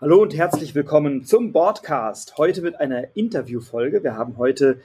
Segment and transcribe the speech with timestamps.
[0.00, 2.38] Hallo und herzlich willkommen zum Broadcast.
[2.38, 4.04] Heute mit einer Interviewfolge.
[4.04, 4.80] Wir haben heute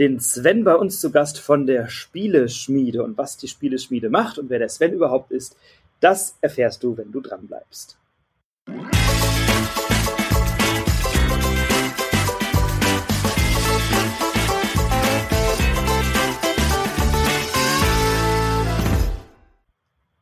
[0.00, 3.04] den Sven bei uns zu Gast von der Spieleschmiede.
[3.04, 5.56] Und was die Spieleschmiede macht und wer der Sven überhaupt ist,
[6.00, 7.96] das erfährst du, wenn du dran bleibst.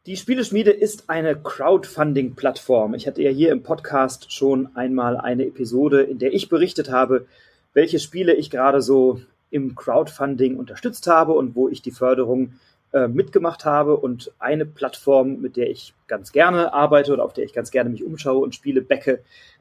[0.07, 2.93] Die Spieleschmiede ist eine Crowdfunding-Plattform.
[2.93, 7.25] Ich hatte ja hier im Podcast schon einmal eine Episode, in der ich berichtet habe,
[7.73, 12.53] welche Spiele ich gerade so im Crowdfunding unterstützt habe und wo ich die Förderung
[12.93, 13.97] äh, mitgemacht habe.
[13.97, 17.89] Und eine Plattform, mit der ich ganz gerne arbeite oder auf der ich ganz gerne
[17.89, 19.21] mich umschaue und Spiele backe,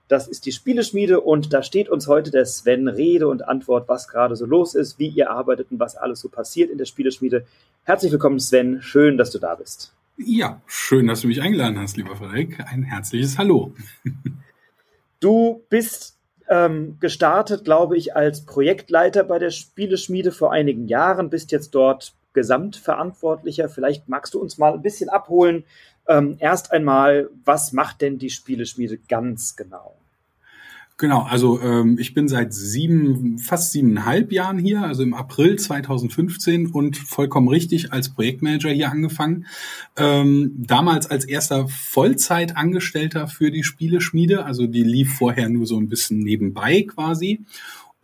[0.09, 4.09] das ist die Spieleschmiede und da steht uns heute der Sven Rede und Antwort, was
[4.09, 7.45] gerade so los ist, wie ihr arbeitet und was alles so passiert in der Spieleschmiede.
[7.85, 8.81] Herzlich willkommen, Sven.
[8.81, 9.93] Schön, dass du da bist.
[10.17, 12.59] Ja, schön, dass du mich eingeladen hast, lieber Frederik.
[12.71, 13.73] Ein herzliches Hallo.
[15.19, 16.17] Du bist
[16.49, 22.13] ähm, gestartet, glaube ich, als Projektleiter bei der Spieleschmiede vor einigen Jahren, bist jetzt dort
[22.33, 23.69] Gesamtverantwortlicher.
[23.69, 25.63] Vielleicht magst du uns mal ein bisschen abholen.
[26.07, 29.95] Ähm, erst einmal, was macht denn die Spieleschmiede ganz genau?
[30.97, 36.67] Genau, also ähm, ich bin seit sieben, fast siebeneinhalb Jahren hier, also im April 2015
[36.67, 39.47] und vollkommen richtig als Projektmanager hier angefangen.
[39.97, 45.89] Ähm, damals als erster Vollzeitangestellter für die Spieleschmiede, also die lief vorher nur so ein
[45.89, 47.43] bisschen nebenbei quasi.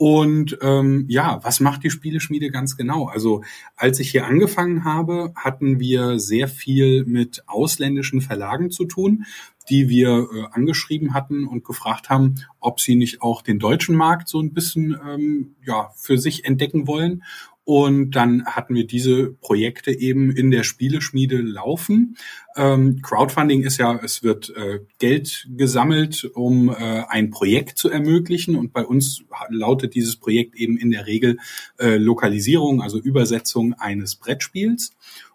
[0.01, 3.07] Und ähm, ja, was macht die Spieleschmiede ganz genau?
[3.07, 3.43] Also
[3.75, 9.25] als ich hier angefangen habe, hatten wir sehr viel mit ausländischen Verlagen zu tun,
[9.69, 14.29] die wir äh, angeschrieben hatten und gefragt haben, ob sie nicht auch den deutschen Markt
[14.29, 17.23] so ein bisschen ähm, ja für sich entdecken wollen.
[17.69, 22.17] Und dann hatten wir diese Projekte eben in der Spieleschmiede laufen.
[22.55, 26.73] Ähm, Crowdfunding ist ja, es wird äh, Geld gesammelt, um äh,
[27.09, 28.55] ein Projekt zu ermöglichen.
[28.55, 31.37] Und bei uns lautet dieses Projekt eben in der Regel
[31.77, 34.89] äh, Lokalisierung, also Übersetzung eines Brettspiels.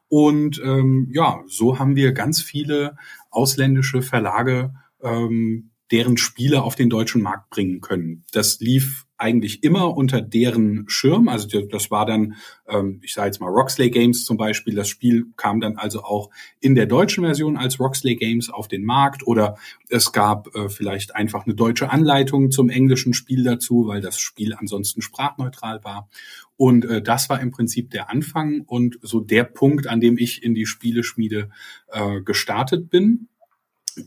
[0.09, 2.97] Und ähm, ja, so haben wir ganz viele
[3.31, 8.25] ausländische Verlage ähm, deren Spiele auf den deutschen Markt bringen können.
[8.33, 11.29] Das lief eigentlich immer unter deren Schirm.
[11.29, 12.35] Also das war dann,
[12.69, 14.75] ähm, ich sage jetzt mal Roxley Games zum Beispiel.
[14.75, 16.31] Das Spiel kam dann also auch
[16.61, 19.57] in der deutschen Version als Roxley Games auf den Markt oder
[19.89, 24.55] es gab äh, vielleicht einfach eine deutsche Anleitung zum englischen Spiel dazu, weil das Spiel
[24.55, 26.09] ansonsten sprachneutral war.
[26.57, 30.43] Und äh, das war im Prinzip der Anfang und so der Punkt, an dem ich
[30.43, 31.51] in die Spieleschmiede
[31.89, 33.29] äh, gestartet bin.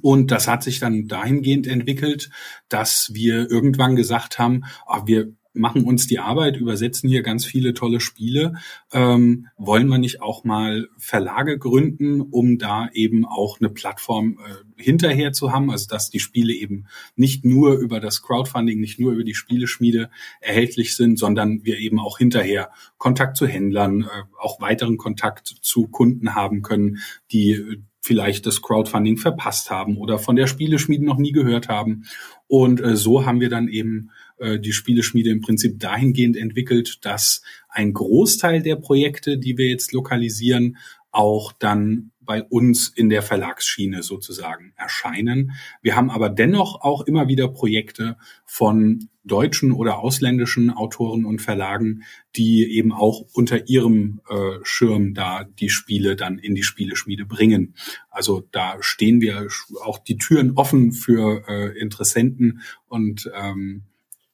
[0.01, 2.29] Und das hat sich dann dahingehend entwickelt,
[2.69, 7.73] dass wir irgendwann gesagt haben, ach, wir machen uns die Arbeit, übersetzen hier ganz viele
[7.73, 8.53] tolle Spiele.
[8.93, 14.81] Ähm, wollen wir nicht auch mal Verlage gründen, um da eben auch eine Plattform äh,
[14.81, 19.11] hinterher zu haben, also dass die Spiele eben nicht nur über das Crowdfunding, nicht nur
[19.11, 20.09] über die Spieleschmiede
[20.39, 25.87] erhältlich sind, sondern wir eben auch hinterher Kontakt zu Händlern, äh, auch weiteren Kontakt zu
[25.87, 26.99] Kunden haben können,
[27.31, 32.05] die vielleicht das Crowdfunding verpasst haben oder von der Spieleschmiede noch nie gehört haben.
[32.47, 37.41] Und äh, so haben wir dann eben äh, die Spieleschmiede im Prinzip dahingehend entwickelt, dass
[37.69, 40.77] ein Großteil der Projekte, die wir jetzt lokalisieren,
[41.11, 45.53] auch dann bei uns in der Verlagsschiene sozusagen erscheinen.
[45.81, 52.03] Wir haben aber dennoch auch immer wieder Projekte von deutschen oder ausländischen Autoren und Verlagen,
[52.35, 57.73] die eben auch unter ihrem äh, Schirm da die Spiele dann in die Spieleschmiede bringen.
[58.09, 59.47] Also da stehen wir
[59.83, 63.83] auch die Türen offen für äh, Interessenten und ähm,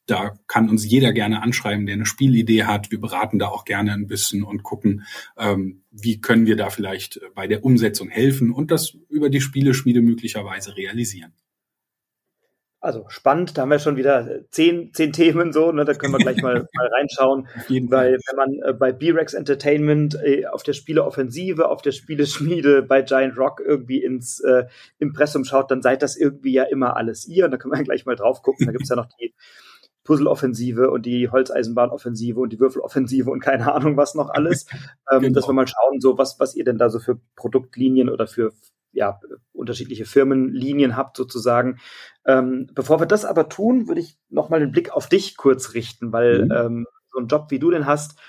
[0.06, 2.92] da kann uns jeder gerne anschreiben, der eine Spielidee hat.
[2.92, 5.06] Wir beraten da auch gerne ein bisschen und gucken,
[5.38, 10.02] ähm, wie können wir da vielleicht bei der Umsetzung helfen und das über die Spieleschmiede
[10.02, 11.34] möglicherweise realisieren.
[12.84, 16.18] Also spannend, da haben wir schon wieder zehn, zehn Themen so, ne, da können wir
[16.18, 17.48] gleich mal, mal reinschauen.
[17.90, 23.02] Weil wenn man äh, bei B-Rex Entertainment äh, auf der Spieleoffensive, auf der Spieleschmiede, bei
[23.02, 24.66] Giant Rock irgendwie ins äh,
[25.00, 27.46] Impressum schaut, dann seid das irgendwie ja immer alles ihr.
[27.46, 28.66] Und da können wir gleich mal drauf gucken.
[28.66, 29.34] Da gibt's ja noch die
[30.04, 34.66] Puzzle-Offensive und die Holzeisenbahn-Offensive und die Würfel-Offensive und keine Ahnung was noch alles.
[35.12, 35.34] ähm, genau.
[35.34, 38.54] Dass wir mal schauen, so was, was ihr denn da so für Produktlinien oder für
[38.92, 39.20] ja,
[39.54, 41.80] unterschiedliche Firmenlinien habt sozusagen.
[42.26, 45.74] Ähm, bevor wir das aber tun, würde ich noch mal den Blick auf dich kurz
[45.74, 46.52] richten, weil mhm.
[46.52, 48.20] ähm, so ein Job wie du den hast,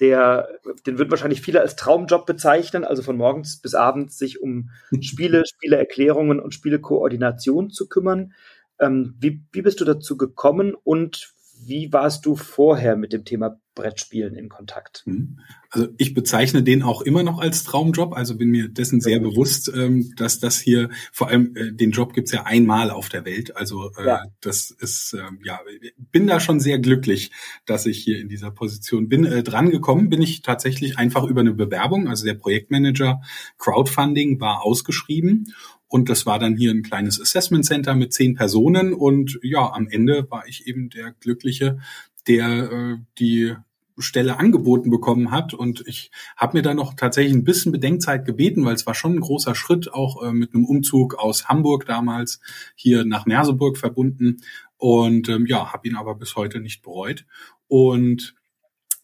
[0.00, 0.48] der,
[0.86, 4.70] den würden wahrscheinlich viele als Traumjob bezeichnen, also von morgens bis abends sich um
[5.00, 8.32] Spiele, Spieleerklärungen und Spielekoordination zu kümmern.
[8.78, 11.34] Ähm, wie, wie bist du dazu gekommen und
[11.64, 15.02] wie warst du vorher mit dem Thema Brettspielen in Kontakt?
[15.06, 15.38] Mhm.
[15.70, 19.22] Also ich bezeichne den auch immer noch als Traumjob, also bin mir dessen sehr ja.
[19.22, 23.24] bewusst, ähm, dass das hier, vor allem äh, den Job gibt's ja einmal auf der
[23.24, 23.56] Welt.
[23.56, 24.22] Also äh, ja.
[24.40, 25.60] das ist, äh, ja,
[25.96, 27.30] bin da schon sehr glücklich,
[27.64, 29.24] dass ich hier in dieser Position bin.
[29.24, 33.22] Äh, dran gekommen bin ich tatsächlich einfach über eine Bewerbung, also der Projektmanager
[33.58, 35.46] Crowdfunding war ausgeschrieben
[35.92, 38.94] und das war dann hier ein kleines Assessment Center mit zehn Personen.
[38.94, 41.80] Und ja, am Ende war ich eben der Glückliche,
[42.26, 43.54] der äh, die
[43.98, 45.52] Stelle angeboten bekommen hat.
[45.52, 49.16] Und ich habe mir da noch tatsächlich ein bisschen Bedenkzeit gebeten, weil es war schon
[49.16, 52.40] ein großer Schritt, auch äh, mit einem Umzug aus Hamburg damals
[52.74, 54.38] hier nach Merseburg verbunden.
[54.78, 57.26] Und ähm, ja, habe ihn aber bis heute nicht bereut.
[57.68, 58.34] Und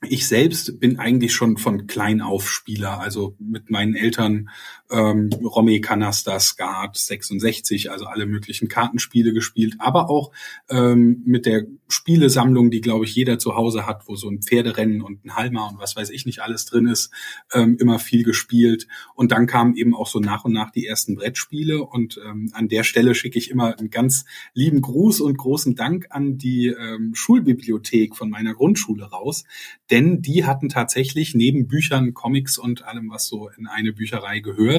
[0.06, 4.48] ich selbst bin eigentlich schon von klein auf Spieler, also mit meinen Eltern
[4.90, 10.32] ähm, Romy Canaster, Skat, 66, also alle möglichen Kartenspiele gespielt, aber auch
[10.70, 15.02] ähm, mit der Spielesammlung, die glaube ich jeder zu Hause hat, wo so ein Pferderennen
[15.02, 17.10] und ein Halmer und was weiß ich nicht alles drin ist,
[17.52, 18.86] ähm, immer viel gespielt.
[19.14, 22.68] Und dann kamen eben auch so nach und nach die ersten Brettspiele und ähm, an
[22.68, 24.24] der Stelle schicke ich immer einen ganz
[24.54, 29.44] lieben Gruß und großen Dank an die ähm, Schulbibliothek von meiner Grundschule raus
[29.90, 34.77] denn die hatten tatsächlich neben Büchern, Comics und allem, was so in eine Bücherei gehört,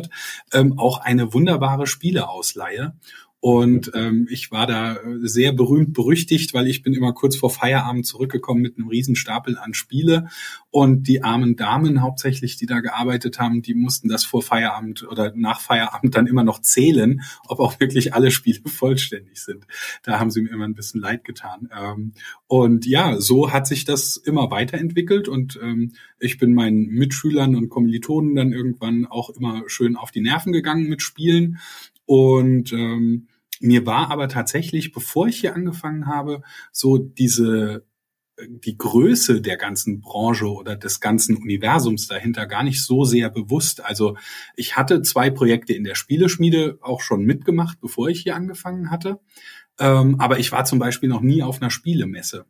[0.54, 2.94] ähm, auch eine wunderbare Spieleausleihe.
[3.42, 8.06] Und ähm, ich war da sehr berühmt berüchtigt, weil ich bin immer kurz vor Feierabend
[8.06, 10.28] zurückgekommen mit einem Riesenstapel an Spiele.
[10.72, 15.32] Und die armen Damen hauptsächlich, die da gearbeitet haben, die mussten das vor Feierabend oder
[15.36, 19.66] nach Feierabend dann immer noch zählen, ob auch wirklich alle Spiele vollständig sind.
[20.04, 21.70] Da haben sie mir immer ein bisschen leid getan.
[21.74, 22.12] Ähm,
[22.48, 25.30] und ja, so hat sich das immer weiterentwickelt.
[25.30, 30.22] Und ähm, ich bin meinen Mitschülern und Kommilitonen dann irgendwann auch immer schön auf die
[30.22, 31.60] Nerven gegangen mit Spielen.
[32.06, 33.29] Und ähm,
[33.60, 36.42] mir war aber tatsächlich, bevor ich hier angefangen habe,
[36.72, 37.86] so diese
[38.48, 43.84] die Größe der ganzen Branche oder des ganzen Universums dahinter gar nicht so sehr bewusst.
[43.84, 44.18] Also
[44.56, 49.20] ich hatte zwei Projekte in der Spieleschmiede auch schon mitgemacht, bevor ich hier angefangen hatte.
[49.80, 52.46] Ähm, aber ich war zum Beispiel noch nie auf einer Spielemesse.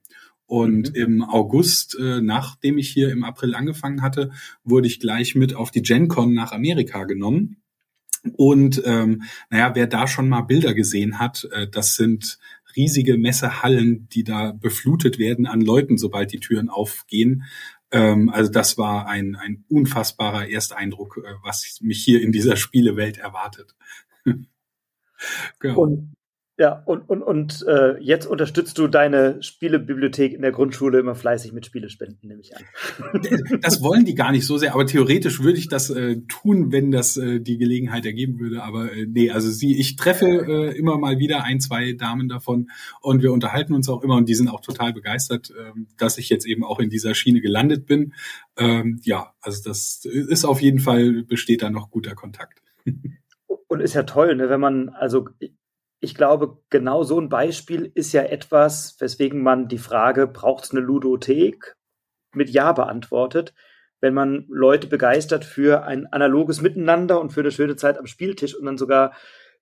[0.46, 0.96] Und mhm.
[0.96, 4.32] im August, äh, nachdem ich hier im April angefangen hatte,
[4.64, 7.58] wurde ich gleich mit auf die GenCon nach Amerika genommen.
[8.34, 12.40] Und ähm, naja, wer da schon mal Bilder gesehen hat, äh, das sind
[12.76, 17.44] riesige Messehallen, die da beflutet werden an Leuten, sobald die Türen aufgehen.
[17.92, 23.18] Ähm, also das war ein, ein unfassbarer Ersteindruck, äh, was mich hier in dieser Spielewelt
[23.18, 23.76] erwartet.
[25.60, 25.82] genau.
[25.82, 26.14] Und
[26.60, 31.54] ja, und, und, und äh, jetzt unterstützt du deine Spielebibliothek in der Grundschule immer fleißig
[31.54, 32.64] mit Spielespenden, nehme ich an.
[33.62, 36.92] Das wollen die gar nicht so sehr, aber theoretisch würde ich das äh, tun, wenn
[36.92, 38.62] das äh, die Gelegenheit ergeben würde.
[38.62, 42.70] Aber äh, nee, also sie, ich treffe äh, immer mal wieder ein, zwei Damen davon
[43.00, 46.28] und wir unterhalten uns auch immer und die sind auch total begeistert, äh, dass ich
[46.28, 48.14] jetzt eben auch in dieser Schiene gelandet bin.
[48.58, 52.62] Ähm, ja, also das ist auf jeden Fall, besteht da noch guter Kontakt.
[53.68, 55.30] Und ist ja toll, ne, wenn man, also
[56.00, 60.72] ich glaube, genau so ein Beispiel ist ja etwas, weswegen man die Frage, braucht es
[60.72, 61.76] eine Ludothek,
[62.34, 63.54] mit Ja beantwortet,
[64.02, 68.56] wenn man Leute begeistert für ein analoges Miteinander und für eine schöne Zeit am Spieltisch
[68.56, 69.14] und dann sogar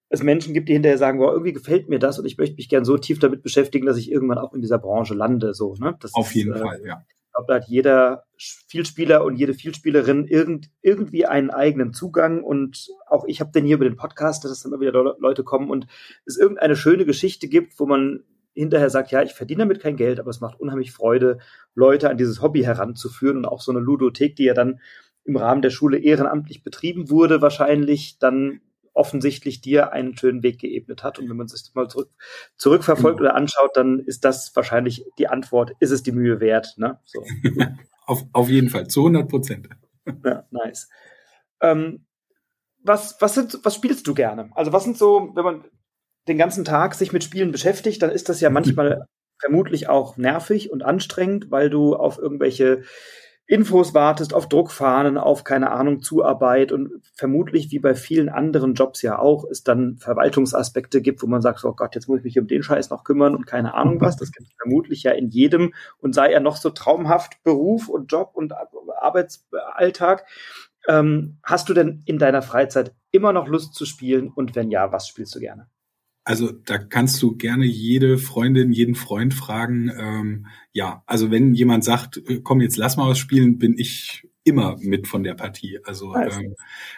[0.10, 2.70] es Menschen gibt, die hinterher sagen, wow, irgendwie gefällt mir das und ich möchte mich
[2.70, 5.54] gern so tief damit beschäftigen, dass ich irgendwann auch in dieser Branche lande.
[5.54, 5.98] So, ne?
[6.00, 7.04] Das Auf jeden ist, äh, Fall, ja
[7.38, 8.24] glaube, da hat jeder
[8.68, 12.44] Vielspieler und jede Vielspielerin irgend, irgendwie einen eigenen Zugang.
[12.44, 15.70] Und auch ich habe den hier über den Podcast, dass dann immer wieder Leute kommen
[15.70, 15.88] und
[16.26, 18.24] es irgendeine schöne Geschichte gibt, wo man
[18.54, 21.38] hinterher sagt, ja, ich verdiene damit kein Geld, aber es macht unheimlich Freude,
[21.76, 24.80] Leute an dieses Hobby heranzuführen und auch so eine Ludothek, die ja dann
[25.26, 28.62] im Rahmen der Schule ehrenamtlich betrieben wurde, wahrscheinlich dann
[28.98, 31.20] offensichtlich dir einen schönen Weg geebnet hat.
[31.20, 32.10] Und wenn man sich das mal zurück,
[32.58, 33.30] zurückverfolgt genau.
[33.30, 36.74] oder anschaut, dann ist das wahrscheinlich die Antwort, ist es die Mühe wert?
[36.78, 37.00] Ne?
[37.06, 37.24] So.
[38.06, 39.70] auf, auf jeden Fall, zu 100 Prozent.
[40.24, 40.88] Ja, nice.
[41.60, 42.06] Ähm,
[42.82, 44.52] was, was, sind, was spielst du gerne?
[44.56, 45.66] Also was sind so, wenn man
[46.30, 49.06] den ganzen Tag sich mit Spielen beschäftigt, dann ist das ja manchmal
[49.42, 52.84] vermutlich auch nervig und anstrengend, weil du auf irgendwelche
[53.50, 59.02] Infos wartest, auf Druckfahnen, auf keine Ahnung, Zuarbeit und vermutlich wie bei vielen anderen Jobs
[59.02, 62.40] ja auch, es dann Verwaltungsaspekte gibt, wo man sagt, oh Gott, jetzt muss ich mich
[62.40, 64.18] um den Scheiß noch kümmern und keine Ahnung was.
[64.18, 68.12] Das gibt es vermutlich ja in jedem und sei er noch so traumhaft Beruf und
[68.12, 68.54] Job und
[69.00, 70.26] Arbeitsalltag.
[70.90, 74.92] Ähm, hast du denn in deiner Freizeit immer noch Lust zu spielen und wenn ja,
[74.92, 75.70] was spielst du gerne?
[76.28, 79.90] Also da kannst du gerne jede Freundin, jeden Freund fragen.
[79.98, 84.28] Ähm, ja, also wenn jemand sagt, äh, komm, jetzt lass mal was spielen, bin ich
[84.44, 85.80] immer mit von der Partie.
[85.86, 86.56] Also ähm,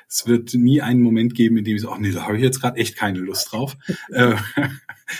[0.07, 2.41] es wird nie einen Moment geben, in dem ich so, ach nee, da habe ich
[2.41, 3.77] jetzt gerade echt keine Lust drauf.
[4.09, 4.35] Äh,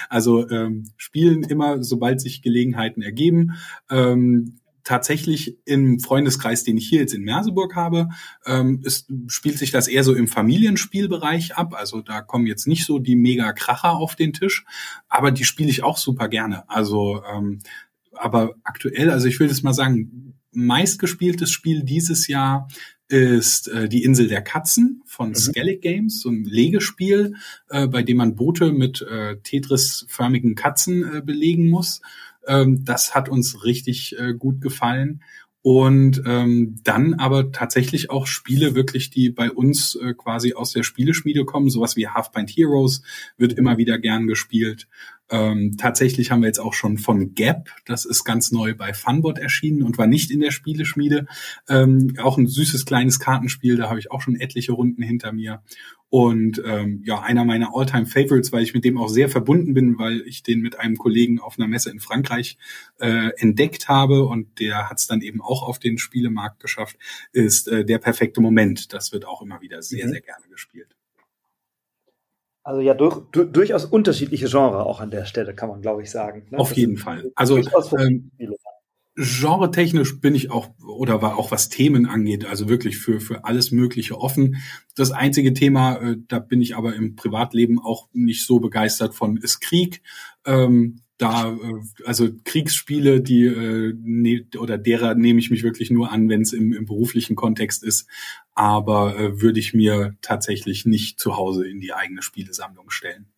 [0.09, 3.53] also ähm, spielen immer, sobald sich Gelegenheiten ergeben.
[3.91, 8.09] Ähm, tatsächlich im Freundeskreis, den ich hier jetzt in Merseburg habe,
[8.45, 11.73] ähm, ist, spielt sich das eher so im Familienspielbereich ab.
[11.75, 14.65] Also da kommen jetzt nicht so die mega Kracher auf den Tisch,
[15.07, 16.69] aber die spiele ich auch super gerne.
[16.69, 17.59] Also ähm,
[18.13, 22.67] aber aktuell, also ich will das mal sagen, meistgespieltes Spiel dieses Jahr
[23.07, 25.35] ist äh, die Insel der Katzen von mhm.
[25.35, 27.35] Skellig Games, so ein Legespiel,
[27.69, 32.01] äh, bei dem man Boote mit äh, Tetris-förmigen Katzen äh, belegen muss.
[32.49, 35.21] Ähm, das hat uns richtig äh, gut gefallen.
[35.61, 40.83] Und ähm, dann aber tatsächlich auch Spiele wirklich, die bei uns äh, quasi aus der
[40.83, 43.01] Spieleschmiede kommen, sowas wie Half-Pint Heroes
[43.37, 44.87] wird immer wieder gern gespielt.
[45.29, 49.37] Ähm, tatsächlich haben wir jetzt auch schon von Gap, das ist ganz neu bei Funbot
[49.37, 51.27] erschienen und war nicht in der Spieleschmiede.
[51.67, 55.61] Ähm, auch ein süßes kleines Kartenspiel, da habe ich auch schon etliche Runden hinter mir.
[56.09, 59.99] Und ähm, ja, einer meiner Alltime favorites weil ich mit dem auch sehr verbunden bin,
[59.99, 62.57] weil ich den mit einem Kollegen auf einer Messe in Frankreich
[62.99, 66.97] äh, entdeckt habe und der hat es dann eben auch auf den Spielemarkt geschafft,
[67.31, 68.91] ist äh, der perfekte Moment.
[68.93, 70.11] Das wird auch immer wieder sehr, mhm.
[70.11, 70.95] sehr gerne gespielt.
[72.63, 76.11] Also ja, durch, du, durchaus unterschiedliche Genre auch an der Stelle, kann man, glaube ich,
[76.11, 76.45] sagen.
[76.49, 76.59] Ne?
[76.59, 77.31] Auf das jeden Fall.
[77.35, 77.57] Also
[77.97, 78.31] ähm,
[79.15, 83.71] genre-technisch bin ich auch, oder war auch was Themen angeht, also wirklich für, für alles
[83.71, 84.57] Mögliche offen.
[84.95, 89.37] Das einzige Thema, äh, da bin ich aber im Privatleben auch nicht so begeistert von,
[89.37, 90.01] ist Krieg.
[90.45, 96.11] Ähm, da, äh, also Kriegsspiele, die äh, ne, oder derer nehme ich mich wirklich nur
[96.11, 98.07] an, wenn es im, im beruflichen Kontext ist.
[98.59, 103.31] Aber äh, würde ich mir tatsächlich nicht zu Hause in die eigene Spielesammlung stellen.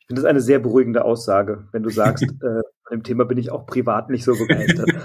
[0.00, 3.52] Ich finde das eine sehr beruhigende Aussage, wenn du sagst, äh, dem Thema bin ich
[3.52, 4.90] auch privat nicht so begeistert.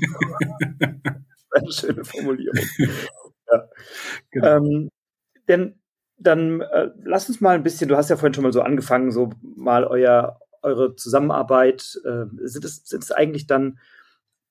[1.51, 2.57] eine schöne Formulierung.
[2.79, 3.69] Ja.
[4.31, 4.47] Genau.
[4.47, 4.89] Ähm,
[5.47, 5.79] denn
[6.17, 9.11] dann äh, lass uns mal ein bisschen, du hast ja vorhin schon mal so angefangen,
[9.11, 12.01] so mal euer eure Zusammenarbeit?
[12.03, 13.77] Äh, sind, es, sind es eigentlich dann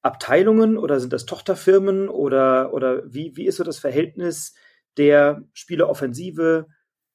[0.03, 4.55] Abteilungen oder sind das Tochterfirmen oder, oder wie, wie ist so das Verhältnis
[4.97, 6.66] der Spieleoffensive,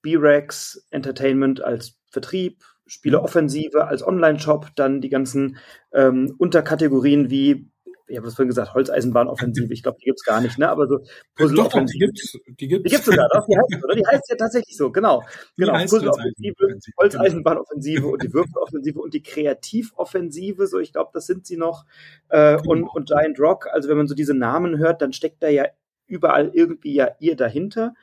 [0.01, 5.57] B-Rex Entertainment als Vertrieb, Spieleoffensive als Online-Shop, dann die ganzen
[5.93, 7.71] ähm, Unterkategorien wie
[8.07, 10.69] ich habe das vorhin gesagt, Holzeisenbahnoffensive, ich glaube, die gibt's gar nicht, ne?
[10.69, 10.99] Aber so
[11.35, 12.11] Puzzle-Offensive.
[12.11, 12.53] Die.
[12.55, 13.95] Die gibt's sogar, doch, die heißt, oder?
[13.95, 15.23] Die heißt ja tatsächlich so, genau.
[15.57, 16.55] Genau, Puzzle-Offensive,
[16.99, 21.85] Holzeisenbahnoffensive und die Würfeloffensive und die Kreativoffensive, so ich glaube, das sind sie noch.
[22.29, 22.71] Äh, genau.
[22.71, 25.65] und, und Giant Rock, also wenn man so diese Namen hört, dann steckt da ja
[26.07, 27.93] überall irgendwie ja ihr dahinter.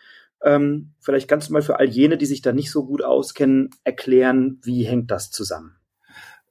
[0.42, 3.70] Ähm, vielleicht kannst du mal für all jene, die sich da nicht so gut auskennen,
[3.84, 5.76] erklären, wie hängt das zusammen?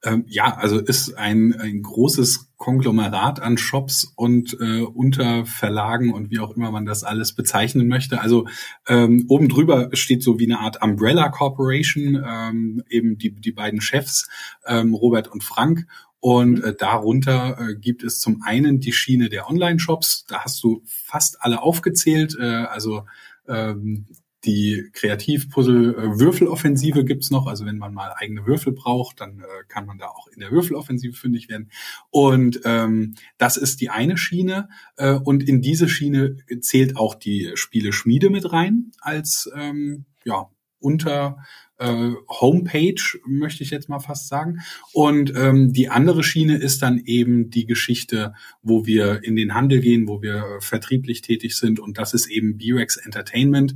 [0.02, 6.40] Ähm, ja, also ist ein, ein großes Konglomerat an Shops und äh, Unterverlagen und wie
[6.40, 8.22] auch immer man das alles bezeichnen möchte.
[8.22, 8.48] Also
[8.88, 13.82] ähm, oben drüber steht so wie eine Art Umbrella Corporation, ähm, eben die, die beiden
[13.82, 14.30] Chefs,
[14.66, 15.86] ähm, Robert und Frank.
[16.20, 20.26] Und äh, darunter äh, gibt es zum einen die Schiene der Online-Shops.
[20.28, 22.36] Da hast du fast alle aufgezählt.
[22.40, 23.06] Äh, also
[23.48, 24.06] ähm,
[24.46, 27.48] die Kreativpuzzle-Würfeloffensive gibt's noch.
[27.48, 30.52] Also wenn man mal eigene Würfel braucht, dann äh, kann man da auch in der
[30.52, 31.72] Würfeloffensive fündig werden.
[32.10, 34.70] Und ähm, das ist die eine Schiene.
[34.98, 40.50] Äh, und in diese Schiene zählt auch die Spiele-Schmiede mit rein als ähm, ja,
[40.80, 41.38] unter
[41.78, 44.60] äh, Homepage, möchte ich jetzt mal fast sagen.
[44.94, 49.80] Und ähm, die andere Schiene ist dann eben die Geschichte, wo wir in den Handel
[49.80, 51.80] gehen, wo wir vertrieblich tätig sind.
[51.80, 53.76] Und das ist eben B-Rex Entertainment.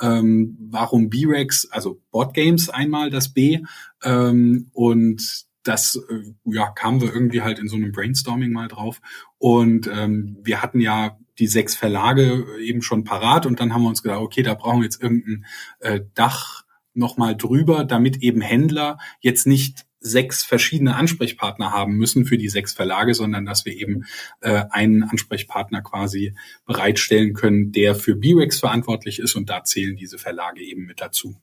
[0.00, 1.68] Ähm, warum B-Rex?
[1.70, 3.60] Also Board Games einmal das B.
[4.02, 9.00] Ähm, und das äh, ja kamen wir irgendwie halt in so einem Brainstorming mal drauf
[9.38, 13.88] und ähm, wir hatten ja die sechs Verlage eben schon parat und dann haben wir
[13.88, 15.46] uns gedacht, okay, da brauchen wir jetzt irgendein
[15.80, 22.36] äh, Dach nochmal drüber, damit eben Händler jetzt nicht sechs verschiedene Ansprechpartner haben müssen für
[22.36, 24.04] die sechs Verlage, sondern dass wir eben
[24.42, 26.34] äh, einen Ansprechpartner quasi
[26.66, 31.40] bereitstellen können, der für B-Rex verantwortlich ist und da zählen diese Verlage eben mit dazu.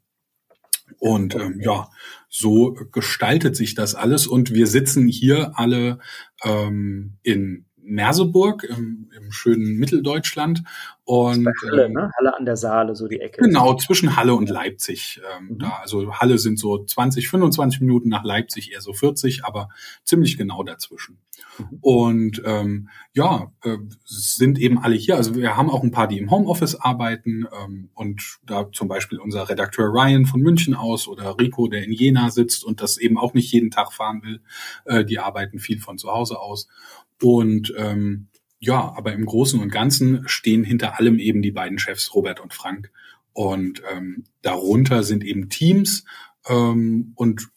[1.00, 1.90] Und ähm, ja,
[2.30, 6.00] so gestaltet sich das alles und wir sitzen hier alle
[6.44, 10.64] ähm, in Merseburg im, im schönen Mitteldeutschland.
[11.04, 12.12] Und, Halle, ähm, ne?
[12.18, 13.42] Halle an der Saale, so die Ecke.
[13.42, 15.20] Genau, zwischen Halle und Leipzig.
[15.38, 15.60] Ähm, mhm.
[15.60, 19.70] da, also Halle sind so 20, 25 Minuten nach Leipzig eher so 40, aber
[20.06, 21.18] ziemlich genau dazwischen.
[21.58, 21.78] Mhm.
[21.82, 25.18] Und ähm, ja, äh, sind eben alle hier.
[25.18, 29.20] Also wir haben auch ein paar, die im Homeoffice arbeiten ähm, und da zum Beispiel
[29.20, 33.18] unser Redakteur Ryan von München aus oder Rico, der in Jena sitzt und das eben
[33.18, 34.42] auch nicht jeden Tag fahren will.
[34.86, 36.68] Äh, die arbeiten viel von zu Hause aus.
[37.22, 38.28] Und ähm,
[38.60, 42.54] ja, aber im Großen und Ganzen stehen hinter allem eben die beiden Chefs Robert und
[42.54, 42.92] Frank.
[43.34, 46.04] Und ähm, darunter sind eben Teams
[46.48, 47.48] ähm, und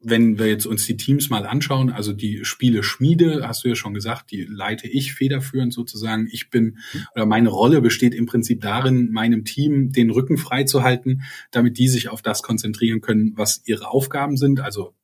[0.00, 3.74] wenn wir jetzt uns die Teams mal anschauen, also die Spiele Schmiede, hast du ja
[3.74, 6.28] schon gesagt, die leite ich federführend sozusagen.
[6.30, 6.78] Ich bin,
[7.14, 11.78] oder meine Rolle besteht im Prinzip darin, meinem Team den Rücken frei zu halten, damit
[11.78, 14.60] die sich auf das konzentrieren können, was ihre Aufgaben sind.
[14.60, 14.94] Also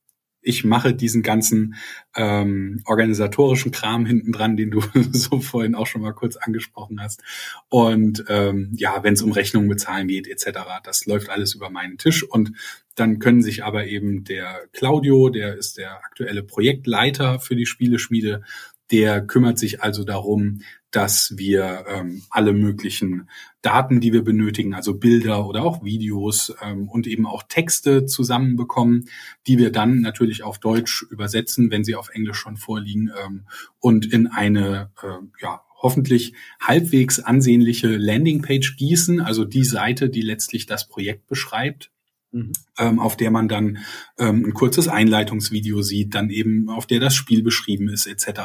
[0.45, 1.75] ich mache diesen ganzen
[2.15, 4.81] ähm, organisatorischen Kram hinten dran, den du
[5.13, 7.23] so vorhin auch schon mal kurz angesprochen hast.
[7.69, 11.99] Und ähm, ja, wenn es um Rechnungen bezahlen geht etc., das läuft alles über meinen
[11.99, 12.23] Tisch.
[12.23, 12.53] Und
[12.95, 18.43] dann können sich aber eben der Claudio, der ist der aktuelle Projektleiter für die Spieleschmiede,
[18.91, 20.61] der kümmert sich also darum,
[20.95, 23.29] dass wir ähm, alle möglichen
[23.63, 29.09] Daten, die wir benötigen, also Bilder oder auch Videos ähm, und eben auch Texte zusammenbekommen,
[29.49, 33.47] die wir dann natürlich auf Deutsch übersetzen, wenn sie auf Englisch schon vorliegen ähm,
[33.81, 40.67] und in eine äh, ja hoffentlich halbwegs ansehnliche Landingpage gießen, also die Seite, die letztlich
[40.67, 41.91] das Projekt beschreibt
[42.35, 42.53] Mhm.
[42.81, 43.79] Ähm, auf der man dann
[44.19, 48.41] ähm, ein kurzes Einleitungsvideo sieht, dann eben auf der das Spiel beschrieben ist etc.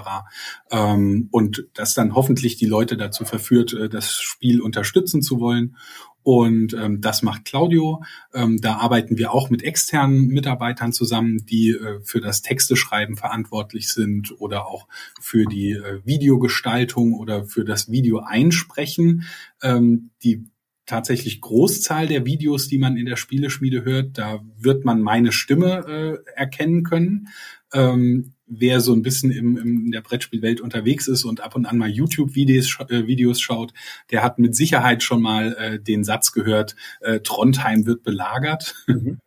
[0.69, 5.75] Ähm, und das dann hoffentlich die Leute dazu verführt, äh, das Spiel unterstützen zu wollen.
[6.22, 8.03] Und ähm, das macht Claudio.
[8.31, 13.91] Ähm, da arbeiten wir auch mit externen Mitarbeitern zusammen, die äh, für das Texteschreiben verantwortlich
[13.91, 14.88] sind oder auch
[15.19, 19.24] für die äh, Videogestaltung oder für das Video einsprechen.
[19.63, 20.46] Ähm, die
[20.89, 26.19] tatsächlich Großzahl der Videos, die man in der Spieleschmiede hört, da wird man meine Stimme
[26.25, 27.27] äh, erkennen können.
[27.74, 31.67] Ähm, wer so ein bisschen im, im, in der Brettspielwelt unterwegs ist und ab und
[31.67, 33.72] an mal YouTube-Videos äh, Videos schaut,
[34.10, 38.74] der hat mit Sicherheit schon mal äh, den Satz gehört, äh, Trondheim wird belagert.
[38.88, 39.19] Mhm.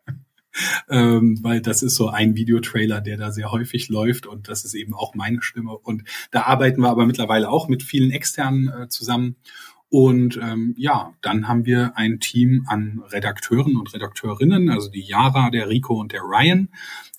[0.90, 4.74] ähm, weil das ist so ein Videotrailer, der da sehr häufig läuft und das ist
[4.74, 5.78] eben auch meine Stimme.
[5.78, 9.36] Und da arbeiten wir aber mittlerweile auch mit vielen externen äh, zusammen
[9.92, 15.50] und ähm, ja, dann haben wir ein Team an Redakteuren und Redakteurinnen, also die Yara,
[15.50, 16.70] der Rico und der Ryan.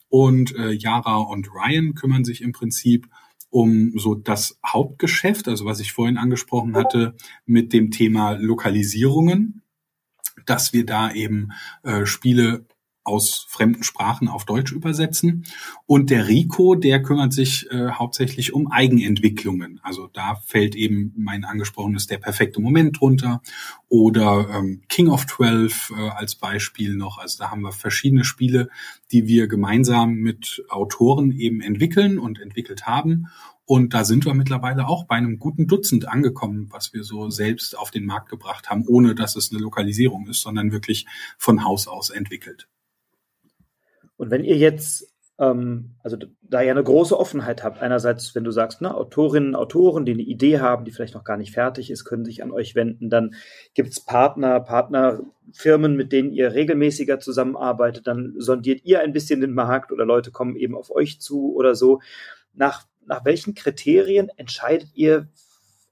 [0.10, 3.08] Und äh, Yara und Ryan kümmern sich im Prinzip
[3.52, 7.14] um so das Hauptgeschäft, also was ich vorhin angesprochen hatte,
[7.46, 9.62] mit dem Thema Lokalisierungen,
[10.48, 11.50] dass wir da eben
[11.84, 12.66] äh, Spiele
[13.04, 15.46] aus fremden Sprachen auf Deutsch übersetzen.
[15.86, 19.80] Und der Rico, der kümmert sich äh, hauptsächlich um Eigenentwicklungen.
[19.84, 23.42] Also da fällt eben mein angesprochenes Der perfekte Moment drunter
[23.90, 27.18] oder ähm, King of Twelve äh, als Beispiel noch.
[27.18, 28.70] Also da haben wir verschiedene Spiele,
[29.12, 33.28] die wir gemeinsam mit Autoren eben entwickeln und entwickelt haben.
[33.66, 37.78] Und da sind wir mittlerweile auch bei einem guten Dutzend angekommen, was wir so selbst
[37.78, 41.06] auf den Markt gebracht haben, ohne dass es eine Lokalisierung ist, sondern wirklich
[41.38, 42.68] von Haus aus entwickelt.
[44.18, 48.52] Und wenn ihr jetzt, ähm, also da ihr eine große Offenheit habt, einerseits, wenn du
[48.52, 52.06] sagst, ne, Autorinnen, Autoren, die eine Idee haben, die vielleicht noch gar nicht fertig ist,
[52.06, 53.34] können sich an euch wenden, dann
[53.74, 59.92] gibt's Partner, Partnerfirmen, mit denen ihr regelmäßiger zusammenarbeitet, dann sondiert ihr ein bisschen den Markt
[59.92, 62.00] oder Leute kommen eben auf euch zu oder so.
[62.54, 65.28] Nach, nach welchen Kriterien entscheidet ihr,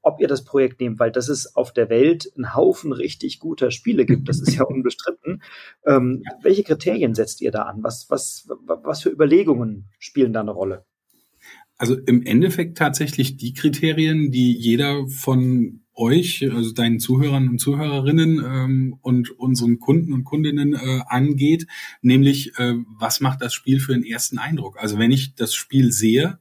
[0.01, 3.71] ob ihr das Projekt nehmt, weil das es auf der Welt einen Haufen richtig guter
[3.71, 5.41] Spiele gibt, das ist ja unbestritten.
[5.85, 6.23] Ähm.
[6.41, 7.83] Welche Kriterien setzt ihr da an?
[7.83, 10.85] Was, was, was für Überlegungen spielen da eine Rolle?
[11.77, 18.39] Also im Endeffekt tatsächlich die Kriterien, die jeder von euch, also deinen Zuhörern und Zuhörerinnen
[18.45, 21.67] ähm, und unseren Kunden und Kundinnen äh, angeht,
[22.01, 24.77] nämlich äh, was macht das Spiel für einen ersten Eindruck?
[24.79, 26.39] Also wenn ich das Spiel sehe,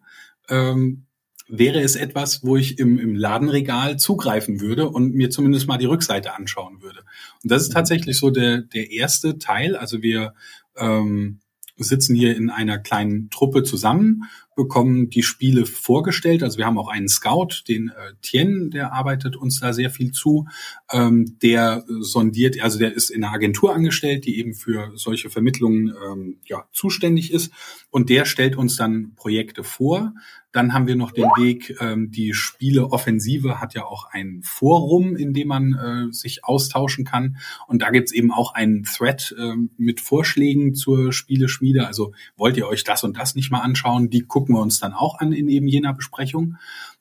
[0.49, 1.07] ähm,
[1.51, 5.87] wäre es etwas, wo ich im, im Ladenregal zugreifen würde und mir zumindest mal die
[5.87, 7.01] Rückseite anschauen würde.
[7.43, 7.75] Und das ist mhm.
[7.75, 9.77] tatsächlich so der, der erste Teil.
[9.77, 10.35] Also wir
[10.77, 11.41] ähm,
[11.77, 14.25] sitzen hier in einer kleinen Truppe zusammen,
[14.61, 16.42] bekommen die Spiele vorgestellt.
[16.42, 20.12] Also wir haben auch einen Scout, den äh, Tien, der arbeitet uns da sehr viel
[20.12, 20.46] zu.
[20.92, 25.94] Ähm, der sondiert, also der ist in einer Agentur angestellt, die eben für solche Vermittlungen
[26.07, 27.53] ähm, ja, zuständig ist.
[27.90, 30.12] Und der stellt uns dann Projekte vor.
[30.53, 35.33] Dann haben wir noch den Weg, ähm, die Spieleoffensive hat ja auch ein Forum, in
[35.33, 37.37] dem man äh, sich austauschen kann.
[37.68, 41.87] Und da gibt's eben auch einen Thread äh, mit Vorschlägen zur Spieleschmiede.
[41.87, 44.11] Also wollt ihr euch das und das nicht mal anschauen?
[44.11, 46.57] Die gucken wir uns dann auch an in eben jener Besprechung.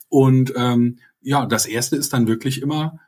[0.08, 2.98] Und ähm, ja, das erste ist dann wirklich immer,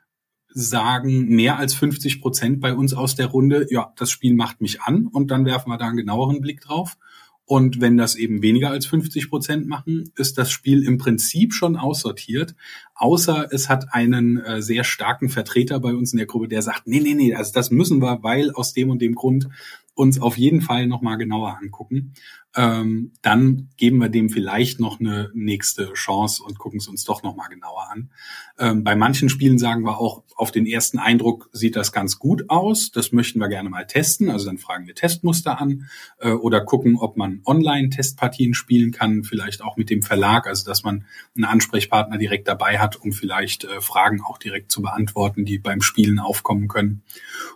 [0.53, 4.81] sagen mehr als 50 Prozent bei uns aus der Runde, ja, das Spiel macht mich
[4.81, 6.97] an und dann werfen wir da einen genaueren Blick drauf.
[7.45, 11.75] Und wenn das eben weniger als 50 Prozent machen, ist das Spiel im Prinzip schon
[11.75, 12.55] aussortiert,
[12.95, 16.87] außer es hat einen äh, sehr starken Vertreter bei uns in der Gruppe, der sagt,
[16.87, 19.49] nee, nee, nee, also das müssen wir, weil aus dem und dem Grund
[19.93, 22.13] uns auf jeden Fall nochmal genauer angucken.
[22.55, 27.23] Ähm, dann geben wir dem vielleicht noch eine nächste Chance und gucken es uns doch
[27.23, 28.11] nochmal genauer an.
[28.59, 32.49] Ähm, bei manchen Spielen sagen wir auch, auf den ersten Eindruck sieht das ganz gut
[32.49, 32.91] aus.
[32.91, 34.29] Das möchten wir gerne mal testen.
[34.29, 35.89] Also dann fragen wir Testmuster an
[36.19, 40.83] äh, oder gucken, ob man Online-Testpartien spielen kann, vielleicht auch mit dem Verlag, also dass
[40.83, 45.57] man einen Ansprechpartner direkt dabei hat, um vielleicht äh, Fragen auch direkt zu beantworten, die
[45.57, 47.03] beim Spielen aufkommen können.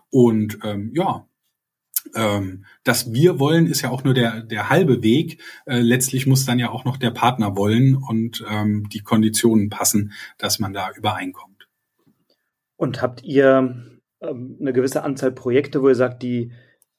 [0.10, 1.28] Und ähm, ja,
[2.16, 5.42] ähm, das wir wollen, ist ja auch nur der, der halbe Weg.
[5.66, 10.14] Äh, letztlich muss dann ja auch noch der Partner wollen und ähm, die Konditionen passen,
[10.38, 11.68] dass man da übereinkommt.
[12.76, 16.52] Und habt ihr ähm, eine gewisse Anzahl Projekte, wo ihr sagt, die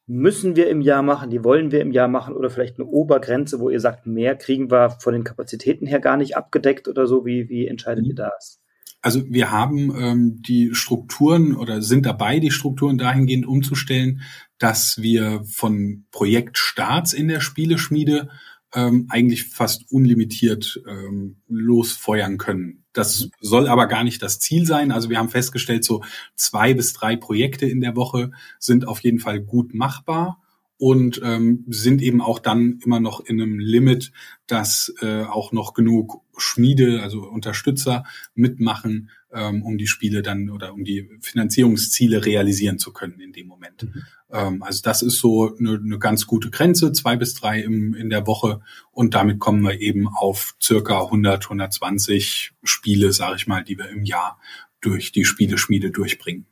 [0.07, 3.61] müssen wir im Jahr machen, die wollen wir im Jahr machen oder vielleicht eine Obergrenze,
[3.61, 7.27] wo ihr sagt, mehr kriegen wir von den Kapazitäten her gar nicht abgedeckt oder so?
[7.27, 8.11] Wie, wie entscheidet mhm.
[8.11, 8.61] ihr das?
[9.01, 14.23] Also wir haben ähm, die Strukturen oder sind dabei, die Strukturen dahingehend umzustellen,
[14.59, 18.29] dass wir von Projektstarts in der Spieleschmiede
[18.75, 22.85] ähm, eigentlich fast unlimitiert ähm, losfeuern können.
[22.93, 24.93] Das soll aber gar nicht das Ziel sein.
[24.93, 26.03] Also wir haben festgestellt, so
[26.35, 30.43] zwei bis drei Projekte in der Woche sind auf jeden Fall gut machbar
[30.79, 34.13] und ähm, sind eben auch dann immer noch in einem Limit,
[34.47, 40.73] dass äh, auch noch genug Schmiede, also Unterstützer mitmachen, ähm, um die Spiele dann oder
[40.73, 43.83] um die Finanzierungsziele realisieren zu können in dem Moment.
[43.85, 44.03] Mhm.
[44.31, 48.09] Ähm, also das ist so eine, eine ganz gute Grenze, zwei bis drei im, in
[48.09, 48.61] der Woche
[48.93, 53.89] und damit kommen wir eben auf circa 100, 120 Spiele, sage ich mal, die wir
[53.89, 54.39] im Jahr
[54.81, 56.47] durch die Spieleschmiede durchbringen.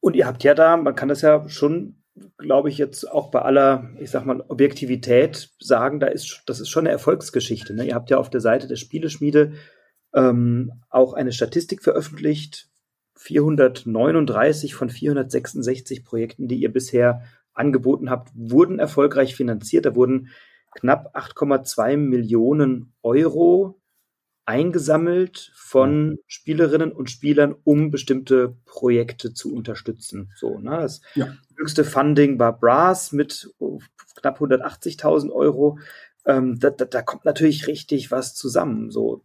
[0.00, 1.97] Und ihr habt ja da, man kann das ja schon
[2.38, 6.68] glaube ich, jetzt auch bei aller, ich sag mal, Objektivität sagen, da ist, das ist
[6.68, 7.74] schon eine Erfolgsgeschichte.
[7.74, 7.86] Ne?
[7.86, 9.52] Ihr habt ja auf der Seite der Spieleschmiede
[10.14, 12.68] ähm, auch eine Statistik veröffentlicht.
[13.16, 19.86] 439 von 466 Projekten, die ihr bisher angeboten habt, wurden erfolgreich finanziert.
[19.86, 20.28] Da wurden
[20.76, 23.80] knapp 8,2 Millionen Euro
[24.48, 26.18] eingesammelt von.
[26.26, 30.32] Spielerinnen und Spielern, um bestimmte Projekte zu unterstützen.
[30.36, 30.70] So, ne?
[30.70, 31.28] Das ja.
[31.58, 33.50] höchste Funding war Brass mit
[34.16, 35.78] knapp 180.000 Euro.
[36.24, 38.90] Ähm, da, da, da kommt natürlich richtig was zusammen.
[38.90, 39.22] So,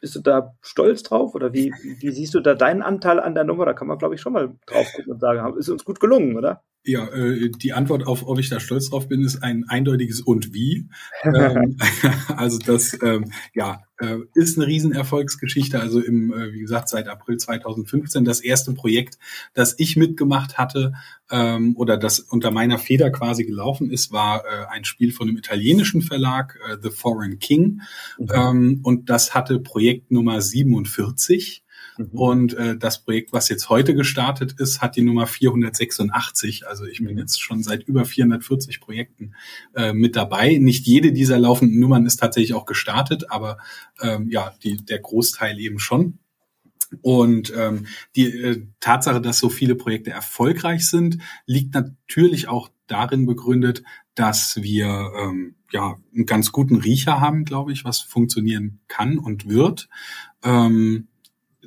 [0.00, 3.44] bist du da stolz drauf oder wie, wie siehst du da deinen Anteil an der
[3.44, 3.64] Nummer?
[3.64, 6.36] Da kann man, glaube ich, schon mal drauf gucken und sagen, ist uns gut gelungen,
[6.36, 6.62] oder?
[6.86, 10.54] Ja, äh, die Antwort auf, ob ich da stolz drauf bin, ist ein eindeutiges und
[10.54, 10.88] wie.
[11.24, 11.76] ähm,
[12.36, 15.80] also das, ähm, ja, äh, ist eine Riesenerfolgsgeschichte.
[15.80, 19.18] Also im, äh, wie gesagt, seit April 2015 das erste Projekt,
[19.54, 20.92] das ich mitgemacht hatte
[21.30, 25.38] ähm, oder das unter meiner Feder quasi gelaufen ist, war äh, ein Spiel von einem
[25.38, 27.80] italienischen Verlag, äh, The Foreign King.
[28.18, 28.28] Mhm.
[28.32, 31.64] Ähm, und das hatte Projekt Nummer 47.
[31.96, 32.08] Mhm.
[32.12, 36.66] Und äh, das Projekt, was jetzt heute gestartet ist, hat die Nummer 486.
[36.66, 37.18] Also ich bin mhm.
[37.18, 39.34] jetzt schon seit über 440 Projekten
[39.74, 40.58] äh, mit dabei.
[40.58, 43.58] Nicht jede dieser laufenden Nummern ist tatsächlich auch gestartet, aber
[44.00, 46.18] ähm, ja, die, der Großteil eben schon.
[47.02, 53.26] Und ähm, die äh, Tatsache, dass so viele Projekte erfolgreich sind, liegt natürlich auch darin
[53.26, 53.82] begründet,
[54.14, 59.48] dass wir ähm, ja einen ganz guten Riecher haben, glaube ich, was funktionieren kann und
[59.48, 59.88] wird.
[60.42, 61.08] Ähm,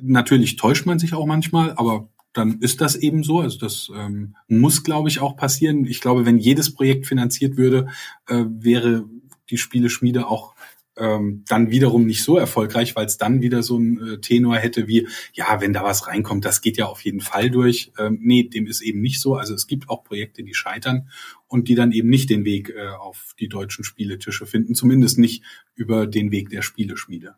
[0.02, 3.40] natürlich täuscht man sich auch manchmal, aber dann ist das eben so.
[3.40, 5.84] Also das ähm, muss, glaube ich, auch passieren.
[5.84, 7.88] Ich glaube, wenn jedes Projekt finanziert würde,
[8.28, 9.04] äh, wäre
[9.50, 10.54] die Spieleschmiede auch
[10.96, 14.86] ähm, dann wiederum nicht so erfolgreich, weil es dann wieder so ein äh, Tenor hätte
[14.86, 17.92] wie, ja, wenn da was reinkommt, das geht ja auf jeden Fall durch.
[17.98, 19.34] Ähm, nee, dem ist eben nicht so.
[19.34, 21.08] Also es gibt auch Projekte, die scheitern
[21.46, 25.42] und die dann eben nicht den Weg äh, auf die deutschen Spieletische finden, zumindest nicht
[25.74, 27.34] über den Weg der Spieleschmiede.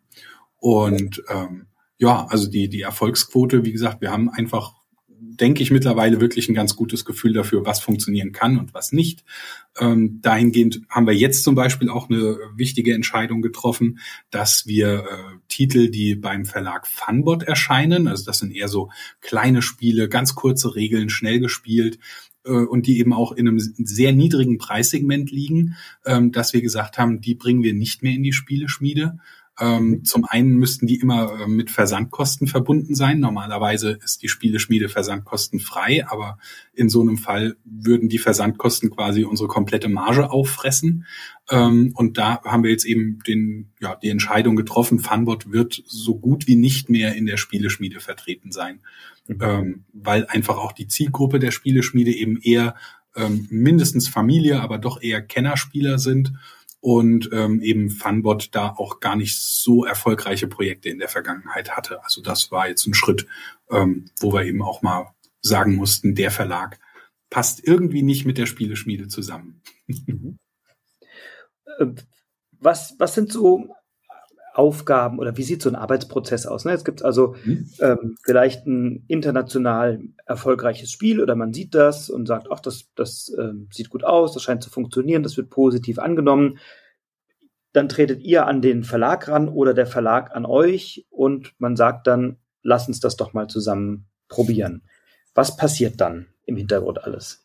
[0.57, 4.73] Und ähm, ja, also die, die Erfolgsquote, wie gesagt, wir haben einfach,
[5.07, 9.23] denke ich, mittlerweile wirklich ein ganz gutes Gefühl dafür, was funktionieren kann und was nicht.
[9.79, 13.99] Ähm, dahingehend haben wir jetzt zum Beispiel auch eine wichtige Entscheidung getroffen,
[14.31, 18.89] dass wir äh, Titel, die beim Verlag Funbot erscheinen, also das sind eher so
[19.21, 21.99] kleine Spiele, ganz kurze Regeln, schnell gespielt,
[22.45, 25.75] äh, und die eben auch in einem sehr niedrigen Preissegment liegen,
[26.05, 29.17] ähm, dass wir gesagt haben, die bringen wir nicht mehr in die Spieleschmiede,
[29.59, 30.05] ähm, mhm.
[30.05, 33.19] zum einen müssten die immer äh, mit Versandkosten verbunden sein.
[33.19, 36.39] Normalerweise ist die Spieleschmiede versandkostenfrei, aber
[36.73, 41.05] in so einem Fall würden die Versandkosten quasi unsere komplette Marge auffressen.
[41.51, 46.17] Ähm, und da haben wir jetzt eben den, ja, die Entscheidung getroffen, Funbot wird so
[46.17, 48.79] gut wie nicht mehr in der Spieleschmiede vertreten sein,
[49.27, 49.37] mhm.
[49.41, 52.75] ähm, weil einfach auch die Zielgruppe der Spieleschmiede eben eher
[53.15, 56.33] ähm, mindestens Familie, aber doch eher Kennerspieler sind
[56.83, 62.03] und ähm, eben Funbot da auch gar nicht so erfolgreiche Projekte in der Vergangenheit hatte.
[62.03, 63.25] Also das war jetzt ein Schritt,
[63.71, 66.81] ähm, wo wir eben auch mal sagen mussten, der Verlag
[67.29, 69.61] passt irgendwie nicht mit der Spieleschmiede zusammen.
[69.87, 70.39] Mhm.
[71.79, 71.85] Äh,
[72.51, 73.73] was, was sind so
[74.53, 76.65] Aufgaben oder wie sieht so ein Arbeitsprozess aus?
[76.65, 76.71] Ne?
[76.71, 77.69] Jetzt gibt es also mhm.
[77.79, 83.33] ähm, vielleicht ein international erfolgreiches Spiel oder man sieht das und sagt, ach, das, das
[83.37, 86.59] ähm, sieht gut aus, das scheint zu funktionieren, das wird positiv angenommen.
[87.71, 92.05] Dann tretet ihr an den Verlag ran oder der Verlag an euch und man sagt
[92.05, 94.83] dann, lass uns das doch mal zusammen probieren.
[95.33, 97.42] Was passiert dann im Hintergrund alles?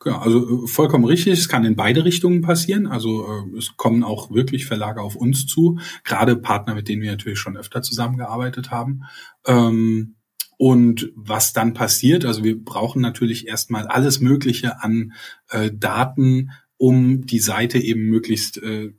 [0.00, 1.32] Genau, also äh, vollkommen richtig.
[1.34, 2.86] Es kann in beide Richtungen passieren.
[2.86, 7.10] Also äh, es kommen auch wirklich Verlage auf uns zu, gerade Partner, mit denen wir
[7.10, 9.02] natürlich schon öfter zusammengearbeitet haben.
[9.46, 10.16] Ähm,
[10.58, 15.12] und was dann passiert, also wir brauchen natürlich erstmal alles Mögliche an
[15.50, 18.92] äh, Daten, um die Seite eben möglichst äh,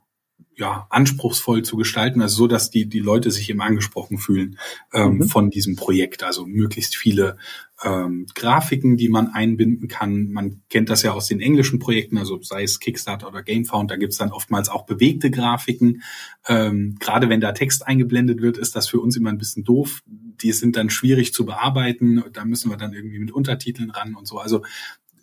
[0.57, 4.57] ja, anspruchsvoll zu gestalten, also so, dass die, die Leute sich eben angesprochen fühlen
[4.91, 5.23] ähm, mhm.
[5.27, 6.23] von diesem Projekt.
[6.23, 7.37] Also möglichst viele
[7.83, 10.31] ähm, Grafiken, die man einbinden kann.
[10.31, 13.97] Man kennt das ja aus den englischen Projekten, also sei es Kickstarter oder Gamefound, da
[13.97, 16.01] gibt's dann oftmals auch bewegte Grafiken.
[16.47, 20.01] Ähm, gerade wenn da Text eingeblendet wird, ist das für uns immer ein bisschen doof.
[20.07, 22.23] Die sind dann schwierig zu bearbeiten.
[22.33, 24.39] Da müssen wir dann irgendwie mit Untertiteln ran und so.
[24.39, 24.63] Also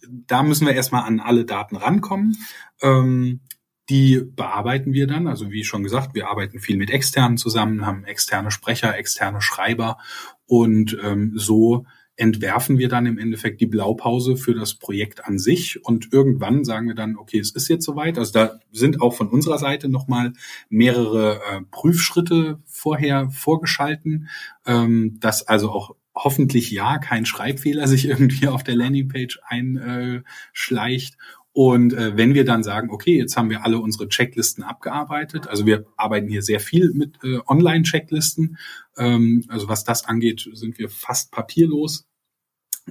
[0.09, 2.37] da müssen wir erstmal an alle Daten rankommen.
[2.83, 3.40] Ähm,
[3.88, 5.27] die bearbeiten wir dann.
[5.27, 9.99] Also wie schon gesagt, wir arbeiten viel mit externen zusammen, haben externe Sprecher, externe Schreiber
[10.47, 11.85] und ähm, so
[12.16, 16.87] entwerfen wir dann im Endeffekt die Blaupause für das Projekt an sich und irgendwann sagen
[16.87, 18.18] wir dann, okay, es ist jetzt soweit.
[18.18, 20.33] Also da sind auch von unserer Seite nochmal
[20.68, 24.29] mehrere äh, Prüfschritte vorher vorgeschalten,
[24.64, 31.16] ähm, dass also auch hoffentlich ja kein Schreibfehler sich irgendwie auf der Landingpage einschleicht
[31.54, 35.64] und äh, wenn wir dann sagen, okay, jetzt haben wir alle unsere Checklisten abgearbeitet, also
[35.66, 38.58] wir arbeiten hier sehr viel mit äh, Online-Checklisten,
[38.98, 42.06] ähm, also was das angeht, sind wir fast papierlos.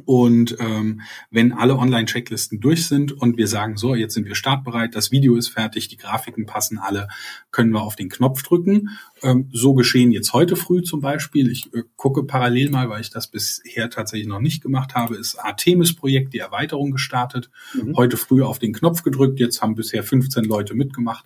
[0.05, 4.95] Und ähm, wenn alle Online-Checklisten durch sind und wir sagen, so, jetzt sind wir startbereit,
[4.95, 7.07] das Video ist fertig, die Grafiken passen alle,
[7.51, 8.89] können wir auf den Knopf drücken.
[9.21, 11.51] Ähm, so geschehen jetzt heute früh zum Beispiel.
[11.51, 15.35] Ich äh, gucke parallel mal, weil ich das bisher tatsächlich noch nicht gemacht habe, ist
[15.35, 17.51] Artemis-Projekt, die Erweiterung gestartet.
[17.75, 17.95] Mhm.
[17.95, 21.25] Heute früh auf den Knopf gedrückt, jetzt haben bisher 15 Leute mitgemacht.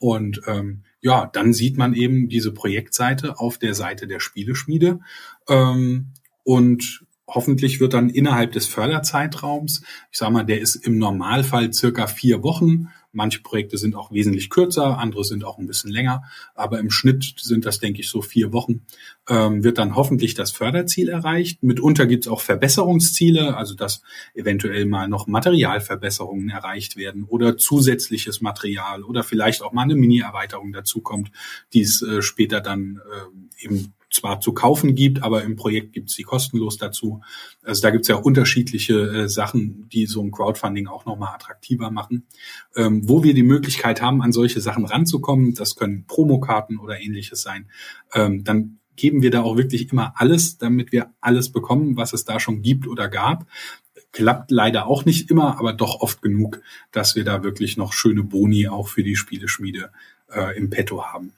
[0.00, 5.00] Und ähm, ja, dann sieht man eben diese Projektseite auf der Seite der Spieleschmiede.
[5.48, 6.08] Ähm,
[6.42, 12.06] und hoffentlich wird dann innerhalb des Förderzeitraums, ich sage mal, der ist im Normalfall circa
[12.06, 12.88] vier Wochen.
[13.12, 17.34] Manche Projekte sind auch wesentlich kürzer, andere sind auch ein bisschen länger, aber im Schnitt
[17.38, 18.82] sind das, denke ich, so vier Wochen,
[19.28, 21.62] ähm, wird dann hoffentlich das Förderziel erreicht.
[21.62, 24.02] Mitunter gibt es auch Verbesserungsziele, also dass
[24.34, 30.72] eventuell mal noch Materialverbesserungen erreicht werden oder zusätzliches Material oder vielleicht auch mal eine Mini-Erweiterung
[30.72, 31.30] dazukommt,
[31.72, 36.10] die es äh, später dann äh, eben zwar zu kaufen gibt, aber im Projekt gibt
[36.10, 37.20] es die kostenlos dazu.
[37.62, 41.90] Also da gibt es ja unterschiedliche äh, Sachen, die so ein Crowdfunding auch nochmal attraktiver
[41.90, 42.26] machen.
[42.74, 47.42] Ähm, wo wir die Möglichkeit haben, an solche Sachen ranzukommen, das können Promokarten oder ähnliches
[47.42, 47.68] sein,
[48.14, 52.24] ähm, dann geben wir da auch wirklich immer alles, damit wir alles bekommen, was es
[52.24, 53.46] da schon gibt oder gab.
[54.12, 58.24] Klappt leider auch nicht immer, aber doch oft genug, dass wir da wirklich noch schöne
[58.24, 59.90] Boni auch für die Spieleschmiede
[60.30, 61.32] äh, im Petto haben.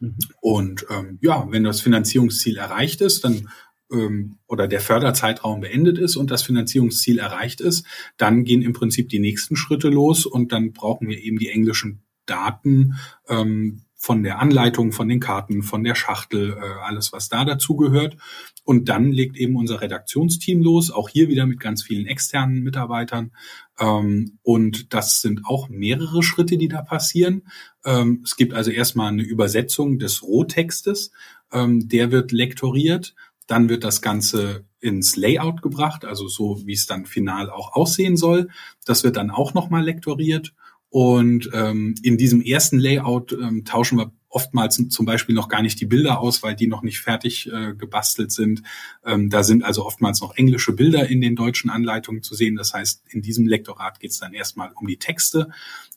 [0.00, 0.16] Mhm.
[0.40, 3.48] Und ähm, ja, wenn das Finanzierungsziel erreicht ist, dann
[3.92, 7.86] ähm, oder der Förderzeitraum beendet ist und das Finanzierungsziel erreicht ist,
[8.16, 12.02] dann gehen im Prinzip die nächsten Schritte los und dann brauchen wir eben die englischen
[12.26, 12.94] Daten
[13.28, 17.76] ähm, von der Anleitung, von den Karten, von der Schachtel, äh, alles, was da dazu
[17.76, 18.16] gehört.
[18.64, 23.32] Und dann legt eben unser Redaktionsteam los, auch hier wieder mit ganz vielen externen Mitarbeitern.
[23.78, 27.42] Ähm, und das sind auch mehrere Schritte, die da passieren.
[27.84, 31.10] Ähm, es gibt also erstmal eine Übersetzung des Rohtextes,
[31.52, 33.14] ähm, der wird lektoriert.
[33.46, 38.16] Dann wird das Ganze ins Layout gebracht, also so, wie es dann final auch aussehen
[38.16, 38.48] soll.
[38.86, 40.54] Das wird dann auch nochmal lektoriert.
[40.90, 45.80] Und ähm, in diesem ersten Layout ähm, tauschen wir oftmals zum Beispiel noch gar nicht
[45.80, 48.62] die Bilder aus, weil die noch nicht fertig äh, gebastelt sind.
[49.04, 52.56] Ähm, da sind also oftmals noch englische Bilder in den deutschen Anleitungen zu sehen.
[52.56, 55.50] Das heißt, in diesem Lektorat geht es dann erstmal um die Texte.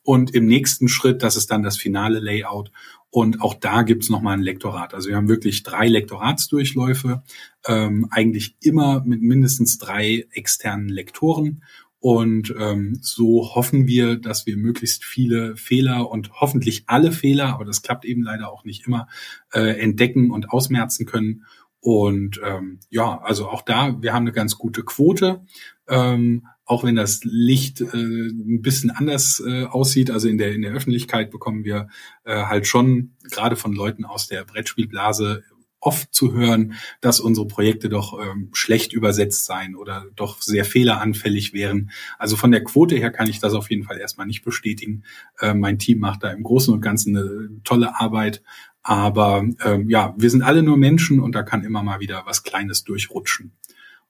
[0.04, 2.72] Und im nächsten Schritt, das ist dann das finale Layout.
[3.10, 4.96] Und auch da gibt's nochmal ein Lektorat.
[4.96, 7.22] Also wir haben wirklich drei Lektoratsdurchläufe,
[7.68, 11.64] ähm, eigentlich immer mit mindestens drei externen Lektoren.
[12.04, 17.64] Und ähm, so hoffen wir, dass wir möglichst viele Fehler und hoffentlich alle Fehler, aber
[17.64, 19.08] das klappt eben leider auch nicht immer,
[19.54, 21.46] äh, entdecken und ausmerzen können.
[21.80, 25.46] Und ähm, ja, also auch da, wir haben eine ganz gute Quote,
[25.88, 30.12] ähm, auch wenn das Licht äh, ein bisschen anders äh, aussieht.
[30.12, 31.88] Also in der in der Öffentlichkeit bekommen wir
[32.26, 35.46] äh, halt schon gerade von Leuten aus der Brettspielblase
[35.84, 41.54] oft zu hören, dass unsere Projekte doch ähm, schlecht übersetzt seien oder doch sehr fehleranfällig
[41.54, 41.92] wären.
[42.18, 45.04] Also von der Quote her kann ich das auf jeden Fall erstmal nicht bestätigen.
[45.40, 48.42] Äh, mein Team macht da im Großen und Ganzen eine tolle Arbeit.
[48.82, 52.44] Aber ähm, ja, wir sind alle nur Menschen und da kann immer mal wieder was
[52.44, 53.52] Kleines durchrutschen.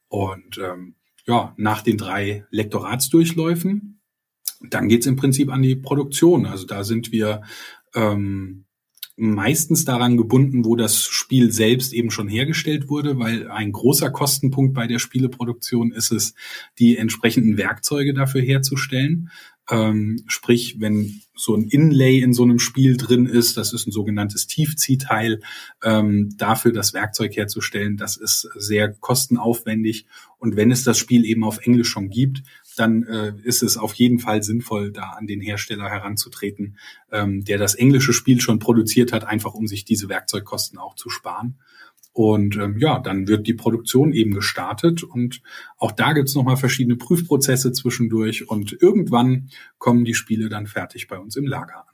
[0.07, 3.99] Und ähm, ja, nach den drei Lektoratsdurchläufen,
[4.61, 6.45] dann geht's im Prinzip an die Produktion.
[6.45, 7.41] Also da sind wir
[7.95, 8.62] ähm,
[9.15, 14.73] meistens daran gebunden, wo das Spiel selbst eben schon hergestellt wurde, weil ein großer Kostenpunkt
[14.73, 16.33] bei der Spieleproduktion ist es,
[16.79, 19.29] die entsprechenden Werkzeuge dafür herzustellen.
[19.69, 23.91] Ähm, sprich, wenn so ein Inlay in so einem Spiel drin ist, das ist ein
[23.91, 25.41] sogenanntes Tiefziehteil,
[25.83, 30.05] ähm, dafür das Werkzeug herzustellen, das ist sehr kostenaufwendig.
[30.37, 32.43] Und wenn es das Spiel eben auf Englisch schon gibt,
[32.75, 36.77] dann äh, ist es auf jeden Fall sinnvoll, da an den Hersteller heranzutreten,
[37.11, 41.09] ähm, der das englische Spiel schon produziert hat, einfach um sich diese Werkzeugkosten auch zu
[41.09, 41.59] sparen.
[42.13, 45.41] Und ähm, ja, dann wird die Produktion eben gestartet und
[45.77, 51.17] auch da gibt's nochmal verschiedene Prüfprozesse zwischendurch und irgendwann kommen die Spiele dann fertig bei
[51.17, 51.92] uns im Lager an.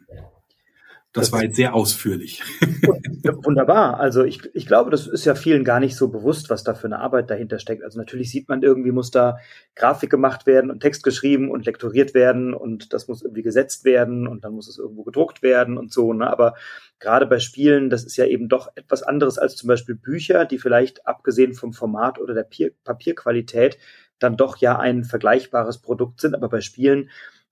[1.12, 2.44] Das, das war jetzt sehr ausführlich.
[3.44, 4.00] Wunderbar.
[4.00, 6.86] Also ich, ich glaube, das ist ja vielen gar nicht so bewusst, was da für
[6.86, 7.84] eine Arbeit dahinter steckt.
[7.84, 9.38] Also natürlich sieht man irgendwie, muss da
[9.76, 14.28] Grafik gemacht werden und Text geschrieben und lektoriert werden und das muss irgendwie gesetzt werden
[14.28, 16.14] und dann muss es irgendwo gedruckt werden und so.
[16.14, 16.30] Ne?
[16.30, 16.54] Aber
[17.00, 20.60] gerade bei Spielen, das ist ja eben doch etwas anderes als zum Beispiel Bücher, die
[20.60, 22.48] vielleicht abgesehen vom Format oder der
[22.84, 23.80] Papierqualität
[24.20, 26.36] dann doch ja ein vergleichbares Produkt sind.
[26.36, 27.10] Aber bei Spielen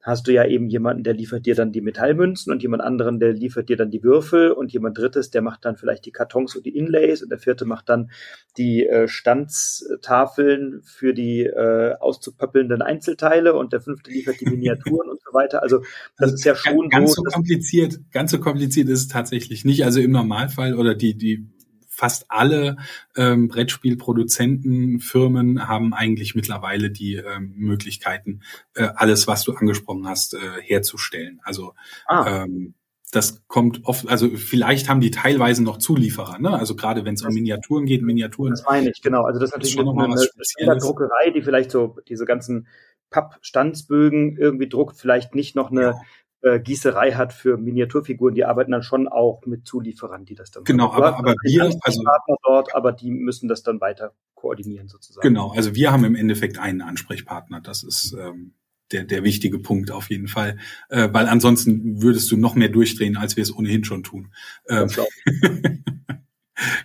[0.07, 3.33] hast du ja eben jemanden, der liefert dir dann die Metallmünzen und jemand anderen, der
[3.33, 6.65] liefert dir dann die Würfel und jemand drittes, der macht dann vielleicht die Kartons und
[6.65, 8.09] die Inlays und der vierte macht dann
[8.57, 15.19] die äh, Standstafeln für die äh, auszupöppelnden Einzelteile und der fünfte liefert die Miniaturen und
[15.21, 15.61] so weiter.
[15.61, 15.83] Also
[16.17, 17.99] das ist ja schon ganz so kompliziert.
[18.13, 19.83] Ganz so kompliziert ist es tatsächlich nicht.
[19.83, 21.49] Also im Normalfall oder die die
[21.97, 22.77] fast alle
[23.15, 28.41] ähm, Brettspielproduzentenfirmen haben eigentlich mittlerweile die ähm, Möglichkeiten,
[28.75, 31.39] äh, alles, was du angesprochen hast, äh, herzustellen.
[31.43, 31.73] Also
[32.05, 32.43] ah.
[32.43, 32.75] ähm,
[33.11, 36.53] das kommt oft, also vielleicht haben die teilweise noch Zulieferer, ne?
[36.53, 38.51] Also gerade wenn es um Miniaturen geht, Miniaturen.
[38.51, 39.23] Das meine ich, genau.
[39.23, 42.67] Also das ist natürlich eine, eine, eine Druckerei, die vielleicht so diese ganzen
[43.09, 45.99] Pappstandsbögen irgendwie druckt, vielleicht nicht noch eine ja
[46.41, 50.63] äh, Gießerei hat für Miniaturfiguren, die arbeiten dann schon auch mit Zulieferern, die das dann
[50.63, 51.03] genau, machen.
[51.03, 55.27] aber, aber wir also Partner dort, aber die müssen das dann weiter koordinieren sozusagen.
[55.27, 57.61] Genau, also wir haben im Endeffekt einen Ansprechpartner.
[57.61, 58.53] Das ist ähm,
[58.91, 60.57] der, der wichtige Punkt auf jeden Fall,
[60.89, 64.33] äh, weil ansonsten würdest du noch mehr durchdrehen, als wir es ohnehin schon tun.
[64.69, 64.89] Ähm,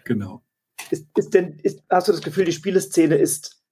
[0.05, 0.43] genau.
[0.91, 3.63] Ist, ist denn, ist, hast du das Gefühl, die Spieleszene ist,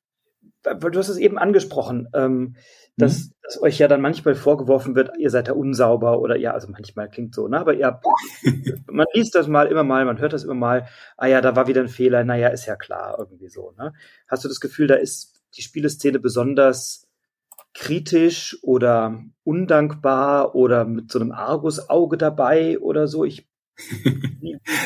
[0.63, 2.57] weil du hast es eben angesprochen, ähm,
[3.01, 3.33] dass, mhm.
[3.43, 7.09] dass euch ja dann manchmal vorgeworfen wird, ihr seid ja unsauber oder ja, also manchmal
[7.09, 7.59] klingt so, ne?
[7.59, 8.01] Aber ihr
[8.87, 11.67] man liest das mal immer mal, man hört das immer mal, ah ja, da war
[11.67, 13.93] wieder ein Fehler, naja, ist ja klar, irgendwie so, ne?
[14.29, 17.09] Hast du das Gefühl, da ist die Spieleszene besonders
[17.75, 23.25] kritisch oder undankbar oder mit so einem Argusauge dabei oder so?
[23.25, 23.50] Ich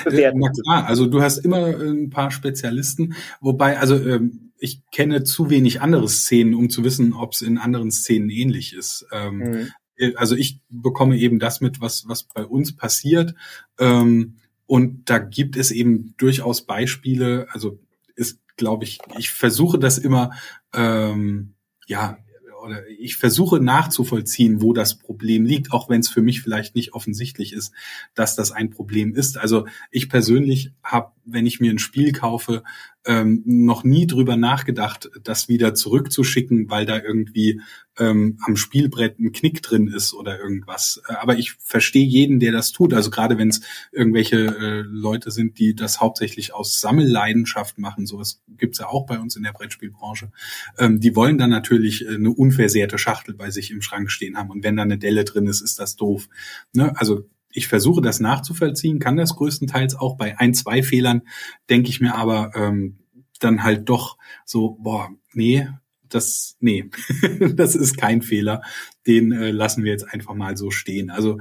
[0.05, 5.51] Na klar, also du hast immer ein paar Spezialisten, wobei, also ähm, ich kenne zu
[5.51, 9.07] wenig andere Szenen, um zu wissen, ob es in anderen Szenen ähnlich ist.
[9.13, 9.69] Ähm, mhm.
[9.97, 13.35] Äh, also ich bekomme eben das mit, was, was bei uns passiert.
[13.79, 17.79] Ähm, und da gibt es eben durchaus Beispiele, also
[18.17, 20.31] ist, glaube ich, ich versuche das immer,
[20.73, 21.55] ähm,
[21.87, 22.19] ja,
[22.65, 26.95] oder ich versuche nachzuvollziehen, wo das Problem liegt, auch wenn es für mich vielleicht nicht
[26.95, 27.73] offensichtlich ist,
[28.15, 29.39] dass das ein Problem ist.
[29.39, 32.63] Also ich persönlich habe, wenn ich mir ein Spiel kaufe,
[33.07, 37.61] ähm, noch nie drüber nachgedacht, das wieder zurückzuschicken, weil da irgendwie
[37.99, 41.01] ähm, am Spielbrett ein Knick drin ist oder irgendwas.
[41.09, 42.93] Äh, aber ich verstehe jeden, der das tut.
[42.95, 43.61] Also gerade wenn es
[43.93, 49.19] irgendwelche äh, Leute sind, die das hauptsächlich aus Sammelleidenschaft machen, sowas gibt's ja auch bei
[49.19, 50.31] uns in der Brettspielbranche,
[50.79, 54.51] ähm, die wollen dann natürlich äh, eine unversehrte Schachtel bei sich im Schrank stehen haben.
[54.51, 56.29] Und wenn da eine Delle drin ist, ist das doof.
[56.73, 56.93] Ne?
[56.97, 61.23] Also ich versuche das nachzuvollziehen, kann das größtenteils auch bei ein, zwei Fehlern,
[61.71, 62.99] denke ich mir aber ähm,
[63.41, 65.69] dann halt doch so, boah, nee,
[66.09, 66.91] das, nee,
[67.55, 68.63] das ist kein Fehler.
[69.07, 71.11] Den äh, lassen wir jetzt einfach mal so stehen.
[71.11, 71.39] Also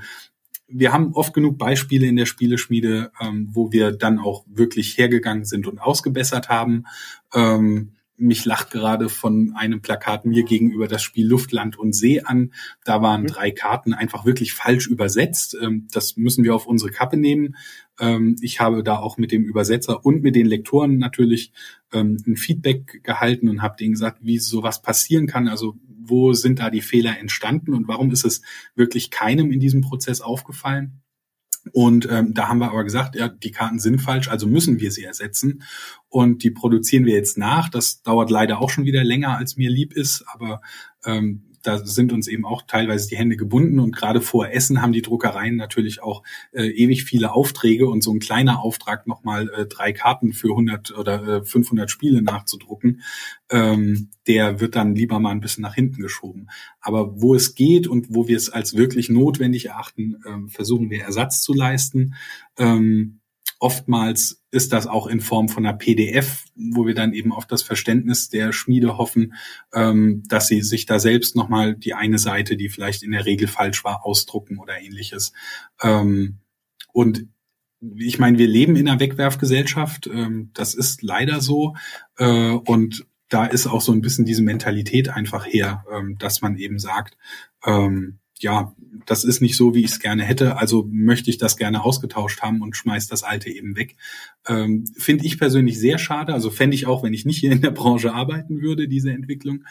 [0.67, 5.45] wir haben oft genug Beispiele in der Spieleschmiede, ähm, wo wir dann auch wirklich hergegangen
[5.45, 6.86] sind und ausgebessert haben.
[7.34, 12.21] Ähm, mich lacht gerade von einem Plakat mir gegenüber das Spiel Luft, Land und See
[12.21, 12.54] an.
[12.86, 13.28] Da waren mhm.
[13.28, 15.58] drei Karten einfach wirklich falsch übersetzt.
[15.60, 17.56] Ähm, das müssen wir auf unsere Kappe nehmen.
[17.99, 21.52] Ähm, ich habe da auch mit dem Übersetzer und mit den Lektoren natürlich
[21.91, 25.47] ähm, ein Feedback gehalten und habe denen gesagt, wie sowas passieren kann.
[25.47, 28.41] Also wo sind da die Fehler entstanden und warum ist es
[28.76, 31.03] wirklich keinem in diesem Prozess aufgefallen?
[31.72, 34.91] Und ähm, da haben wir aber gesagt, ja, die Karten sind falsch, also müssen wir
[34.91, 35.64] sie ersetzen.
[36.09, 37.70] Und die produzieren wir jetzt nach.
[37.70, 40.61] Das dauert leider auch schon wieder länger, als mir lieb ist, aber
[41.05, 44.93] ähm, da sind uns eben auch teilweise die Hände gebunden und gerade vor Essen haben
[44.93, 49.66] die Druckereien natürlich auch äh, ewig viele Aufträge und so ein kleiner Auftrag nochmal äh,
[49.66, 53.01] drei Karten für 100 oder äh, 500 Spiele nachzudrucken,
[53.49, 56.49] ähm, der wird dann lieber mal ein bisschen nach hinten geschoben.
[56.82, 61.03] Aber wo es geht und wo wir es als wirklich notwendig erachten, äh, versuchen wir
[61.03, 62.16] Ersatz zu leisten.
[62.57, 63.22] Ähm,
[63.64, 67.64] Oftmals ist das auch in Form von einer PDF, wo wir dann eben auf das
[67.64, 69.36] Verständnis der Schmiede hoffen,
[69.74, 73.47] ähm, dass sie sich da selbst nochmal die eine Seite, die vielleicht in der Regel
[73.47, 75.32] falsch war, ausdrucken oder ähnliches.
[75.82, 76.39] Ähm,
[76.91, 77.28] und
[77.95, 81.74] ich meine, wir leben in einer Wegwerfgesellschaft, ähm, das ist leider so.
[82.18, 86.57] Äh, und da ist auch so ein bisschen diese Mentalität einfach her, ähm, dass man
[86.57, 87.18] eben sagt,
[87.66, 88.76] ähm, ja,
[89.06, 92.41] das ist nicht so, wie ich es gerne hätte, also möchte ich das gerne ausgetauscht
[92.41, 93.96] haben und schmeiß das alte eben weg.
[94.48, 97.62] Ähm, Finde ich persönlich sehr schade, also fände ich auch, wenn ich nicht hier in
[97.62, 99.64] der Branche arbeiten würde, diese Entwicklung.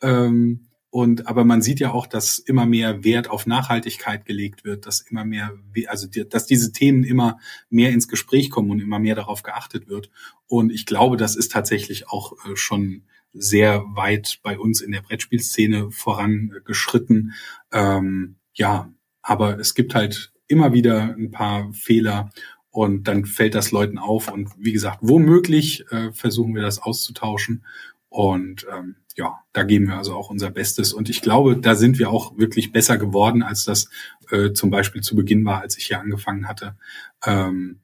[0.00, 4.86] Ähm, und aber man sieht ja auch, dass immer mehr Wert auf Nachhaltigkeit gelegt wird,
[4.86, 5.52] dass immer mehr,
[5.86, 10.10] also dass diese Themen immer mehr ins Gespräch kommen und immer mehr darauf geachtet wird.
[10.48, 15.02] Und ich glaube, das ist tatsächlich auch äh, schon sehr weit bei uns in der
[15.02, 17.32] Brettspielszene vorangeschritten.
[17.72, 22.30] Ähm, ja, aber es gibt halt immer wieder ein paar Fehler
[22.70, 24.30] und dann fällt das Leuten auf.
[24.30, 27.64] Und wie gesagt, womöglich äh, versuchen wir das auszutauschen.
[28.08, 30.92] Und ähm, ja, da geben wir also auch unser Bestes.
[30.92, 33.88] Und ich glaube, da sind wir auch wirklich besser geworden, als das
[34.30, 36.76] äh, zum Beispiel zu Beginn war, als ich hier angefangen hatte.
[37.24, 37.80] Ähm,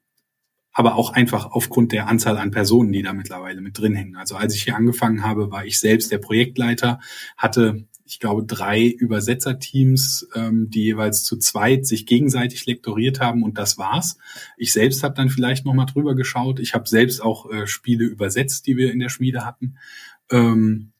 [0.79, 4.15] aber auch einfach aufgrund der Anzahl an Personen, die da mittlerweile mit drin hängen.
[4.15, 7.01] Also als ich hier angefangen habe, war ich selbst der Projektleiter,
[7.39, 13.57] hatte ich glaube, drei Übersetzerteams, ähm, die jeweils zu zweit sich gegenseitig lektoriert haben und
[13.57, 14.19] das war's.
[14.59, 16.61] Ich selbst habe dann vielleicht noch mal drüber geschaut.
[16.61, 19.79] Ich habe selbst auch äh, Spiele übersetzt, die wir in der Schmiede hatten.
[20.31, 20.93] Ähm,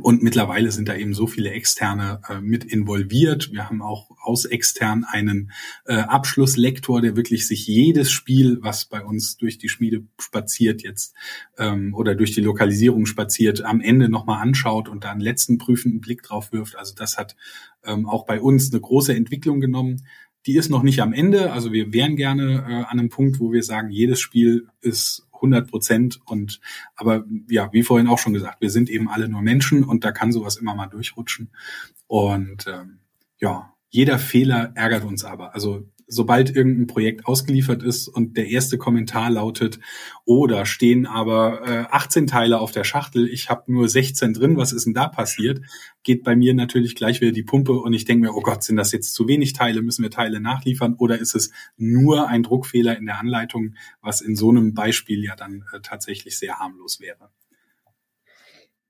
[0.00, 3.52] und mittlerweile sind da eben so viele Externe äh, mit involviert.
[3.52, 5.52] Wir haben auch aus extern einen
[5.84, 11.14] äh, Abschlusslektor, der wirklich sich jedes Spiel, was bei uns durch die Schmiede spaziert jetzt
[11.58, 16.00] ähm, oder durch die Lokalisierung spaziert, am Ende nochmal anschaut und da einen letzten prüfenden
[16.00, 16.76] Blick drauf wirft.
[16.76, 17.36] Also das hat
[17.84, 20.06] ähm, auch bei uns eine große Entwicklung genommen.
[20.46, 21.52] Die ist noch nicht am Ende.
[21.52, 25.68] Also wir wären gerne äh, an einem Punkt, wo wir sagen, jedes Spiel ist 100
[25.68, 26.20] Prozent.
[26.24, 26.60] Und
[26.94, 30.12] aber ja, wie vorhin auch schon gesagt, wir sind eben alle nur Menschen und da
[30.12, 31.50] kann sowas immer mal durchrutschen.
[32.06, 33.00] Und ähm,
[33.38, 35.54] ja, jeder Fehler ärgert uns aber.
[35.54, 39.80] Also sobald irgendein Projekt ausgeliefert ist und der erste Kommentar lautet,
[40.48, 44.72] da stehen aber äh, 18 Teile auf der Schachtel, ich habe nur 16 drin, was
[44.72, 45.62] ist denn da passiert?
[46.02, 48.76] Geht bei mir natürlich gleich wieder die Pumpe und ich denke mir, oh Gott, sind
[48.76, 52.96] das jetzt zu wenig Teile, müssen wir Teile nachliefern oder ist es nur ein Druckfehler
[52.96, 57.30] in der Anleitung, was in so einem Beispiel ja dann äh, tatsächlich sehr harmlos wäre.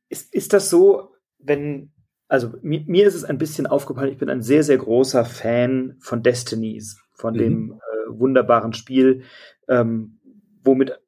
[0.08, 1.92] Ist, ist das so, wenn
[2.32, 5.96] also mir, mir, ist es ein bisschen aufgefallen, ich bin ein sehr, sehr großer Fan
[6.00, 7.38] von Destinies von mhm.
[7.38, 9.22] dem äh, wunderbaren Spiel,
[9.68, 10.18] ähm,
[10.64, 10.98] womit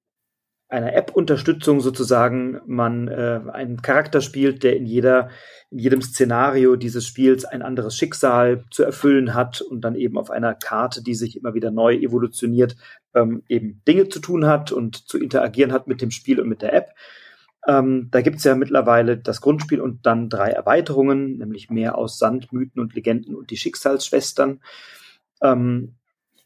[0.69, 5.31] einer App-Unterstützung sozusagen man äh, einen Charakter spielt, der in jeder
[5.75, 10.31] in jedem Szenario dieses Spiels ein anderes Schicksal zu erfüllen hat und dann eben auf
[10.31, 12.77] einer Karte, die sich immer wieder neu evolutioniert,
[13.13, 16.63] ähm, eben Dinge zu tun hat und zu interagieren hat mit dem Spiel und mit
[16.63, 16.91] der App.
[17.67, 22.53] Ähm, da gibt's ja mittlerweile das Grundspiel und dann drei Erweiterungen, nämlich mehr aus Sand,
[22.53, 24.61] Mythen und Legenden und die Schicksalsschwestern.
[25.45, 25.95] Ähm,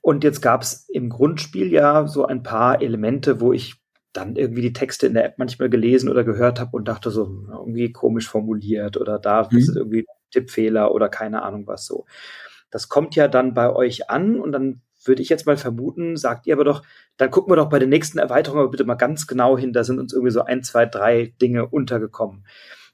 [0.03, 3.76] und jetzt gab es im Grundspiel ja so ein paar Elemente, wo ich
[4.12, 7.26] dann irgendwie die Texte in der App manchmal gelesen oder gehört habe und dachte so,
[7.26, 9.59] hm, irgendwie komisch formuliert oder da mhm.
[9.59, 12.07] ist irgendwie Tippfehler oder keine Ahnung was so.
[12.70, 16.46] Das kommt ja dann bei euch an und dann würde ich jetzt mal vermuten, sagt
[16.46, 16.82] ihr aber doch,
[17.16, 19.84] dann gucken wir doch bei den nächsten Erweiterungen aber bitte mal ganz genau hin, da
[19.84, 22.44] sind uns irgendwie so ein, zwei, drei Dinge untergekommen.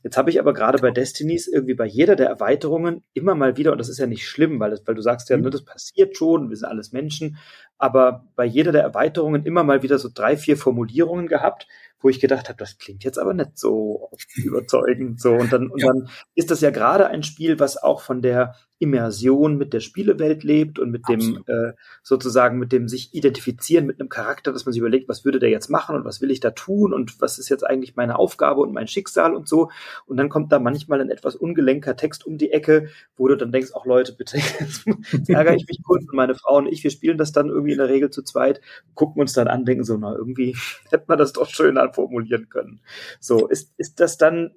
[0.05, 3.73] Jetzt habe ich aber gerade bei Destinies irgendwie bei jeder der Erweiterungen immer mal wieder,
[3.73, 5.45] und das ist ja nicht schlimm, weil, das, weil du sagst ja, mhm.
[5.45, 7.39] ne, das passiert schon, wir sind alles Menschen,
[7.79, 11.67] aber bei jeder der Erweiterungen immer mal wieder so drei, vier Formulierungen gehabt,
[12.01, 15.23] wo ich gedacht habe, das klingt jetzt aber nicht so überzeugend.
[15.23, 15.33] So.
[15.33, 15.89] Und dann, und ja.
[15.89, 20.43] dann ist das ja gerade ein Spiel, was auch von der Immersion mit der Spielewelt
[20.43, 21.49] lebt und mit Absolut.
[21.49, 21.73] dem äh,
[22.03, 25.51] sozusagen mit dem sich identifizieren mit einem Charakter, dass man sich überlegt, was würde der
[25.51, 28.61] jetzt machen und was will ich da tun und was ist jetzt eigentlich meine Aufgabe
[28.61, 29.71] und mein Schicksal und so.
[30.07, 33.53] Und dann kommt da manchmal ein etwas ungelenker Text um die Ecke, wo du dann
[33.53, 34.87] denkst, auch Leute, bitte, jetzt,
[35.29, 37.79] ärgere ich mich kurz und meine Frau und ich, wir spielen das dann irgendwie in
[37.79, 38.61] der Regel zu zweit,
[38.95, 40.57] gucken uns dann an, denken so, na, irgendwie
[40.91, 42.81] hätte man das doch schöner formulieren können.
[43.21, 44.51] So, ist, ist das dann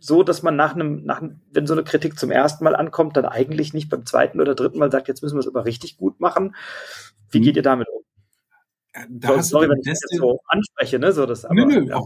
[0.00, 1.22] so, dass man nach einem, nach,
[1.52, 4.78] wenn so eine Kritik zum ersten Mal ankommt, dann eigentlich nicht beim zweiten oder dritten
[4.78, 6.54] Mal sagt, jetzt müssen wir es aber richtig gut machen?
[7.30, 7.44] Wie mhm.
[7.44, 8.02] geht ihr damit um?
[9.10, 11.12] Da so, sorry, wenn ich das so anspreche, ne?
[11.12, 12.02] So das, aber, nö, nö, ja.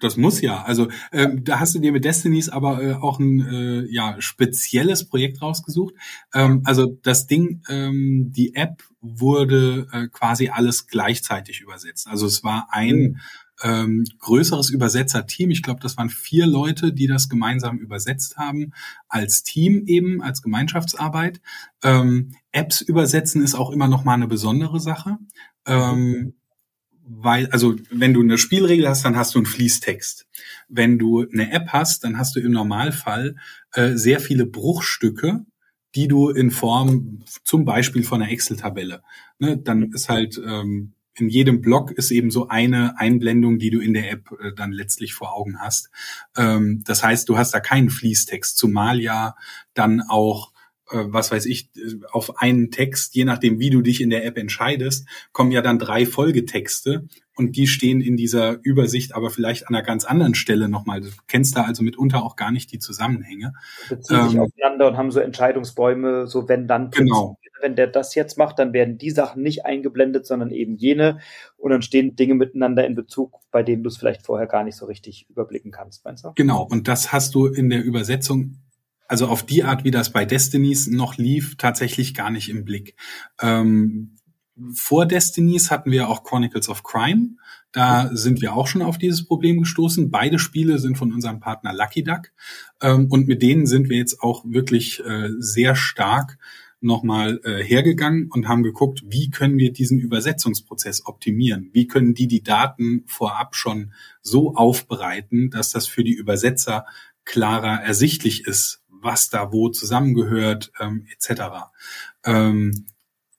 [0.00, 0.62] das muss ja.
[0.62, 5.08] Also ähm, da hast du dir mit Destinies aber äh, auch ein äh, ja spezielles
[5.08, 5.94] Projekt rausgesucht.
[6.34, 12.08] Ähm, also das Ding, ähm, die App wurde äh, quasi alles gleichzeitig übersetzt.
[12.08, 13.16] Also es war ein mhm.
[13.62, 15.50] Ähm, größeres Übersetzerteam.
[15.50, 18.72] Ich glaube, das waren vier Leute, die das gemeinsam übersetzt haben,
[19.08, 21.40] als Team eben, als Gemeinschaftsarbeit.
[21.82, 25.18] Ähm, Apps übersetzen ist auch immer noch mal eine besondere Sache.
[25.66, 26.34] Ähm,
[27.04, 30.26] weil, also wenn du eine Spielregel hast, dann hast du einen Fließtext.
[30.68, 33.36] Wenn du eine App hast, dann hast du im Normalfall
[33.72, 35.44] äh, sehr viele Bruchstücke,
[35.94, 39.02] die du in Form zum Beispiel von einer Excel-Tabelle.
[39.38, 43.80] Ne, dann ist halt ähm, in jedem Block ist eben so eine Einblendung, die du
[43.80, 45.90] in der App äh, dann letztlich vor Augen hast.
[46.36, 49.36] Ähm, das heißt, du hast da keinen Fließtext, zumal ja
[49.74, 50.51] dann auch
[50.92, 51.70] was weiß ich,
[52.10, 55.78] auf einen Text, je nachdem, wie du dich in der App entscheidest, kommen ja dann
[55.78, 60.68] drei Folgetexte und die stehen in dieser Übersicht aber vielleicht an einer ganz anderen Stelle
[60.68, 61.00] nochmal.
[61.00, 63.54] Du kennst da also mitunter auch gar nicht die Zusammenhänge.
[63.88, 66.90] Beziehen ähm, sich aufeinander und haben so Entscheidungsbäume, so wenn dann.
[66.90, 67.38] Genau.
[67.60, 71.20] Wenn der das jetzt macht, dann werden die Sachen nicht eingeblendet, sondern eben jene.
[71.56, 74.74] Und dann stehen Dinge miteinander in Bezug, bei denen du es vielleicht vorher gar nicht
[74.74, 76.32] so richtig überblicken kannst, meinst du?
[76.34, 76.66] Genau.
[76.68, 78.56] Und das hast du in der Übersetzung
[79.12, 82.96] also auf die Art, wie das bei Destinies noch lief, tatsächlich gar nicht im Blick.
[83.42, 84.16] Ähm,
[84.72, 87.36] vor Destinies hatten wir auch Chronicles of Crime.
[87.72, 90.10] Da sind wir auch schon auf dieses Problem gestoßen.
[90.10, 92.32] Beide Spiele sind von unserem Partner Lucky Duck.
[92.80, 96.38] Ähm, und mit denen sind wir jetzt auch wirklich äh, sehr stark
[96.80, 101.68] nochmal äh, hergegangen und haben geguckt, wie können wir diesen Übersetzungsprozess optimieren?
[101.74, 103.92] Wie können die die Daten vorab schon
[104.22, 106.86] so aufbereiten, dass das für die Übersetzer
[107.24, 111.42] klarer ersichtlich ist, was da wo zusammengehört, ähm, etc.
[112.24, 112.86] Ähm,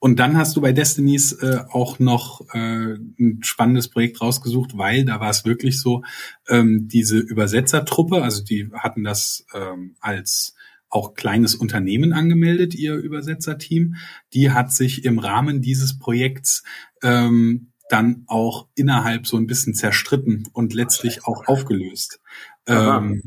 [0.03, 5.05] und dann hast du bei Destinies äh, auch noch äh, ein spannendes Projekt rausgesucht, weil
[5.05, 6.03] da war es wirklich so,
[6.49, 10.55] ähm, diese Übersetzertruppe, also die hatten das ähm, als
[10.89, 13.95] auch kleines Unternehmen angemeldet, ihr Übersetzerteam,
[14.34, 16.64] die hat sich im Rahmen dieses Projekts
[17.01, 22.20] ähm, dann auch innerhalb so ein bisschen zerstritten und letztlich auch aufgelöst.
[22.68, 23.24] Ähm,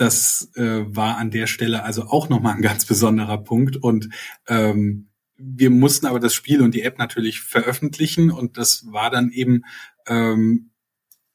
[0.00, 3.76] das äh, war an der Stelle also auch nochmal ein ganz besonderer Punkt.
[3.76, 4.08] Und
[4.48, 9.30] ähm, wir mussten aber das Spiel und die App natürlich veröffentlichen und das war dann
[9.30, 9.62] eben
[10.06, 10.70] ähm,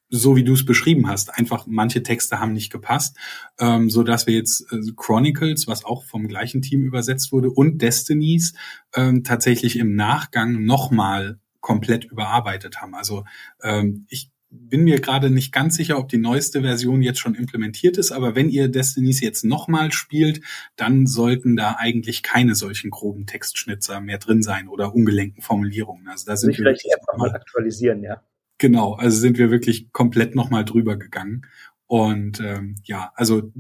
[0.09, 1.33] so wie du es beschrieben hast.
[1.37, 3.17] Einfach manche Texte haben nicht gepasst,
[3.59, 7.81] ähm, so dass wir jetzt äh, Chronicles, was auch vom gleichen Team übersetzt wurde, und
[7.81, 8.53] Destinies
[8.93, 12.93] ähm, tatsächlich im Nachgang nochmal komplett überarbeitet haben.
[12.93, 13.25] Also
[13.63, 17.97] ähm, ich bin mir gerade nicht ganz sicher, ob die neueste Version jetzt schon implementiert
[17.97, 20.41] ist, aber wenn ihr Destinies jetzt nochmal spielt,
[20.75, 26.07] dann sollten da eigentlich keine solchen groben Textschnitzer mehr drin sein oder ungelenken Formulierungen.
[26.07, 28.21] Also da sind wir vielleicht App nochmal aktualisieren, ja.
[28.57, 31.45] Genau, also sind wir wirklich komplett nochmal drüber gegangen.
[31.87, 33.51] Und ähm, ja, also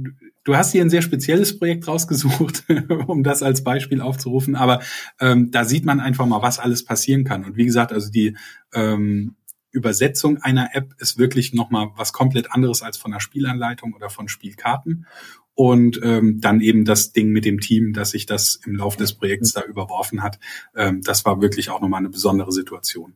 [0.43, 2.63] du hast hier ein sehr spezielles Projekt rausgesucht,
[3.07, 4.81] um das als Beispiel aufzurufen, aber
[5.19, 7.45] ähm, da sieht man einfach mal, was alles passieren kann.
[7.45, 8.35] Und wie gesagt, also die
[8.73, 9.35] ähm,
[9.75, 14.27] Übersetzung einer App ist wirklich nochmal was komplett anderes als von einer Spielanleitung oder von
[14.27, 15.05] Spielkarten.
[15.53, 19.13] Und ähm, dann eben das Ding mit dem Team, dass sich das im Laufe des
[19.13, 20.37] Projekts da überworfen hat.
[20.75, 23.13] Ähm, das war wirklich auch nochmal eine besondere Situation.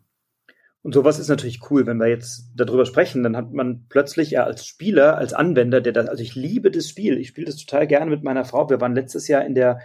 [0.82, 4.45] Und sowas ist natürlich cool, wenn wir jetzt darüber sprechen, dann hat man plötzlich ja
[4.45, 7.86] als Spieler, als Anwender, der das, also ich liebe das Spiel, ich spiele das total
[7.86, 8.70] gerne mit meiner Frau.
[8.70, 9.80] Wir waren letztes Jahr in der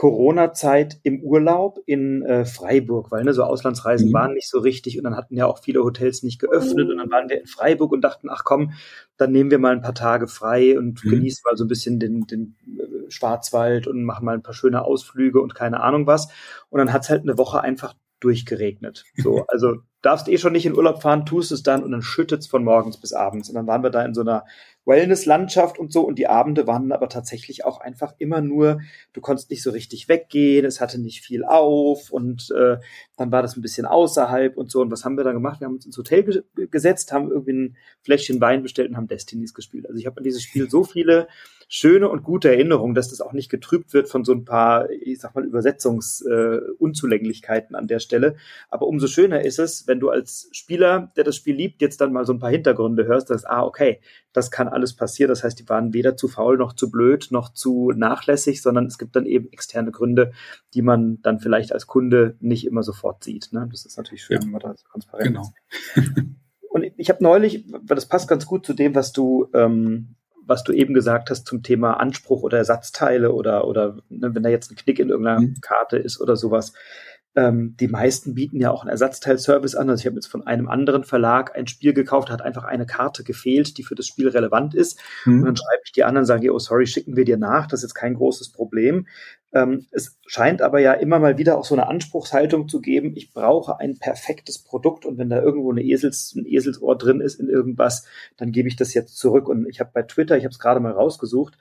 [0.00, 4.12] Corona-Zeit im Urlaub in äh, Freiburg, weil ne, so Auslandsreisen mhm.
[4.14, 7.10] waren nicht so richtig und dann hatten ja auch viele Hotels nicht geöffnet und dann
[7.10, 8.72] waren wir in Freiburg und dachten, ach komm,
[9.18, 11.10] dann nehmen wir mal ein paar Tage frei und mhm.
[11.10, 14.86] genießen mal so ein bisschen den, den äh, Schwarzwald und machen mal ein paar schöne
[14.86, 16.28] Ausflüge und keine Ahnung was.
[16.70, 19.04] Und dann hat's halt eine Woche einfach durchgeregnet.
[19.16, 22.46] So, also darfst eh schon nicht in Urlaub fahren, tust es dann und dann schüttet's
[22.46, 23.48] von morgens bis abends.
[23.48, 24.44] Und dann waren wir da in so einer
[24.86, 28.80] Wellness-Landschaft und so und die Abende waren aber tatsächlich auch einfach immer nur,
[29.12, 32.78] du konntest nicht so richtig weggehen, es hatte nicht viel auf und äh,
[33.16, 34.80] dann war das ein bisschen außerhalb und so.
[34.80, 35.60] Und was haben wir dann gemacht?
[35.60, 39.08] Wir haben uns ins Hotel ge gesetzt, haben irgendwie ein Fläschchen Wein bestellt und haben
[39.08, 39.86] Destinies gespielt.
[39.86, 41.28] Also ich habe an dieses Spiel so viele
[41.72, 45.20] schöne und gute Erinnerung, dass das auch nicht getrübt wird von so ein paar, ich
[45.20, 48.34] sag mal, Übersetzungsunzulänglichkeiten äh, an der Stelle.
[48.70, 52.12] Aber umso schöner ist es, wenn du als Spieler, der das Spiel liebt, jetzt dann
[52.12, 54.00] mal so ein paar Hintergründe hörst, dass, ah, okay,
[54.32, 55.28] das kann alles passieren.
[55.28, 58.98] Das heißt, die waren weder zu faul noch zu blöd noch zu nachlässig, sondern es
[58.98, 60.30] gibt dann eben externe Gründe,
[60.74, 63.48] die man dann vielleicht als Kunde nicht immer sofort sieht.
[63.50, 63.66] Ne?
[63.68, 64.42] Das ist natürlich schön, ja.
[64.42, 65.42] wenn man da so transparent genau.
[65.96, 66.22] ist.
[66.70, 70.14] Und ich habe neulich, weil das passt ganz gut zu dem, was du ähm,
[70.50, 74.48] was du eben gesagt hast zum Thema Anspruch oder Ersatzteile oder, oder ne, wenn da
[74.48, 75.60] jetzt ein Knick in irgendeiner mhm.
[75.60, 76.72] Karte ist oder sowas.
[77.36, 79.88] Ähm, die meisten bieten ja auch einen Ersatzteilservice an.
[79.88, 83.22] Also ich habe jetzt von einem anderen Verlag ein Spiel gekauft, hat einfach eine Karte
[83.22, 84.98] gefehlt, die für das Spiel relevant ist.
[85.24, 85.40] Mhm.
[85.40, 87.80] Und dann schreibe ich die an und sage, oh sorry, schicken wir dir nach, das
[87.80, 89.06] ist jetzt kein großes Problem.
[89.52, 93.32] Ähm, es scheint aber ja immer mal wieder auch so eine Anspruchshaltung zu geben, ich
[93.32, 97.48] brauche ein perfektes Produkt und wenn da irgendwo eine Esels, ein Eselsohr drin ist in
[97.48, 98.06] irgendwas,
[98.36, 99.48] dann gebe ich das jetzt zurück.
[99.48, 101.58] Und ich habe bei Twitter, ich habe es gerade mal rausgesucht,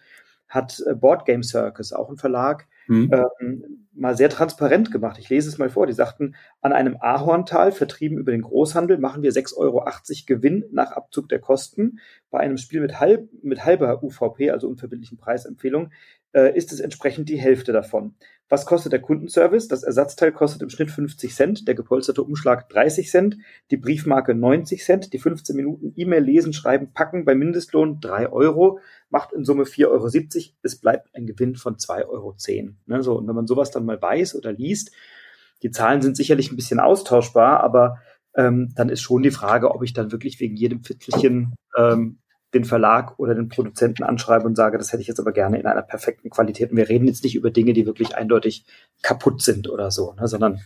[0.49, 3.11] hat äh, Board Game Circus, auch ein Verlag, mhm.
[3.13, 5.17] ähm, mal sehr transparent gemacht.
[5.19, 5.85] Ich lese es mal vor.
[5.85, 9.85] Die sagten, an einem Ahorntal, vertrieben über den Großhandel, machen wir 6,80 Euro
[10.25, 11.99] Gewinn nach Abzug der Kosten.
[12.31, 15.91] Bei einem Spiel mit, halb, mit halber UVP, also unverbindlichen Preisempfehlung,
[16.33, 18.15] äh, ist es entsprechend die Hälfte davon.
[18.49, 19.67] Was kostet der Kundenservice?
[19.67, 23.37] Das Ersatzteil kostet im Schnitt 50 Cent, der gepolsterte Umschlag 30 Cent,
[23.69, 28.79] die Briefmarke 90 Cent, die 15 Minuten E-Mail lesen, schreiben, packen bei Mindestlohn 3 Euro,
[29.11, 30.55] macht in Summe 4,70 Euro.
[30.63, 32.35] Es bleibt ein Gewinn von 2,10 Euro.
[32.87, 34.91] Ne, so, und wenn man sowas dann mal weiß oder liest,
[35.61, 37.99] die Zahlen sind sicherlich ein bisschen austauschbar, aber
[38.35, 42.17] ähm, dann ist schon die Frage, ob ich dann wirklich wegen jedem Viertelchen ähm,
[42.53, 45.67] den Verlag oder den Produzenten anschreibe und sage, das hätte ich jetzt aber gerne in
[45.67, 46.71] einer perfekten Qualität.
[46.71, 48.65] Und wir reden jetzt nicht über Dinge, die wirklich eindeutig
[49.03, 50.61] kaputt sind oder so, ne, sondern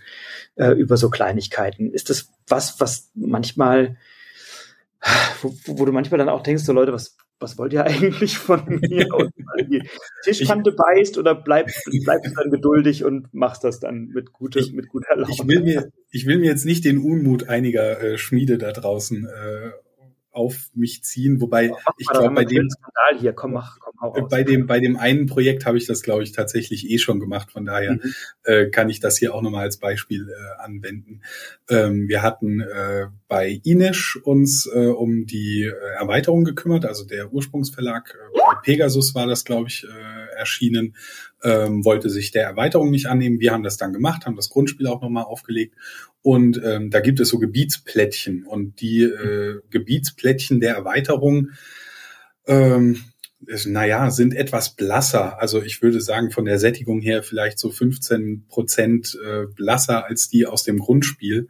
[0.55, 1.91] äh, über so Kleinigkeiten.
[1.91, 3.97] Ist das was, was manchmal,
[5.41, 8.63] wo, wo du manchmal dann auch denkst, so Leute, was, was wollt ihr eigentlich von
[8.65, 9.05] mir?
[9.13, 9.33] Und
[9.69, 9.83] die
[10.23, 14.59] Tischkante ich, beißt oder bleibst, bleibst du dann geduldig und machst das dann mit, gute,
[14.59, 15.33] ich, mit guter Laune?
[15.33, 19.25] Ich will, mir, ich will mir jetzt nicht den Unmut einiger äh, Schmiede da draußen
[19.25, 19.71] äh,
[20.33, 24.09] auf mich ziehen, wobei ja, ich glaube bei dem Skandal hier, komm mach, komm hau
[24.09, 24.27] raus.
[24.29, 27.51] bei dem bei dem einen Projekt habe ich das glaube ich tatsächlich eh schon gemacht,
[27.51, 28.13] von daher mhm.
[28.43, 31.21] äh, kann ich das hier auch nochmal als Beispiel äh, anwenden.
[31.69, 37.31] Ähm, wir hatten äh, bei Inish uns äh, um die äh, Erweiterung gekümmert, also der
[37.31, 40.95] Ursprungsverlag äh, bei Pegasus war das glaube ich äh, erschienen,
[41.43, 43.39] ähm, wollte sich der Erweiterung nicht annehmen.
[43.39, 45.75] Wir haben das dann gemacht, haben das Grundspiel auch nochmal aufgelegt
[46.23, 51.49] und ähm, da gibt es so Gebietsplättchen und die äh, Gebietsplättchen der Erweiterung,
[52.47, 53.03] ähm,
[53.45, 55.41] ist, naja, sind etwas blasser.
[55.41, 60.29] Also ich würde sagen, von der Sättigung her vielleicht so 15 Prozent äh, blasser als
[60.29, 61.49] die aus dem Grundspiel.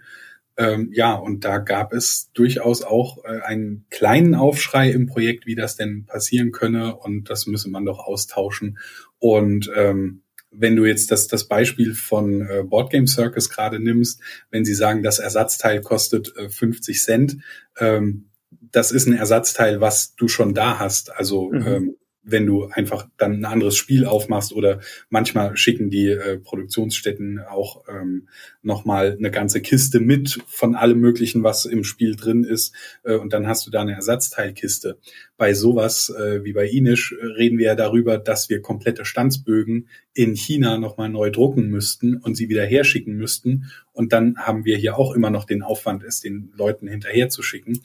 [0.57, 5.55] Ähm, ja, und da gab es durchaus auch äh, einen kleinen Aufschrei im Projekt, wie
[5.55, 6.95] das denn passieren könne.
[6.95, 8.79] Und das müsse man doch austauschen.
[9.19, 10.22] Und ähm,
[10.53, 15.03] wenn du jetzt das, das Beispiel von äh, Boardgame Circus gerade nimmst, wenn sie sagen,
[15.03, 17.37] das Ersatzteil kostet äh, 50 Cent,
[17.79, 18.29] ähm,
[18.71, 21.11] das ist ein Ersatzteil, was du schon da hast.
[21.11, 21.67] Also mhm.
[21.67, 27.39] ähm, wenn du einfach dann ein anderes Spiel aufmachst oder manchmal schicken die äh, Produktionsstätten
[27.39, 28.29] auch ähm,
[28.61, 33.33] nochmal eine ganze Kiste mit von allem Möglichen, was im Spiel drin ist äh, und
[33.33, 34.97] dann hast du da eine Ersatzteilkiste.
[35.37, 39.89] Bei sowas äh, wie bei Inish äh, reden wir ja darüber, dass wir komplette Standsbögen
[40.13, 44.77] in China nochmal neu drucken müssten und sie wieder herschicken müssten und dann haben wir
[44.77, 47.81] hier auch immer noch den Aufwand, es den Leuten hinterher zu schicken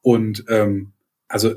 [0.00, 0.92] und ähm,
[1.28, 1.56] also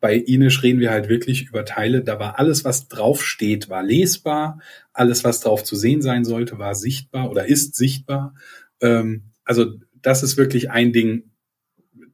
[0.00, 4.60] bei Inish reden wir halt wirklich über Teile, da war alles, was draufsteht, war lesbar,
[4.92, 8.34] alles, was drauf zu sehen sein sollte, war sichtbar oder ist sichtbar.
[8.80, 11.30] Ähm, also das ist wirklich ein Ding,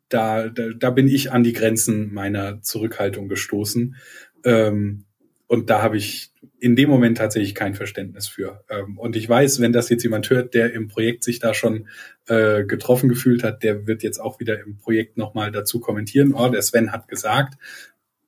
[0.08, 3.96] da, da, da bin ich an die Grenzen meiner Zurückhaltung gestoßen.
[4.44, 5.04] Ähm,
[5.48, 6.30] und da habe ich
[6.60, 8.64] in dem Moment tatsächlich kein Verständnis für.
[8.68, 11.88] Ähm, und ich weiß, wenn das jetzt jemand hört, der im Projekt sich da schon
[12.26, 16.48] äh, getroffen gefühlt hat, der wird jetzt auch wieder im Projekt nochmal dazu kommentieren, oh,
[16.48, 17.58] der Sven hat gesagt.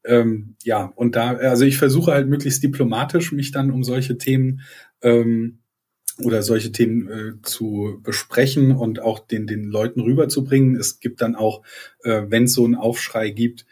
[0.02, 4.62] Ähm, ja, und da, also ich versuche halt möglichst diplomatisch mich dann um solche Themen
[5.02, 5.58] ähm,
[6.22, 10.76] oder solche Themen äh, zu besprechen und auch den, den Leuten rüberzubringen.
[10.76, 11.62] Es gibt dann auch,
[12.02, 13.66] äh, wenn es so einen Aufschrei gibt,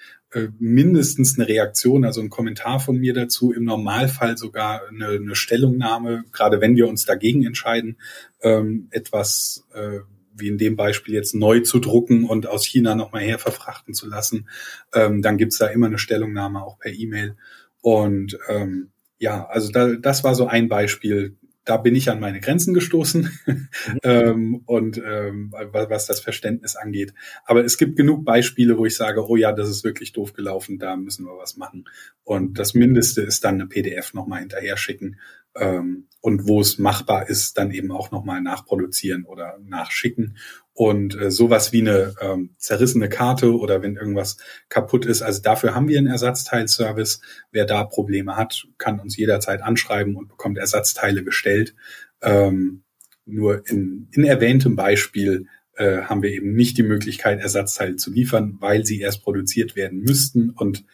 [0.58, 6.24] mindestens eine Reaktion, also ein Kommentar von mir dazu, im Normalfall sogar eine, eine Stellungnahme,
[6.32, 7.96] gerade wenn wir uns dagegen entscheiden,
[8.42, 10.00] ähm, etwas äh,
[10.34, 14.06] wie in dem Beispiel jetzt neu zu drucken und aus China nochmal her verfrachten zu
[14.06, 14.48] lassen,
[14.94, 17.36] ähm, dann gibt's da immer eine Stellungnahme auch per E-Mail.
[17.80, 21.36] Und ähm, ja, also da, das war so ein Beispiel,
[21.68, 23.68] da bin ich an meine Grenzen gestoßen mhm.
[24.02, 27.12] ähm, und ähm, was das Verständnis angeht.
[27.44, 30.78] Aber es gibt genug Beispiele, wo ich sage, oh ja, das ist wirklich doof gelaufen,
[30.78, 31.84] da müssen wir was machen.
[32.24, 35.18] Und das Mindeste ist dann eine PDF nochmal hinterher schicken
[35.54, 40.38] ähm, und wo es machbar ist, dann eben auch nochmal nachproduzieren oder nachschicken.
[40.78, 44.36] Und äh, sowas wie eine ähm, zerrissene Karte oder wenn irgendwas
[44.68, 47.20] kaputt ist, also dafür haben wir einen Ersatzteilservice.
[47.50, 51.74] Wer da Probleme hat, kann uns jederzeit anschreiben und bekommt Ersatzteile gestellt.
[52.22, 52.84] Ähm,
[53.26, 58.58] nur in, in erwähntem Beispiel äh, haben wir eben nicht die Möglichkeit, Ersatzteile zu liefern,
[58.60, 60.50] weil sie erst produziert werden müssten.
[60.50, 60.84] Und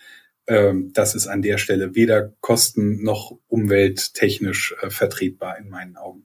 [0.47, 6.25] ähm, das ist an der Stelle weder kosten noch umwelttechnisch äh, vertretbar in meinen Augen.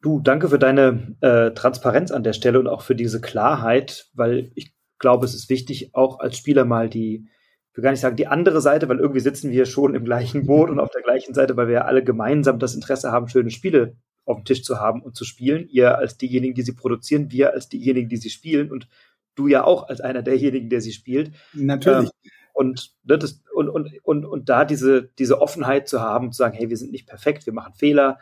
[0.00, 4.52] Du, danke für deine äh, Transparenz an der Stelle und auch für diese Klarheit, weil
[4.54, 7.28] ich glaube, es ist wichtig, auch als Spieler mal die,
[7.70, 10.46] ich will gar nicht sagen die andere Seite, weil irgendwie sitzen wir schon im gleichen
[10.46, 13.50] Boot und auf der gleichen Seite, weil wir ja alle gemeinsam das Interesse haben, schöne
[13.50, 15.66] Spiele auf dem Tisch zu haben und zu spielen.
[15.68, 18.88] Ihr als diejenigen, die sie produzieren, wir als diejenigen, die sie spielen und
[19.34, 21.32] du ja auch als einer derjenigen, der sie spielt.
[21.54, 22.10] Natürlich.
[22.10, 26.38] Ähm, und, ne, das, und, und, und, und da diese, diese Offenheit zu haben, zu
[26.38, 28.18] sagen, hey, wir sind nicht perfekt, wir machen Fehler,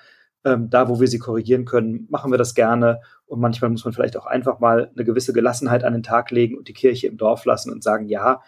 [0.46, 3.00] ähm, da, wo wir sie korrigieren können, machen wir das gerne.
[3.26, 6.56] Und manchmal muss man vielleicht auch einfach mal eine gewisse Gelassenheit an den Tag legen
[6.56, 8.40] und die Kirche im Dorf lassen und sagen, ja,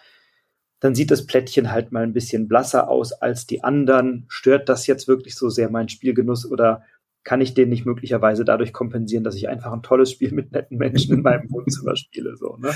[0.79, 4.25] dann sieht das Plättchen halt mal ein bisschen blasser aus als die anderen.
[4.29, 6.83] Stört das jetzt wirklich so sehr meinen Spielgenuss oder
[7.25, 10.77] kann ich den nicht möglicherweise dadurch kompensieren, dass ich einfach ein tolles Spiel mit netten
[10.77, 12.71] Menschen in meinem Wohnzimmer spiele, so, ne?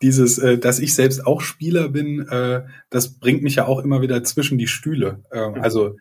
[0.00, 4.00] Dieses, äh, dass ich selbst auch Spieler bin, äh, das bringt mich ja auch immer
[4.00, 5.24] wieder zwischen die Stühle.
[5.32, 5.54] Äh, mhm.
[5.56, 5.96] Also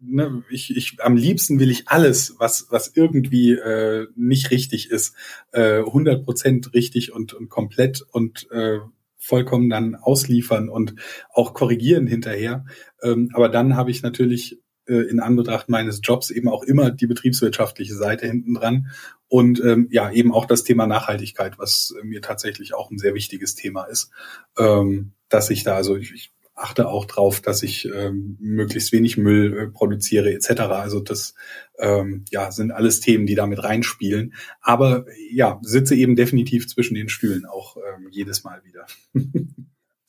[0.00, 5.14] ne, ich, ich am liebsten will ich alles, was was irgendwie äh, nicht richtig ist,
[5.52, 8.78] äh, 100% richtig und, und komplett und äh,
[9.18, 10.94] vollkommen dann ausliefern und
[11.32, 12.64] auch korrigieren hinterher.
[13.02, 17.06] Ähm, aber dann habe ich natürlich äh, in Anbetracht meines Jobs eben auch immer die
[17.06, 18.88] betriebswirtschaftliche Seite hinten dran
[19.28, 23.54] und ähm, ja eben auch das Thema Nachhaltigkeit, was mir tatsächlich auch ein sehr wichtiges
[23.54, 24.10] Thema ist,
[24.58, 29.16] ähm, dass ich da also ich, ich achte auch drauf, dass ich ähm, möglichst wenig
[29.16, 30.60] Müll äh, produziere etc.
[30.60, 31.34] Also das
[31.78, 34.34] ähm, ja sind alles Themen, die damit reinspielen.
[34.60, 38.86] Aber ja, sitze eben definitiv zwischen den Stühlen auch ähm, jedes Mal wieder.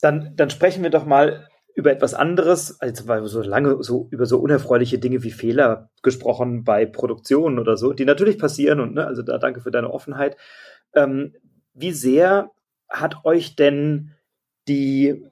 [0.00, 4.26] dann, dann sprechen wir doch mal über etwas anderes, als weil so lange so über
[4.26, 9.06] so unerfreuliche Dinge wie Fehler gesprochen bei Produktionen oder so, die natürlich passieren und ne,
[9.06, 10.36] also da danke für deine Offenheit.
[10.94, 11.34] Ähm,
[11.72, 12.50] wie sehr
[12.90, 14.12] hat euch denn
[14.68, 15.24] die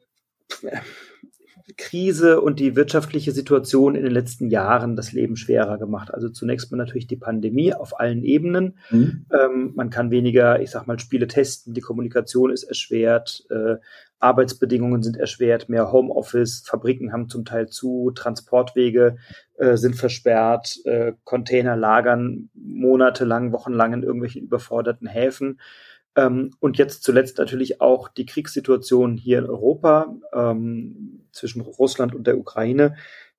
[1.76, 6.12] Krise und die wirtschaftliche Situation in den letzten Jahren das Leben schwerer gemacht.
[6.12, 8.78] Also zunächst mal natürlich die Pandemie auf allen Ebenen.
[8.90, 9.26] Mhm.
[9.32, 13.76] Ähm, man kann weniger, ich sag mal, Spiele testen, die Kommunikation ist erschwert, äh,
[14.20, 19.16] Arbeitsbedingungen sind erschwert, mehr Homeoffice, Fabriken haben zum Teil zu, Transportwege
[19.56, 25.58] äh, sind versperrt, äh, Container lagern monatelang, wochenlang in irgendwelchen überforderten Häfen.
[26.16, 32.26] Ähm, und jetzt zuletzt natürlich auch die Kriegssituation hier in Europa ähm, zwischen Russland und
[32.26, 32.96] der Ukraine,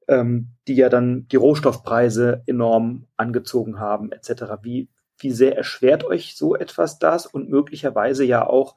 [0.07, 4.43] ähm, die ja dann die Rohstoffpreise enorm angezogen haben, etc.
[4.61, 8.75] Wie, wie sehr erschwert euch so etwas das und möglicherweise ja auch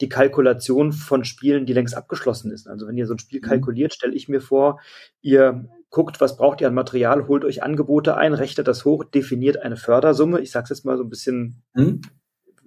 [0.00, 2.66] die Kalkulation von Spielen, die längst abgeschlossen ist.
[2.66, 3.46] Also wenn ihr so ein Spiel mhm.
[3.46, 4.80] kalkuliert, stelle ich mir vor,
[5.20, 9.58] ihr guckt, was braucht ihr an Material, holt euch Angebote ein, rechnet das hoch, definiert
[9.58, 10.40] eine Fördersumme.
[10.40, 12.02] Ich sage es jetzt mal so ein bisschen mhm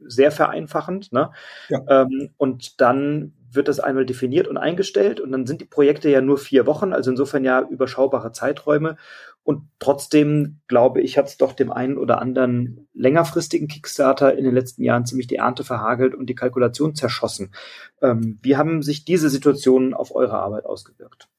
[0.07, 1.11] sehr vereinfachend.
[1.11, 1.31] Ne?
[1.69, 1.81] Ja.
[1.87, 6.21] Ähm, und dann wird das einmal definiert und eingestellt und dann sind die Projekte ja
[6.21, 8.97] nur vier Wochen, also insofern ja überschaubare Zeiträume.
[9.43, 14.55] Und trotzdem, glaube ich, hat es doch dem einen oder anderen längerfristigen Kickstarter in den
[14.55, 17.53] letzten Jahren ziemlich die Ernte verhagelt und die Kalkulation zerschossen.
[18.01, 21.29] Ähm, wie haben sich diese Situationen auf eure Arbeit ausgewirkt?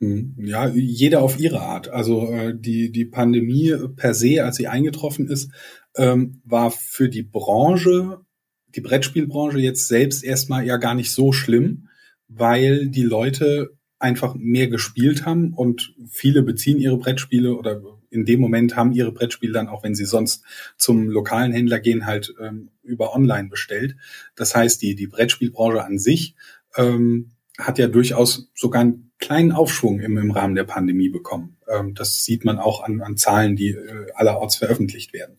[0.00, 1.88] Hm, ja, jeder auf ihre Art.
[1.88, 5.50] Also äh, die, die Pandemie per se, als sie eingetroffen ist,
[5.96, 8.20] ähm, war für die Branche,
[8.68, 11.88] die Brettspielbranche jetzt selbst erstmal ja gar nicht so schlimm,
[12.28, 18.40] weil die Leute einfach mehr gespielt haben und viele beziehen ihre Brettspiele oder in dem
[18.40, 20.44] Moment haben ihre Brettspiele dann, auch wenn sie sonst
[20.76, 23.96] zum lokalen Händler gehen, halt ähm, über online bestellt.
[24.36, 26.34] Das heißt, die, die Brettspielbranche an sich
[26.76, 31.56] ähm, hat ja durchaus sogar einen kleinen Aufschwung im, im Rahmen der Pandemie bekommen.
[31.68, 35.36] Ähm, das sieht man auch an, an Zahlen, die äh, allerorts veröffentlicht werden.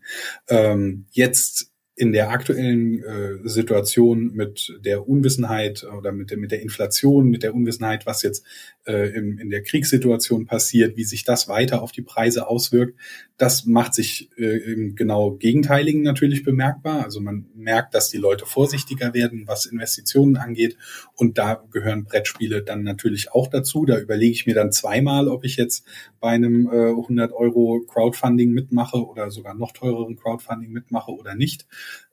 [0.47, 1.68] Ähm, jetzt
[1.99, 7.43] in der aktuellen äh, Situation mit der Unwissenheit oder mit der, mit der Inflation, mit
[7.43, 8.45] der Unwissenheit, was jetzt
[8.87, 12.97] äh, im, in der Kriegssituation passiert, wie sich das weiter auf die Preise auswirkt,
[13.39, 17.03] das macht sich äh, im genau Gegenteiligen natürlich bemerkbar.
[17.03, 20.77] Also man merkt, dass die Leute vorsichtiger werden, was Investitionen angeht.
[21.15, 23.85] Und da gehören Brettspiele dann natürlich auch dazu.
[23.85, 25.85] Da überlege ich mir dann zweimal, ob ich jetzt
[26.19, 31.65] bei einem äh, 100 Euro Crowdfunding mitmache oder sogar noch teureren Crowdfunding mitmache oder nicht.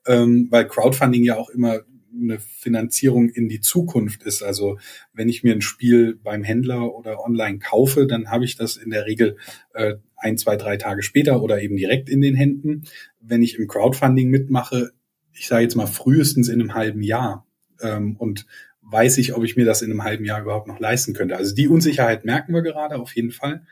[0.05, 1.81] Ähm, weil Crowdfunding ja auch immer
[2.19, 4.41] eine Finanzierung in die Zukunft ist.
[4.41, 4.79] Also
[5.13, 8.89] wenn ich mir ein Spiel beim Händler oder online kaufe, dann habe ich das in
[8.89, 9.37] der Regel
[9.73, 12.83] äh, ein, zwei, drei Tage später oder eben direkt in den Händen.
[13.19, 14.91] Wenn ich im Crowdfunding mitmache,
[15.33, 17.45] ich sage jetzt mal frühestens in einem halben Jahr.
[17.81, 18.45] Ähm, und
[18.89, 21.35] weiß ich, ob ich mir das in einem halben Jahr überhaupt noch leisten könnte.
[21.35, 23.65] Also die Unsicherheit merken wir gerade auf jeden Fall.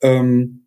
[0.00, 0.61] Ähm,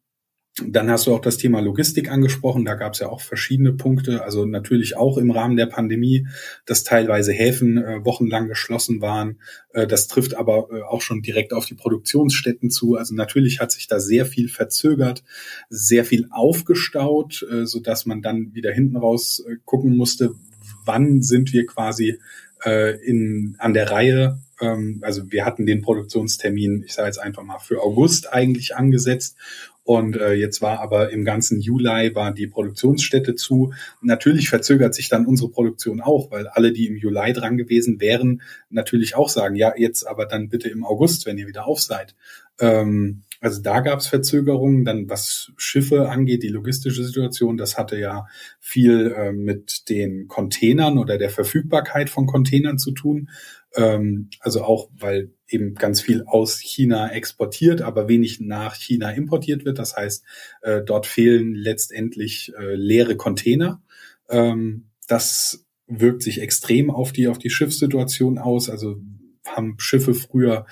[0.64, 2.64] Dann hast du auch das Thema Logistik angesprochen.
[2.64, 4.24] Da gab es ja auch verschiedene Punkte.
[4.24, 6.28] Also natürlich auch im Rahmen der Pandemie,
[6.66, 9.40] dass teilweise Häfen äh, wochenlang geschlossen waren.
[9.74, 12.96] Äh, das trifft aber äh, auch schon direkt auf die Produktionsstätten zu.
[12.96, 15.26] Also natürlich hat sich da sehr viel verzögert,
[15.70, 20.36] sehr viel aufgestaut, äh, so dass man dann wieder hinten raus äh, gucken musste,
[20.86, 22.18] wann sind wir quasi
[22.64, 24.40] äh, in, an der Reihe.
[24.62, 29.36] Ähm, also wir hatten den Produktionstermin, ich sage jetzt einfach mal, für August eigentlich angesetzt.
[29.86, 33.72] Und äh, jetzt war aber im ganzen Juli war die Produktionsstätte zu.
[34.02, 38.42] Natürlich verzögert sich dann unsere Produktion auch, weil alle, die im Juli dran gewesen wären,
[38.72, 42.16] natürlich auch sagen, ja, jetzt aber dann bitte im August, wenn ihr wieder auf seid.
[42.60, 44.86] Ähm, also da gab es Verzögerungen.
[44.86, 48.26] Dann was Schiffe angeht, die logistische Situation, das hatte ja
[48.60, 53.30] viel äh, mit den Containern oder der Verfügbarkeit von Containern zu tun.
[53.76, 59.66] Ähm, also auch, weil eben ganz viel aus China exportiert, aber wenig nach China importiert
[59.66, 59.80] wird.
[59.80, 60.24] Das heißt,
[60.62, 63.82] äh, dort fehlen letztendlich äh, leere Container.
[64.30, 68.70] Ähm, das wirkt sich extrem auf die, auf die Schiffssituation aus.
[68.70, 68.98] Also
[69.46, 70.66] haben Schiffe früher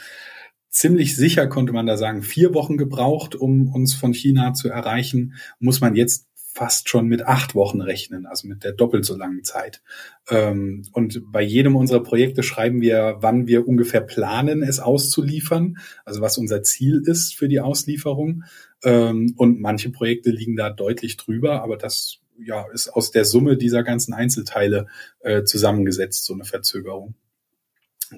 [0.70, 5.36] ziemlich sicher, konnte man da sagen, vier Wochen gebraucht, um uns von China zu erreichen,
[5.60, 9.44] muss man jetzt fast schon mit acht Wochen rechnen, also mit der doppelt so langen
[9.44, 9.82] Zeit.
[10.30, 16.22] Ähm, und bei jedem unserer Projekte schreiben wir, wann wir ungefähr planen, es auszuliefern, also
[16.22, 18.44] was unser Ziel ist für die Auslieferung.
[18.84, 23.58] Ähm, und manche Projekte liegen da deutlich drüber, aber das ja, ist aus der Summe
[23.58, 24.86] dieser ganzen Einzelteile
[25.22, 27.16] äh, zusammengesetzt, so eine Verzögerung.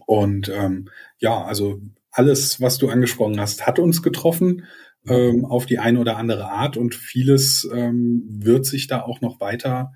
[0.06, 1.82] Und ähm, ja, also
[2.12, 4.66] alles, was du angesprochen hast, hat uns getroffen
[5.08, 9.39] ähm, auf die eine oder andere Art und vieles ähm, wird sich da auch noch
[9.39, 9.93] weiter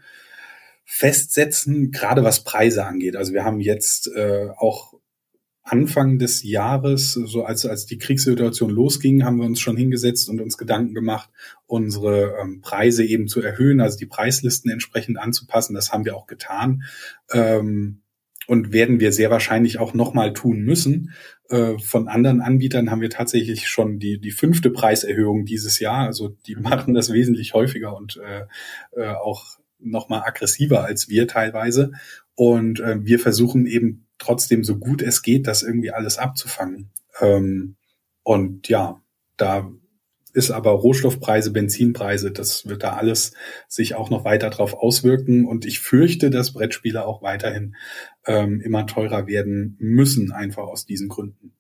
[0.86, 3.16] festsetzen, gerade was Preise angeht.
[3.16, 4.93] Also wir haben jetzt äh, auch
[5.62, 10.41] Anfang des Jahres, so als, als die Kriegssituation losging, haben wir uns schon hingesetzt und
[10.41, 11.30] uns Gedanken gemacht,
[11.68, 15.76] unsere ähm, Preise eben zu erhöhen, also die Preislisten entsprechend anzupassen.
[15.76, 16.84] Das haben wir auch getan.
[17.32, 18.01] Ähm,
[18.50, 21.14] und werden wir sehr wahrscheinlich auch nochmal tun müssen.
[21.50, 26.08] Äh, von anderen Anbietern haben wir tatsächlich schon die, die fünfte Preiserhöhung dieses Jahr.
[26.08, 26.64] Also die mhm.
[26.64, 28.47] machen das wesentlich häufiger und äh,
[29.00, 31.91] äh, auch nochmal aggressiver als wir teilweise.
[32.34, 36.89] Und äh, wir versuchen eben trotzdem so gut es geht, das irgendwie alles abzufangen.
[37.22, 37.76] Ähm,
[38.24, 39.00] und ja,
[39.38, 39.72] da
[40.30, 43.34] ist aber Rohstoffpreise, Benzinpreise, das wird da alles
[43.67, 45.45] sich auch noch weiter drauf auswirken.
[45.45, 47.75] Und ich fürchte, dass Brettspiele auch weiterhin
[48.25, 51.53] ähm, immer teurer werden müssen, einfach aus diesen Gründen.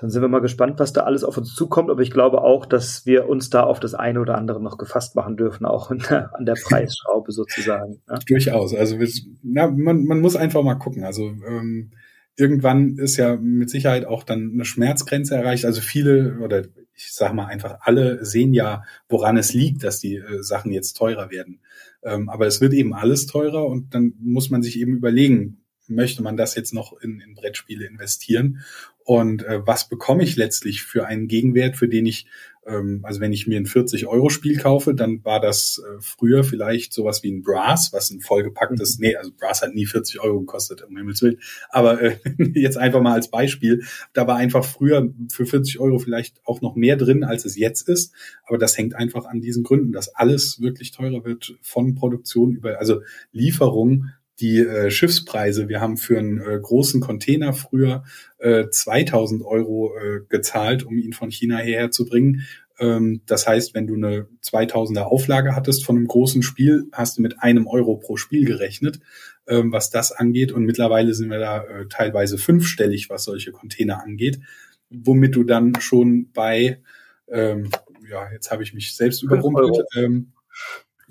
[0.00, 1.90] Dann sind wir mal gespannt, was da alles auf uns zukommt.
[1.90, 5.14] Aber ich glaube auch, dass wir uns da auf das eine oder andere noch gefasst
[5.14, 8.00] machen dürfen, auch der, an der Preisschraube sozusagen.
[8.08, 8.18] Ja?
[8.26, 8.74] Durchaus.
[8.74, 9.08] Also wir,
[9.42, 11.04] na, man, man muss einfach mal gucken.
[11.04, 11.92] Also ähm,
[12.40, 15.64] irgendwann ist ja mit Sicherheit auch dann eine Schmerzgrenze erreicht.
[15.64, 16.64] Also viele oder
[16.94, 20.94] ich sage mal einfach, alle sehen ja, woran es liegt, dass die äh, Sachen jetzt
[20.94, 21.60] teurer werden.
[22.02, 26.22] Ähm, aber es wird eben alles teurer und dann muss man sich eben überlegen, möchte
[26.22, 28.60] man das jetzt noch in, in Brettspiele investieren?
[29.04, 32.26] Und äh, was bekomme ich letztlich für einen Gegenwert, für den ich
[32.70, 37.22] ähm, also wenn ich mir ein 40-Euro-Spiel kaufe, dann war das äh, früher vielleicht sowas
[37.22, 40.96] wie ein Brass, was ein vollgepacktes, nee, also Brass hat nie 40 Euro gekostet, um
[40.96, 41.40] Himmels Willen.
[41.70, 42.16] Aber äh,
[42.54, 46.76] jetzt einfach mal als Beispiel, da war einfach früher für 40 Euro vielleicht auch noch
[46.76, 48.14] mehr drin, als es jetzt ist.
[48.46, 52.78] Aber das hängt einfach an diesen Gründen, dass alles wirklich teurer wird von Produktion über,
[52.78, 53.00] also
[53.32, 54.10] Lieferung
[54.40, 55.68] die äh, Schiffspreise.
[55.68, 58.04] Wir haben für einen äh, großen Container früher
[58.38, 62.46] äh, 2000 Euro äh, gezahlt, um ihn von China hierher zu bringen.
[62.78, 67.22] Ähm, das heißt, wenn du eine 2000er Auflage hattest von einem großen Spiel, hast du
[67.22, 69.00] mit einem Euro pro Spiel gerechnet,
[69.46, 70.50] ähm, was das angeht.
[70.50, 74.40] Und mittlerweile sind wir da äh, teilweise fünfstellig, was solche Container angeht,
[74.88, 76.80] womit du dann schon bei,
[77.28, 77.70] ähm,
[78.08, 80.32] ja, jetzt habe ich mich selbst überrumpelt, ähm,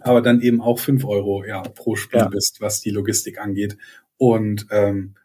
[0.02, 2.28] aber dann eben auch fünf Euro ja, pro Spiel ja.
[2.28, 3.78] bist, was die Logistik angeht.
[4.18, 5.16] Und ähm,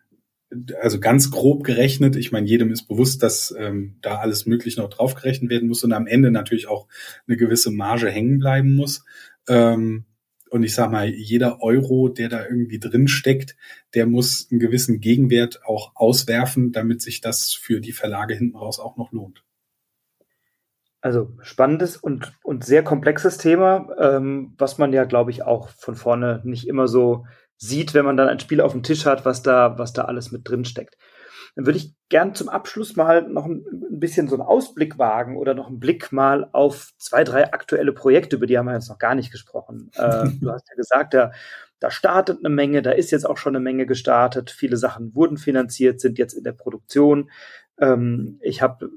[0.81, 4.89] also ganz grob gerechnet, ich meine, jedem ist bewusst, dass ähm, da alles möglich noch
[4.89, 6.87] draufgerechnet werden muss und am Ende natürlich auch
[7.27, 9.05] eine gewisse Marge hängen bleiben muss.
[9.49, 10.05] Ähm,
[10.51, 13.57] und ich sag mal, jeder Euro, der da irgendwie drin steckt,
[13.95, 18.79] der muss einen gewissen Gegenwert auch auswerfen, damit sich das für die Verlage hinten raus
[18.79, 19.43] auch noch lohnt.
[21.05, 25.97] Also spannendes und, und sehr komplexes Thema, ähm, was man ja, glaube ich, auch von
[25.97, 27.27] vorne nicht immer so
[27.59, 30.33] sieht, wenn man dann ein Spiel auf dem Tisch hat, was da, was da alles
[30.33, 30.97] mit drin steckt.
[31.57, 35.37] Dann würde ich gern zum Abschluss mal noch ein, ein bisschen so einen Ausblick wagen
[35.37, 38.89] oder noch einen Blick mal auf zwei, drei aktuelle Projekte, über die haben wir jetzt
[38.89, 39.91] noch gar nicht gesprochen.
[39.97, 41.33] Äh, du hast ja gesagt, da,
[41.81, 44.51] da startet eine Menge, da ist jetzt auch schon eine Menge gestartet.
[44.51, 47.31] Viele Sachen wurden finanziert, sind jetzt in der Produktion.
[47.79, 48.89] Ähm, ich habe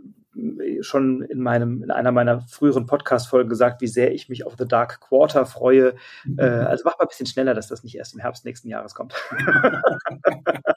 [0.81, 4.67] schon in meinem, in einer meiner früheren Podcast-Folgen gesagt, wie sehr ich mich auf The
[4.67, 5.95] Dark Quarter freue.
[6.25, 6.39] Mhm.
[6.39, 8.95] Äh, also mach mal ein bisschen schneller, dass das nicht erst im Herbst nächsten Jahres
[8.95, 9.13] kommt.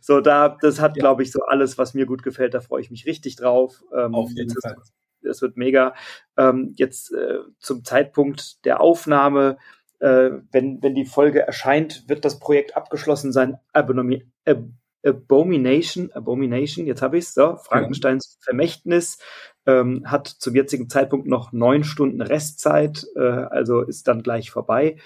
[0.00, 1.00] so, da, das hat, ja.
[1.00, 3.82] glaube ich, so alles, was mir gut gefällt, da freue ich mich richtig drauf.
[3.94, 4.76] Ähm, auf jeden Fall.
[5.22, 5.94] Es wird mega.
[6.36, 9.56] Ähm, jetzt äh, zum Zeitpunkt der Aufnahme,
[10.00, 13.58] äh, wenn, wenn die Folge erscheint, wird das Projekt abgeschlossen sein.
[13.72, 14.58] Abonomi Ab
[15.04, 18.38] Abomination, Abomination, jetzt habe ich es, so, Frankensteins.
[18.40, 19.18] Vermächtnis,
[19.66, 24.96] ähm, hat zum jetzigen Zeitpunkt noch neun Stunden Restzeit, äh, also ist dann gleich vorbei.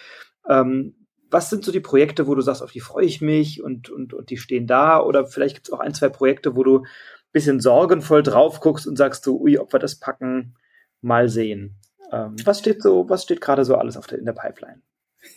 [0.49, 0.95] Ähm,
[1.31, 4.15] was sind so die Projekte, wo du sagst, auf die freue ich mich und, und,
[4.15, 5.01] und die stehen da?
[5.01, 6.87] Oder vielleicht gibt es auch ein, zwei Projekte, wo du ein
[7.33, 10.55] bisschen sorgenvoll drauf guckst und sagst so, ui, ob wir das packen,
[11.03, 11.77] mal sehen.
[12.13, 14.81] Ähm, was steht so, was steht gerade so alles auf der, in der Pipeline?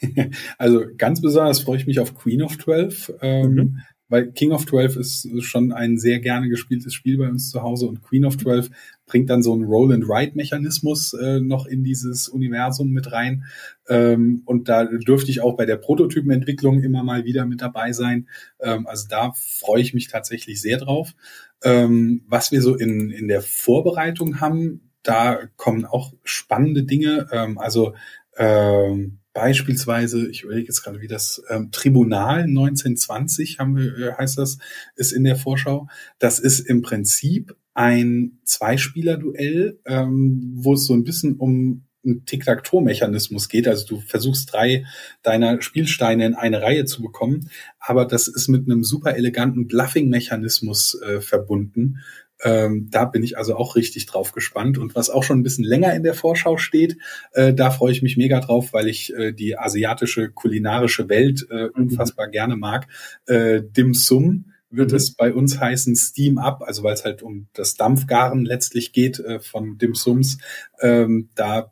[0.57, 3.17] Also ganz besonders freue ich mich auf Queen of Twelve.
[3.21, 3.81] Ähm, mhm
[4.11, 7.87] weil King of 12 ist schon ein sehr gerne gespieltes Spiel bei uns zu Hause
[7.87, 8.69] und Queen of 12
[9.05, 13.45] bringt dann so einen Roll-and-Write-Mechanismus äh, noch in dieses Universum mit rein.
[13.87, 18.27] Ähm, und da dürfte ich auch bei der Prototypenentwicklung immer mal wieder mit dabei sein.
[18.59, 21.15] Ähm, also da freue ich mich tatsächlich sehr drauf.
[21.63, 27.27] Ähm, was wir so in, in der Vorbereitung haben, da kommen auch spannende Dinge.
[27.31, 27.93] Ähm, also
[28.37, 34.37] ähm, Beispielsweise, ich überlege jetzt gerade, wie das ähm, Tribunal 1920 haben wir, äh, heißt
[34.37, 34.57] das,
[34.95, 35.87] ist in der Vorschau.
[36.19, 43.47] Das ist im Prinzip ein Zweispieler-Duell, ähm, wo es so ein bisschen um einen Tic-Tac-Toe-Mechanismus
[43.47, 43.67] geht.
[43.67, 44.85] Also du versuchst drei
[45.21, 50.99] deiner Spielsteine in eine Reihe zu bekommen, aber das ist mit einem super eleganten Bluffing-Mechanismus
[51.01, 51.99] äh, verbunden,
[52.43, 54.77] ähm, da bin ich also auch richtig drauf gespannt.
[54.77, 56.97] Und was auch schon ein bisschen länger in der Vorschau steht,
[57.33, 61.65] äh, da freue ich mich mega drauf, weil ich äh, die asiatische kulinarische Welt äh,
[61.65, 61.83] mhm.
[61.83, 62.31] unfassbar mhm.
[62.31, 62.87] gerne mag.
[63.27, 64.97] Äh, Dim Sum wird mhm.
[64.97, 69.19] es bei uns heißen Steam Up, also weil es halt um das Dampfgaren letztlich geht
[69.19, 70.37] äh, von Dim Sums.
[70.81, 71.71] Ähm, da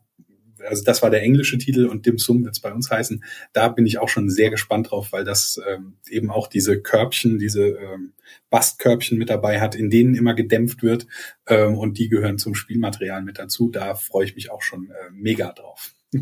[0.68, 3.24] also das war der englische Titel und Dim Sum wird es bei uns heißen.
[3.54, 7.40] Da bin ich auch schon sehr gespannt drauf, weil das ähm, eben auch diese Körbchen,
[7.40, 8.14] diese ähm,
[8.50, 11.08] Bastkörbchen mit dabei hat, in denen immer gedämpft wird
[11.48, 13.70] ähm, und die gehören zum Spielmaterial mit dazu.
[13.70, 15.94] Da freue ich mich auch schon äh, mega drauf.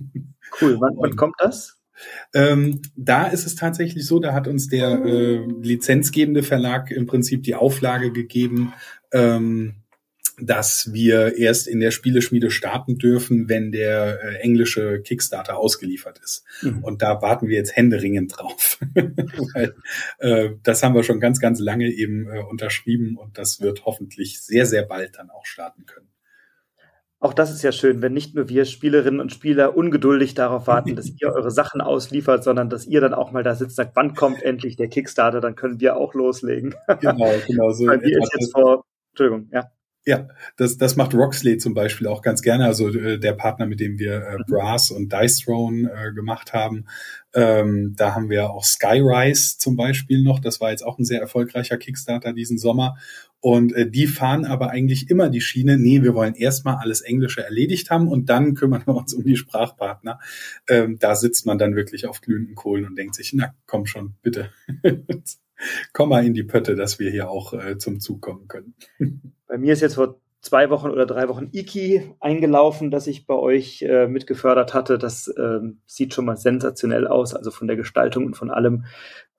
[0.61, 0.77] Cool.
[0.79, 1.77] Wann, wann kommt das?
[2.33, 7.43] Ähm, da ist es tatsächlich so, da hat uns der äh, lizenzgebende Verlag im Prinzip
[7.43, 8.73] die Auflage gegeben,
[9.11, 9.75] ähm,
[10.39, 16.43] dass wir erst in der Spieleschmiede starten dürfen, wenn der äh, englische Kickstarter ausgeliefert ist.
[16.61, 16.83] Mhm.
[16.83, 18.79] Und da warten wir jetzt händeringend drauf.
[18.93, 19.75] Weil,
[20.19, 24.41] äh, das haben wir schon ganz, ganz lange eben äh, unterschrieben und das wird hoffentlich
[24.41, 26.07] sehr, sehr bald dann auch starten können.
[27.19, 30.95] Auch das ist ja schön, wenn nicht nur wir Spielerinnen und Spieler ungeduldig darauf warten,
[30.95, 33.95] dass ihr eure Sachen ausliefert, sondern dass ihr dann auch mal da sitzt und sagt,
[33.95, 36.75] wann kommt endlich der Kickstarter, dann können wir auch loslegen.
[37.01, 37.85] Genau, genau so.
[37.87, 38.83] Weil wir ist jetzt vor,
[39.13, 39.63] Entschuldigung, ja.
[40.07, 42.65] Ja, das, das macht Roxley zum Beispiel auch ganz gerne.
[42.65, 46.85] Also äh, der Partner, mit dem wir äh, Brass und Dice Throne äh, gemacht haben.
[47.33, 50.39] Ähm, da haben wir auch Skyrise zum Beispiel noch.
[50.39, 52.95] Das war jetzt auch ein sehr erfolgreicher Kickstarter diesen Sommer.
[53.41, 57.43] Und äh, die fahren aber eigentlich immer die Schiene, nee, wir wollen erstmal alles Englische
[57.43, 60.21] erledigt haben und dann kümmern wir uns um die Sprachpartner.
[60.69, 64.13] Ähm, da sitzt man dann wirklich auf glühenden Kohlen und denkt sich, na komm schon,
[64.21, 64.51] bitte.
[65.91, 68.73] komm mal in die Pötte, dass wir hier auch äh, zum Zug kommen können.
[69.47, 73.33] Bei mir ist jetzt vor zwei Wochen oder drei Wochen Iki eingelaufen, das ich bei
[73.33, 74.97] euch äh, mitgefördert hatte.
[74.97, 78.85] Das äh, sieht schon mal sensationell aus, also von der Gestaltung und von allem.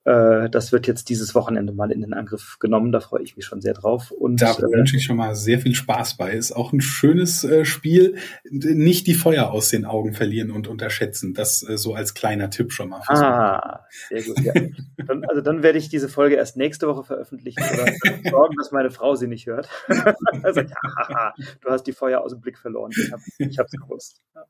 [0.08, 2.92] Äh, das wird jetzt dieses Wochenende mal in den Angriff genommen.
[2.92, 4.10] Da freue ich mich schon sehr drauf.
[4.10, 6.32] Und da äh, wünsche ich schon mal sehr viel Spaß bei.
[6.32, 8.16] Ist auch ein schönes äh, Spiel.
[8.50, 11.34] Nicht die Feuer aus den Augen verlieren und unterschätzen.
[11.34, 13.02] Das äh, so als kleiner Tipp schon mal.
[13.08, 14.40] Ah, sehr gut.
[14.40, 14.54] Ja.
[15.06, 17.92] dann, also dann werde ich diese Folge erst nächste Woche veröffentlichen oder
[18.30, 19.68] sorgen, dass meine Frau sie nicht hört.
[20.42, 22.92] also, ja, du hast die Feuer aus dem Blick verloren.
[23.38, 24.22] Ich habe es gewusst.
[24.34, 24.44] Ja.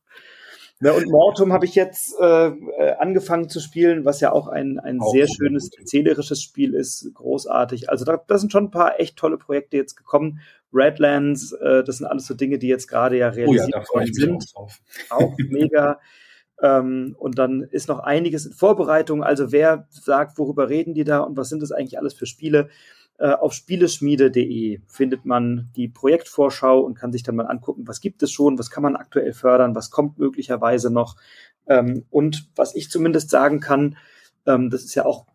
[0.81, 4.79] Ja, und Mortum habe ich jetzt äh, äh, angefangen zu spielen, was ja auch ein,
[4.79, 7.91] ein auch sehr schönes erzählerisches Spiel ist, großartig.
[7.91, 10.41] Also da, da sind schon ein paar echt tolle Projekte jetzt gekommen.
[10.72, 14.45] Redlands, äh, das sind alles so Dinge, die jetzt gerade ja realisiert oh ja, sind.
[14.55, 14.70] Auch,
[15.11, 15.99] auch mega.
[16.62, 19.24] Ähm, und dann ist noch einiges in Vorbereitung.
[19.24, 22.68] Also wer sagt, worüber reden die da und was sind das eigentlich alles für Spiele?
[23.18, 28.22] Äh, auf spieleschmiede.de findet man die Projektvorschau und kann sich dann mal angucken, was gibt
[28.22, 31.16] es schon, was kann man aktuell fördern, was kommt möglicherweise noch.
[31.66, 33.96] Ähm, und was ich zumindest sagen kann,
[34.46, 35.26] ähm, das ist ja auch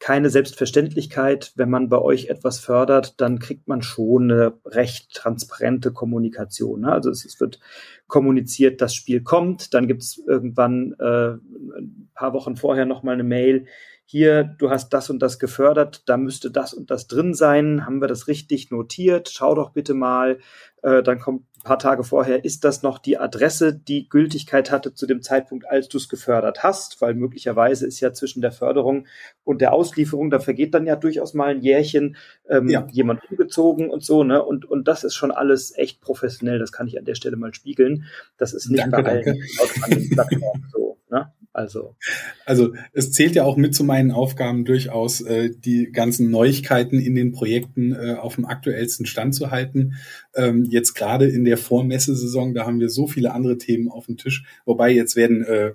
[0.00, 1.52] keine Selbstverständlichkeit.
[1.54, 6.80] Wenn man bei euch etwas fördert, dann kriegt man schon eine recht transparente Kommunikation.
[6.80, 6.92] Ne?
[6.92, 7.60] Also es, wird
[8.08, 13.24] kommuniziert, das Spiel kommt, dann gibt es irgendwann äh, ein paar Wochen vorher nochmal eine
[13.24, 13.66] Mail,
[14.10, 18.00] hier, du hast das und das gefördert, da müsste das und das drin sein, haben
[18.00, 20.38] wir das richtig notiert, schau doch bitte mal,
[20.82, 24.94] äh, dann kommt ein paar Tage vorher, ist das noch die Adresse, die Gültigkeit hatte
[24.94, 29.06] zu dem Zeitpunkt, als du es gefördert hast, weil möglicherweise ist ja zwischen der Förderung
[29.44, 32.16] und der Auslieferung, da vergeht dann ja durchaus mal ein Jährchen
[32.48, 32.86] ähm, ja.
[32.90, 34.42] jemand umgezogen und so, ne?
[34.42, 37.52] Und, und das ist schon alles echt professionell, das kann ich an der Stelle mal
[37.52, 38.06] spiegeln.
[38.38, 39.34] Das ist nicht danke, bei
[39.82, 40.87] allen Plattformen so.
[41.10, 41.32] Ne?
[41.52, 41.96] Also.
[42.44, 47.14] also es zählt ja auch mit zu meinen Aufgaben durchaus, äh, die ganzen Neuigkeiten in
[47.14, 49.94] den Projekten äh, auf dem aktuellsten Stand zu halten.
[50.36, 54.16] Ähm, jetzt gerade in der Vormessesaison, da haben wir so viele andere Themen auf dem
[54.16, 55.72] Tisch, wobei jetzt werden äh,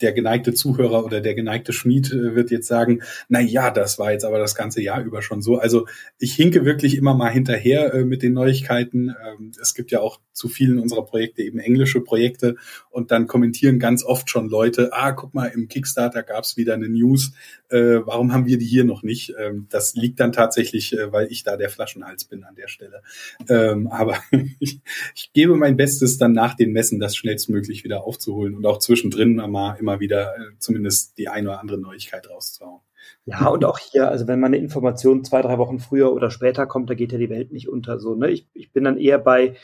[0.00, 4.12] der geneigte Zuhörer oder der geneigte Schmied äh, wird jetzt sagen, na ja, das war
[4.12, 5.58] jetzt aber das ganze Jahr über schon so.
[5.58, 5.86] Also
[6.18, 9.08] ich hinke wirklich immer mal hinterher äh, mit den Neuigkeiten.
[9.08, 12.56] Ähm, es gibt ja auch zu vielen unserer Projekte eben englische Projekte
[12.90, 16.74] und dann kommentieren ganz oft schon Leute, ah, guck mal, im Kickstarter gab es wieder
[16.74, 17.32] eine News,
[17.72, 19.34] äh, warum haben wir die hier noch nicht?
[19.38, 23.02] Ähm, das liegt dann tatsächlich, äh, weil ich da der Flaschenhals bin an der Stelle.
[23.48, 24.18] Ähm, aber
[24.58, 24.80] ich,
[25.14, 29.40] ich gebe mein Bestes, dann nach den Messen das schnellstmöglich wieder aufzuholen und auch zwischendrin
[29.78, 32.80] immer wieder äh, zumindest die eine oder andere Neuigkeit rauszuhauen.
[33.24, 36.90] Ja, und auch hier, also wenn meine Information zwei, drei Wochen früher oder später kommt,
[36.90, 38.00] da geht ja die Welt nicht unter.
[38.00, 38.30] So, ne?
[38.30, 39.54] ich, ich bin dann eher bei,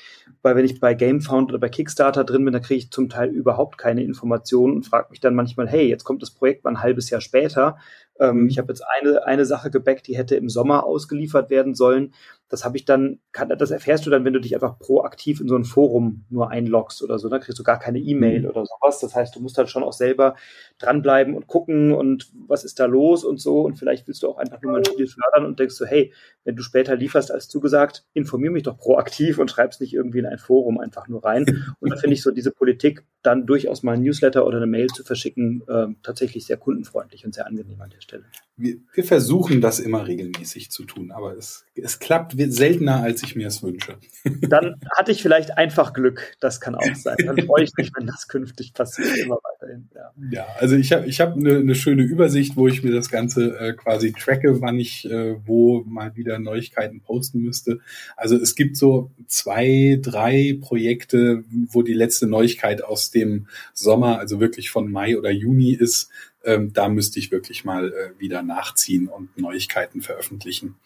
[0.43, 3.31] bei, wenn ich bei GameFound oder bei Kickstarter drin bin, da kriege ich zum Teil
[3.31, 6.83] überhaupt keine Informationen und frage mich dann manchmal, hey, jetzt kommt das Projekt mal ein
[6.83, 7.79] halbes Jahr später.
[8.21, 8.49] Ähm, mhm.
[8.49, 12.15] ich habe jetzt eine, eine Sache gebackt, die hätte im Sommer ausgeliefert werden sollen.
[12.49, 15.49] Das habe ich dann, kann, das erfährst du dann, wenn du dich einfach proaktiv in
[15.49, 17.29] so ein Forum nur einloggst oder so.
[17.29, 18.49] Da kriegst du gar keine E-Mail mhm.
[18.49, 19.01] oder sowas.
[19.01, 20.35] Das heißt, du musst halt schon auch selber
[20.79, 23.48] dranbleiben und gucken und was ist da los und so.
[23.55, 26.13] Und vielleicht willst du auch einfach nur mal ein Spiel fördern und denkst so, hey,
[26.45, 30.27] wenn du später lieferst als zugesagt, informier mich doch proaktiv und schreib's nicht irgendwie in
[30.27, 31.45] ein Forum einfach nur rein.
[31.81, 34.87] Und da finde ich so diese Politik, dann durchaus mal ein Newsletter oder eine Mail
[34.89, 38.25] zu verschicken, äh, tatsächlich sehr kundenfreundlich und sehr angenehm an der Stelle.
[38.57, 43.37] Wir, wir versuchen das immer regelmäßig zu tun, aber es, es klappt seltener, als ich
[43.37, 43.99] mir es wünsche.
[44.49, 46.37] Dann hatte ich vielleicht einfach Glück.
[46.41, 47.17] Das kann auch sein.
[47.25, 49.89] Dann freue ich mich, wenn das künftig passiert, immer weiterhin.
[49.95, 53.11] Ja, ja also ich habe ich hab eine, eine schöne Übersicht, wo ich mir das
[53.11, 57.81] Ganze äh, quasi tracke, wann ich äh, wo mal wieder Neuigkeiten posten müsste.
[58.17, 64.41] Also es gibt so zwei, drei Projekte, wo die letzte Neuigkeit aus dem Sommer, also
[64.41, 66.11] wirklich von Mai oder Juni ist.
[66.45, 70.77] Ähm, da müsste ich wirklich mal äh, wieder nachziehen und Neuigkeiten veröffentlichen.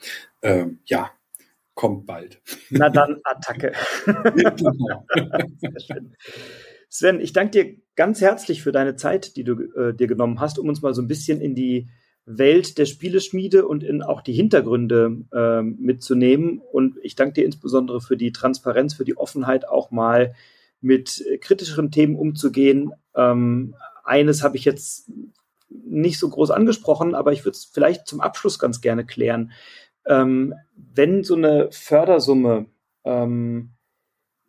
[0.40, 1.10] Ähm, ja,
[1.74, 2.40] kommt bald.
[2.70, 3.72] Na dann Attacke.
[4.04, 5.06] genau.
[5.60, 6.16] Sehr schön.
[6.88, 10.58] Sven, ich danke dir ganz herzlich für deine Zeit, die du äh, dir genommen hast,
[10.58, 11.88] um uns mal so ein bisschen in die
[12.24, 16.60] Welt der Spieleschmiede und in auch die Hintergründe äh, mitzunehmen.
[16.60, 20.34] Und ich danke dir insbesondere für die Transparenz, für die Offenheit, auch mal
[20.80, 22.92] mit kritischeren Themen umzugehen.
[23.16, 25.10] Ähm, eines habe ich jetzt
[25.68, 29.52] nicht so groß angesprochen, aber ich würde es vielleicht zum Abschluss ganz gerne klären.
[30.06, 32.66] Ähm, wenn so eine Fördersumme
[33.04, 33.70] ähm,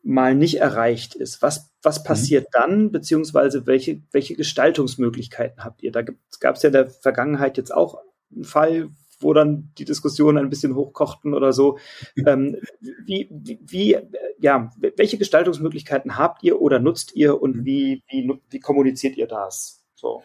[0.03, 2.03] mal nicht erreicht ist, was, was mhm.
[2.03, 2.49] passiert mhm.
[2.51, 5.91] dann, beziehungsweise welche, welche Gestaltungsmöglichkeiten habt ihr?
[5.91, 7.97] Da gab es ja in der Vergangenheit jetzt auch
[8.31, 8.89] einen Fall,
[9.19, 11.77] wo dann die Diskussionen ein bisschen hochkochten oder so.
[12.25, 12.57] Ähm,
[13.05, 13.97] wie, wie, wie,
[14.39, 17.65] ja, welche Gestaltungsmöglichkeiten habt ihr oder nutzt ihr und mhm.
[17.65, 19.83] wie, wie, wie kommuniziert ihr das?
[19.95, 20.21] So.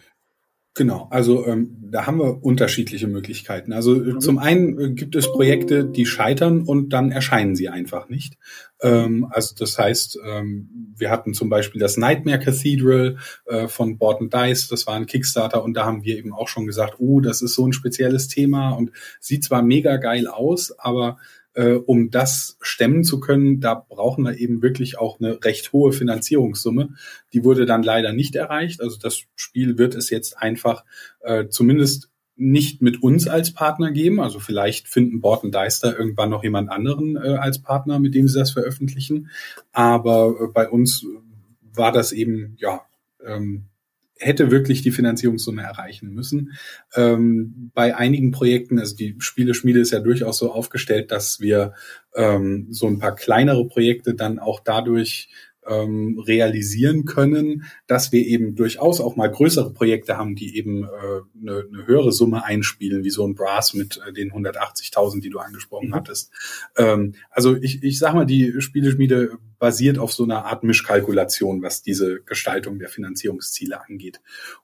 [0.79, 3.73] Genau, also ähm, da haben wir unterschiedliche Möglichkeiten.
[3.73, 4.21] Also äh, mhm.
[4.21, 8.39] zum einen äh, gibt es Projekte, die scheitern und dann erscheinen sie einfach nicht.
[8.81, 13.17] Ähm, also das heißt, ähm, wir hatten zum Beispiel das Nightmare Cathedral
[13.47, 16.65] äh, von Borton Dice, das war ein Kickstarter und da haben wir eben auch schon
[16.65, 21.19] gesagt, oh, das ist so ein spezielles Thema und sieht zwar mega geil aus, aber
[21.59, 25.93] äh, um das stemmen zu können, da brauchen wir eben wirklich auch eine recht hohe
[25.93, 26.91] Finanzierungssumme.
[27.33, 28.81] Die wurde dann leider nicht erreicht.
[28.81, 30.85] Also das Spiel wird es jetzt einfach
[31.21, 34.21] äh, zumindest nicht mit uns als Partner geben.
[34.21, 38.39] Also vielleicht finden Borten Deister irgendwann noch jemand anderen äh, als Partner, mit dem sie
[38.39, 39.29] das veröffentlichen.
[39.73, 41.05] Aber äh, bei uns
[41.75, 42.83] war das eben, ja,
[43.27, 43.65] ähm,
[44.19, 46.53] hätte wirklich die Finanzierungssumme erreichen müssen.
[46.95, 51.75] Ähm, bei einigen Projekten, also die Spieleschmiede ist ja durchaus so aufgestellt, dass wir
[52.15, 55.29] ähm, so ein paar kleinere Projekte dann auch dadurch
[55.69, 60.87] ähm, realisieren können, dass wir eben durchaus auch mal größere Projekte haben, die eben äh,
[61.41, 65.39] eine, eine höhere Summe einspielen, wie so ein Brass mit äh, den 180.000, die du
[65.39, 65.95] angesprochen mhm.
[65.95, 66.31] hattest.
[66.77, 71.83] Ähm, also ich, ich sag mal, die Spieleschmiede basiert auf so einer Art Mischkalkulation, was
[71.83, 74.21] diese Gestaltung der Finanzierungsziele angeht.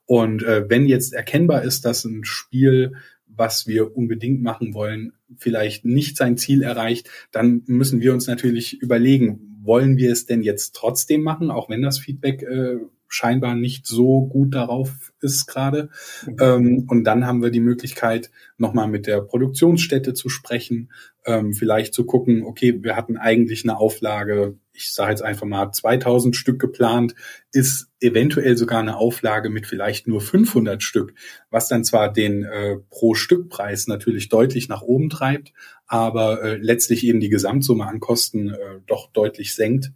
[0.07, 2.93] Und äh, wenn jetzt erkennbar ist, dass ein Spiel
[3.37, 8.81] was wir unbedingt machen wollen, vielleicht nicht sein Ziel erreicht, dann müssen wir uns natürlich
[8.81, 12.79] überlegen, wollen wir es denn jetzt trotzdem machen, auch wenn das Feedback äh,
[13.09, 15.91] scheinbar nicht so gut darauf ist gerade.
[16.27, 16.37] Mhm.
[16.41, 20.91] Ähm, und dann haben wir die Möglichkeit, nochmal mit der Produktionsstätte zu sprechen,
[21.25, 25.71] ähm, vielleicht zu gucken, okay, wir hatten eigentlich eine Auflage, ich sage jetzt einfach mal
[25.71, 27.15] 2000 Stück geplant,
[27.53, 31.15] ist eventuell sogar eine Auflage mit vielleicht nur 500 Stück,
[31.51, 35.53] was dann zwar den äh, pro Stückpreis natürlich deutlich nach oben treibt,
[35.87, 39.93] aber äh, letztlich eben die Gesamtsumme an Kosten äh, doch deutlich senkt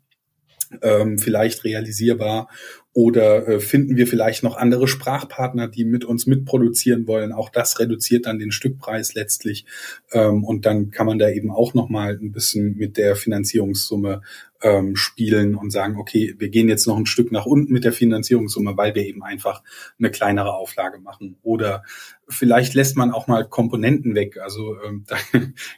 [0.82, 2.48] ähm, vielleicht realisierbar
[2.92, 7.32] oder äh, finden wir vielleicht noch andere Sprachpartner, die mit uns mitproduzieren wollen?
[7.32, 9.66] Auch das reduziert dann den Stückpreis letztlich.
[10.12, 14.22] Ähm, und dann kann man da eben auch noch mal ein bisschen mit der Finanzierungssumme
[14.62, 17.92] ähm, spielen und sagen, okay, wir gehen jetzt noch ein Stück nach unten mit der
[17.92, 19.62] Finanzierungssumme, weil wir eben einfach
[19.98, 21.36] eine kleinere Auflage machen.
[21.42, 21.84] Oder
[22.28, 24.38] vielleicht lässt man auch mal Komponenten weg.
[24.42, 25.16] Also ähm, da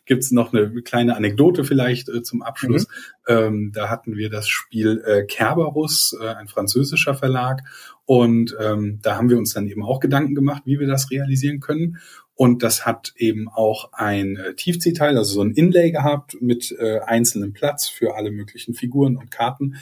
[0.06, 2.86] gibt's noch eine kleine Anekdote vielleicht äh, zum Abschluss.
[3.28, 3.34] Mhm.
[3.34, 7.60] Ähm, da hatten wir das Spiel äh, Kerberus, äh, ein französischer Verlag.
[8.06, 11.60] Und ähm, da haben wir uns dann eben auch Gedanken gemacht, wie wir das realisieren
[11.60, 11.98] können.
[12.40, 17.00] Und das hat eben auch ein äh, Tiefziehteil, also so ein Inlay gehabt mit äh,
[17.00, 19.76] einzelnem Platz für alle möglichen Figuren und Karten.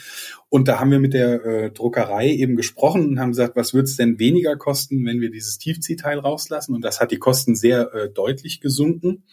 [0.49, 3.85] Und da haben wir mit der äh, Druckerei eben gesprochen und haben gesagt, was wird
[3.85, 6.75] es denn weniger kosten, wenn wir dieses Tiefziehteil rauslassen?
[6.75, 9.23] Und das hat die Kosten sehr äh, deutlich gesunken.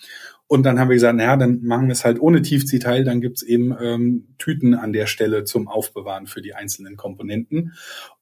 [0.46, 3.42] Und dann haben wir gesagt, naja, dann machen wir es halt ohne Tiefziehteil, dann gibt's
[3.42, 7.72] eben ähm, Tüten an der Stelle zum Aufbewahren für die einzelnen Komponenten.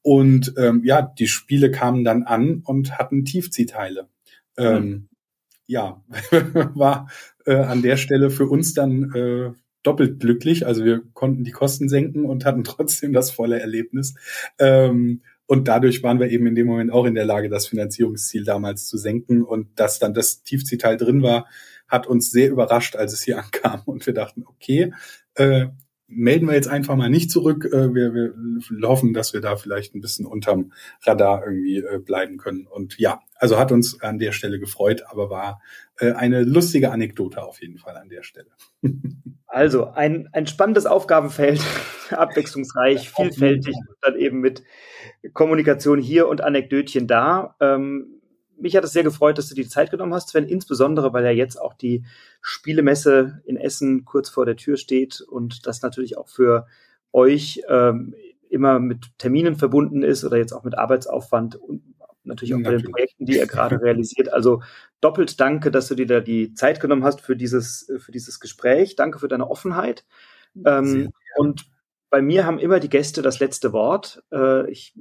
[0.01, 4.09] Und ähm, ja, die Spiele kamen dann an und hatten Tiefziehteile.
[4.57, 5.09] Ähm, mhm.
[5.67, 6.03] Ja,
[6.75, 7.09] war
[7.45, 9.51] äh, an der Stelle für uns dann äh,
[9.85, 10.65] doppelt glücklich.
[10.65, 14.15] Also wir konnten die Kosten senken und hatten trotzdem das volle Erlebnis.
[14.59, 18.43] Ähm, und dadurch waren wir eben in dem Moment auch in der Lage, das Finanzierungsziel
[18.43, 19.43] damals zu senken.
[19.43, 21.47] Und dass dann das Tiefziehteil drin war,
[21.87, 23.81] hat uns sehr überrascht, als es hier ankam.
[23.85, 24.93] Und wir dachten, okay,
[25.35, 25.67] äh,
[26.07, 27.65] melden wir jetzt einfach mal nicht zurück.
[27.65, 28.33] Äh, wir, wir
[28.87, 30.71] hoffen, dass wir da vielleicht ein bisschen unterm
[31.03, 32.67] Radar irgendwie äh, bleiben können.
[32.67, 35.61] Und ja, also hat uns an der Stelle gefreut, aber war
[35.99, 38.49] äh, eine lustige Anekdote auf jeden Fall an der Stelle.
[39.47, 41.61] Also ein, ein spannendes Aufgabenfeld,
[42.09, 44.63] abwechslungsreich, vielfältig und dann eben mit
[45.31, 47.55] Kommunikation hier und Anekdötchen da.
[47.61, 48.14] Ähm,
[48.57, 51.31] mich hat es sehr gefreut, dass du die Zeit genommen hast, Sven, insbesondere weil ja
[51.31, 52.03] jetzt auch die
[52.41, 56.67] Spielemesse in Essen kurz vor der Tür steht und das natürlich auch für
[57.11, 58.15] euch ähm,
[58.49, 62.83] immer mit Terminen verbunden ist oder jetzt auch mit Arbeitsaufwand und natürlich auch bei den
[62.83, 64.31] Projekten, die ihr gerade realisiert.
[64.33, 64.61] Also
[65.01, 68.95] doppelt danke, dass du dir da die Zeit genommen hast für dieses, für dieses Gespräch.
[68.95, 70.05] Danke für deine Offenheit.
[70.65, 71.65] Ähm, und
[72.09, 74.23] bei mir haben immer die Gäste das letzte Wort.
[74.31, 74.93] Äh, ich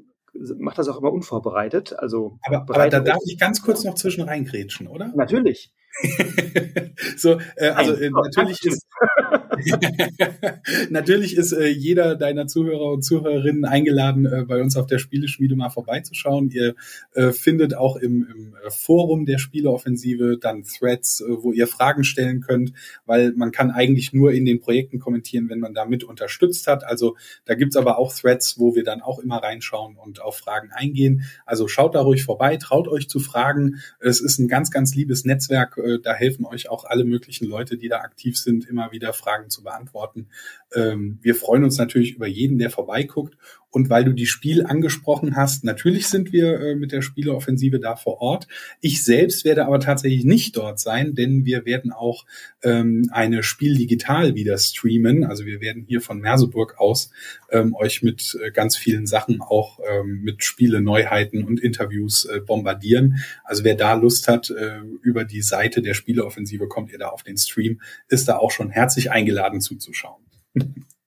[0.58, 1.98] mache das auch immer unvorbereitet.
[1.98, 5.12] Also aber, aber da darf ich ganz kurz noch zwischen reingrätschen, oder?
[5.14, 5.72] Natürlich.
[7.16, 8.86] so, äh, also äh, natürlich ist
[10.90, 15.56] natürlich ist äh, jeder deiner Zuhörer und Zuhörerinnen eingeladen, äh, bei uns auf der Spieleschmiede
[15.56, 16.50] mal vorbeizuschauen.
[16.50, 16.74] Ihr
[17.14, 22.04] äh, findet auch im, im äh, Forum der Spieleoffensive dann Threads, äh, wo ihr Fragen
[22.04, 22.72] stellen könnt,
[23.06, 26.84] weil man kann eigentlich nur in den Projekten kommentieren, wenn man da mit unterstützt hat.
[26.84, 30.70] Also da gibt's aber auch Threads, wo wir dann auch immer reinschauen und auf Fragen
[30.72, 31.24] eingehen.
[31.46, 33.76] Also schaut da ruhig vorbei, traut euch zu fragen.
[34.00, 37.76] Es ist ein ganz, ganz liebes Netzwerk äh, da helfen euch auch alle möglichen Leute,
[37.76, 40.30] die da aktiv sind, immer wieder Fragen zu beantworten.
[40.74, 43.36] Ähm, wir freuen uns natürlich über jeden, der vorbeiguckt.
[43.74, 47.96] Und weil du die Spiel angesprochen hast, natürlich sind wir äh, mit der Spieleoffensive da
[47.96, 48.46] vor Ort.
[48.80, 52.24] Ich selbst werde aber tatsächlich nicht dort sein, denn wir werden auch
[52.62, 55.24] ähm, eine Spiel digital wieder streamen.
[55.24, 57.10] Also wir werden hier von Merseburg aus
[57.50, 62.38] ähm, euch mit äh, ganz vielen Sachen auch ähm, mit Spiele, Neuheiten und Interviews äh,
[62.38, 63.24] bombardieren.
[63.42, 67.24] Also wer da Lust hat, äh, über die Seite der Spieleoffensive kommt ihr da auf
[67.24, 70.22] den Stream, ist da auch schon herzlich eingeladen zuzuschauen.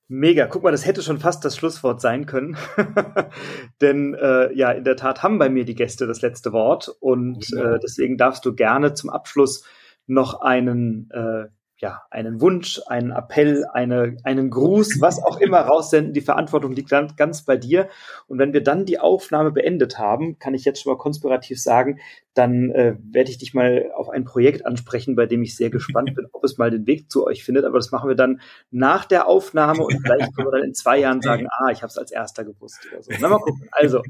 [0.09, 2.55] Mega, guck mal, das hätte schon fast das Schlusswort sein können.
[3.81, 7.49] Denn äh, ja, in der Tat haben bei mir die Gäste das letzte Wort und
[7.49, 7.73] ja.
[7.75, 9.65] äh, deswegen darfst du gerne zum Abschluss
[10.05, 11.47] noch einen äh,
[11.79, 16.13] ja, einen Wunsch, einen Appell, eine, einen Gruß, was auch immer raussenden.
[16.13, 17.87] Die Verantwortung liegt ganz, ganz bei dir.
[18.27, 21.99] Und wenn wir dann die Aufnahme beendet haben, kann ich jetzt schon mal konspirativ sagen,
[22.33, 26.15] dann äh, werde ich dich mal auf ein Projekt ansprechen, bei dem ich sehr gespannt
[26.15, 27.63] bin, ob es mal den Weg zu euch findet.
[27.63, 28.41] Aber das machen wir dann
[28.71, 31.91] nach der Aufnahme und vielleicht können wir dann in zwei Jahren sagen, ah, ich habe
[31.91, 33.11] es als erster gewusst oder so.
[33.19, 33.69] Na, mal gucken.
[33.71, 34.01] Also,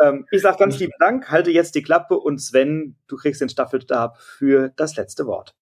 [0.00, 3.50] ähm, ich sage ganz lieben Dank, halte jetzt die Klappe und Sven, du kriegst den
[3.50, 5.54] Staffelstab für das letzte Wort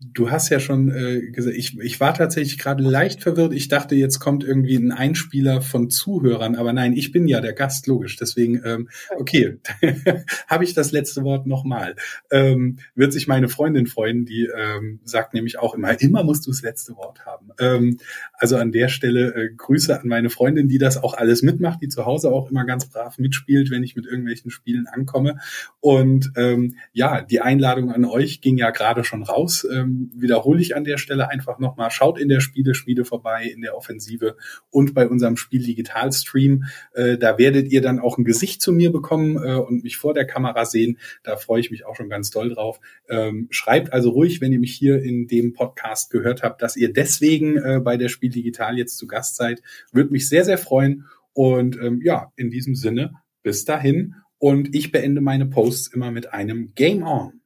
[0.00, 3.52] du hast ja schon äh, gesagt, ich, ich war tatsächlich gerade leicht verwirrt.
[3.52, 7.52] Ich dachte, jetzt kommt irgendwie ein Einspieler von Zuhörern, aber nein, ich bin ja der
[7.52, 8.16] Gast, logisch.
[8.16, 9.58] Deswegen, ähm, okay,
[10.46, 11.96] habe ich das letzte Wort nochmal.
[12.30, 16.50] Ähm, wird sich meine Freundin freuen, die ähm, sagt nämlich auch immer, immer musst du
[16.50, 17.50] das letzte Wort haben.
[17.58, 17.98] Ähm,
[18.38, 21.88] Also an der Stelle äh, Grüße an meine Freundin, die das auch alles mitmacht, die
[21.88, 25.38] zu Hause auch immer ganz brav mitspielt, wenn ich mit irgendwelchen Spielen ankomme.
[25.80, 29.55] Und ähm, ja, die Einladung an euch ging ja gerade schon raus.
[29.64, 31.90] Ähm, wiederhole ich an der Stelle einfach nochmal.
[31.90, 34.36] Schaut in der Spieleschmiede vorbei, in der Offensive
[34.70, 36.64] und bei unserem Spiel Digital Stream.
[36.92, 40.14] Äh, da werdet ihr dann auch ein Gesicht zu mir bekommen äh, und mich vor
[40.14, 40.98] der Kamera sehen.
[41.22, 42.80] Da freue ich mich auch schon ganz doll drauf.
[43.08, 46.92] Ähm, schreibt also ruhig, wenn ihr mich hier in dem Podcast gehört habt, dass ihr
[46.92, 49.62] deswegen äh, bei der Spiel Digital jetzt zu Gast seid.
[49.92, 51.04] Würde mich sehr, sehr freuen.
[51.32, 53.12] Und ähm, ja, in diesem Sinne,
[53.42, 54.14] bis dahin.
[54.38, 57.40] Und ich beende meine Posts immer mit einem Game On.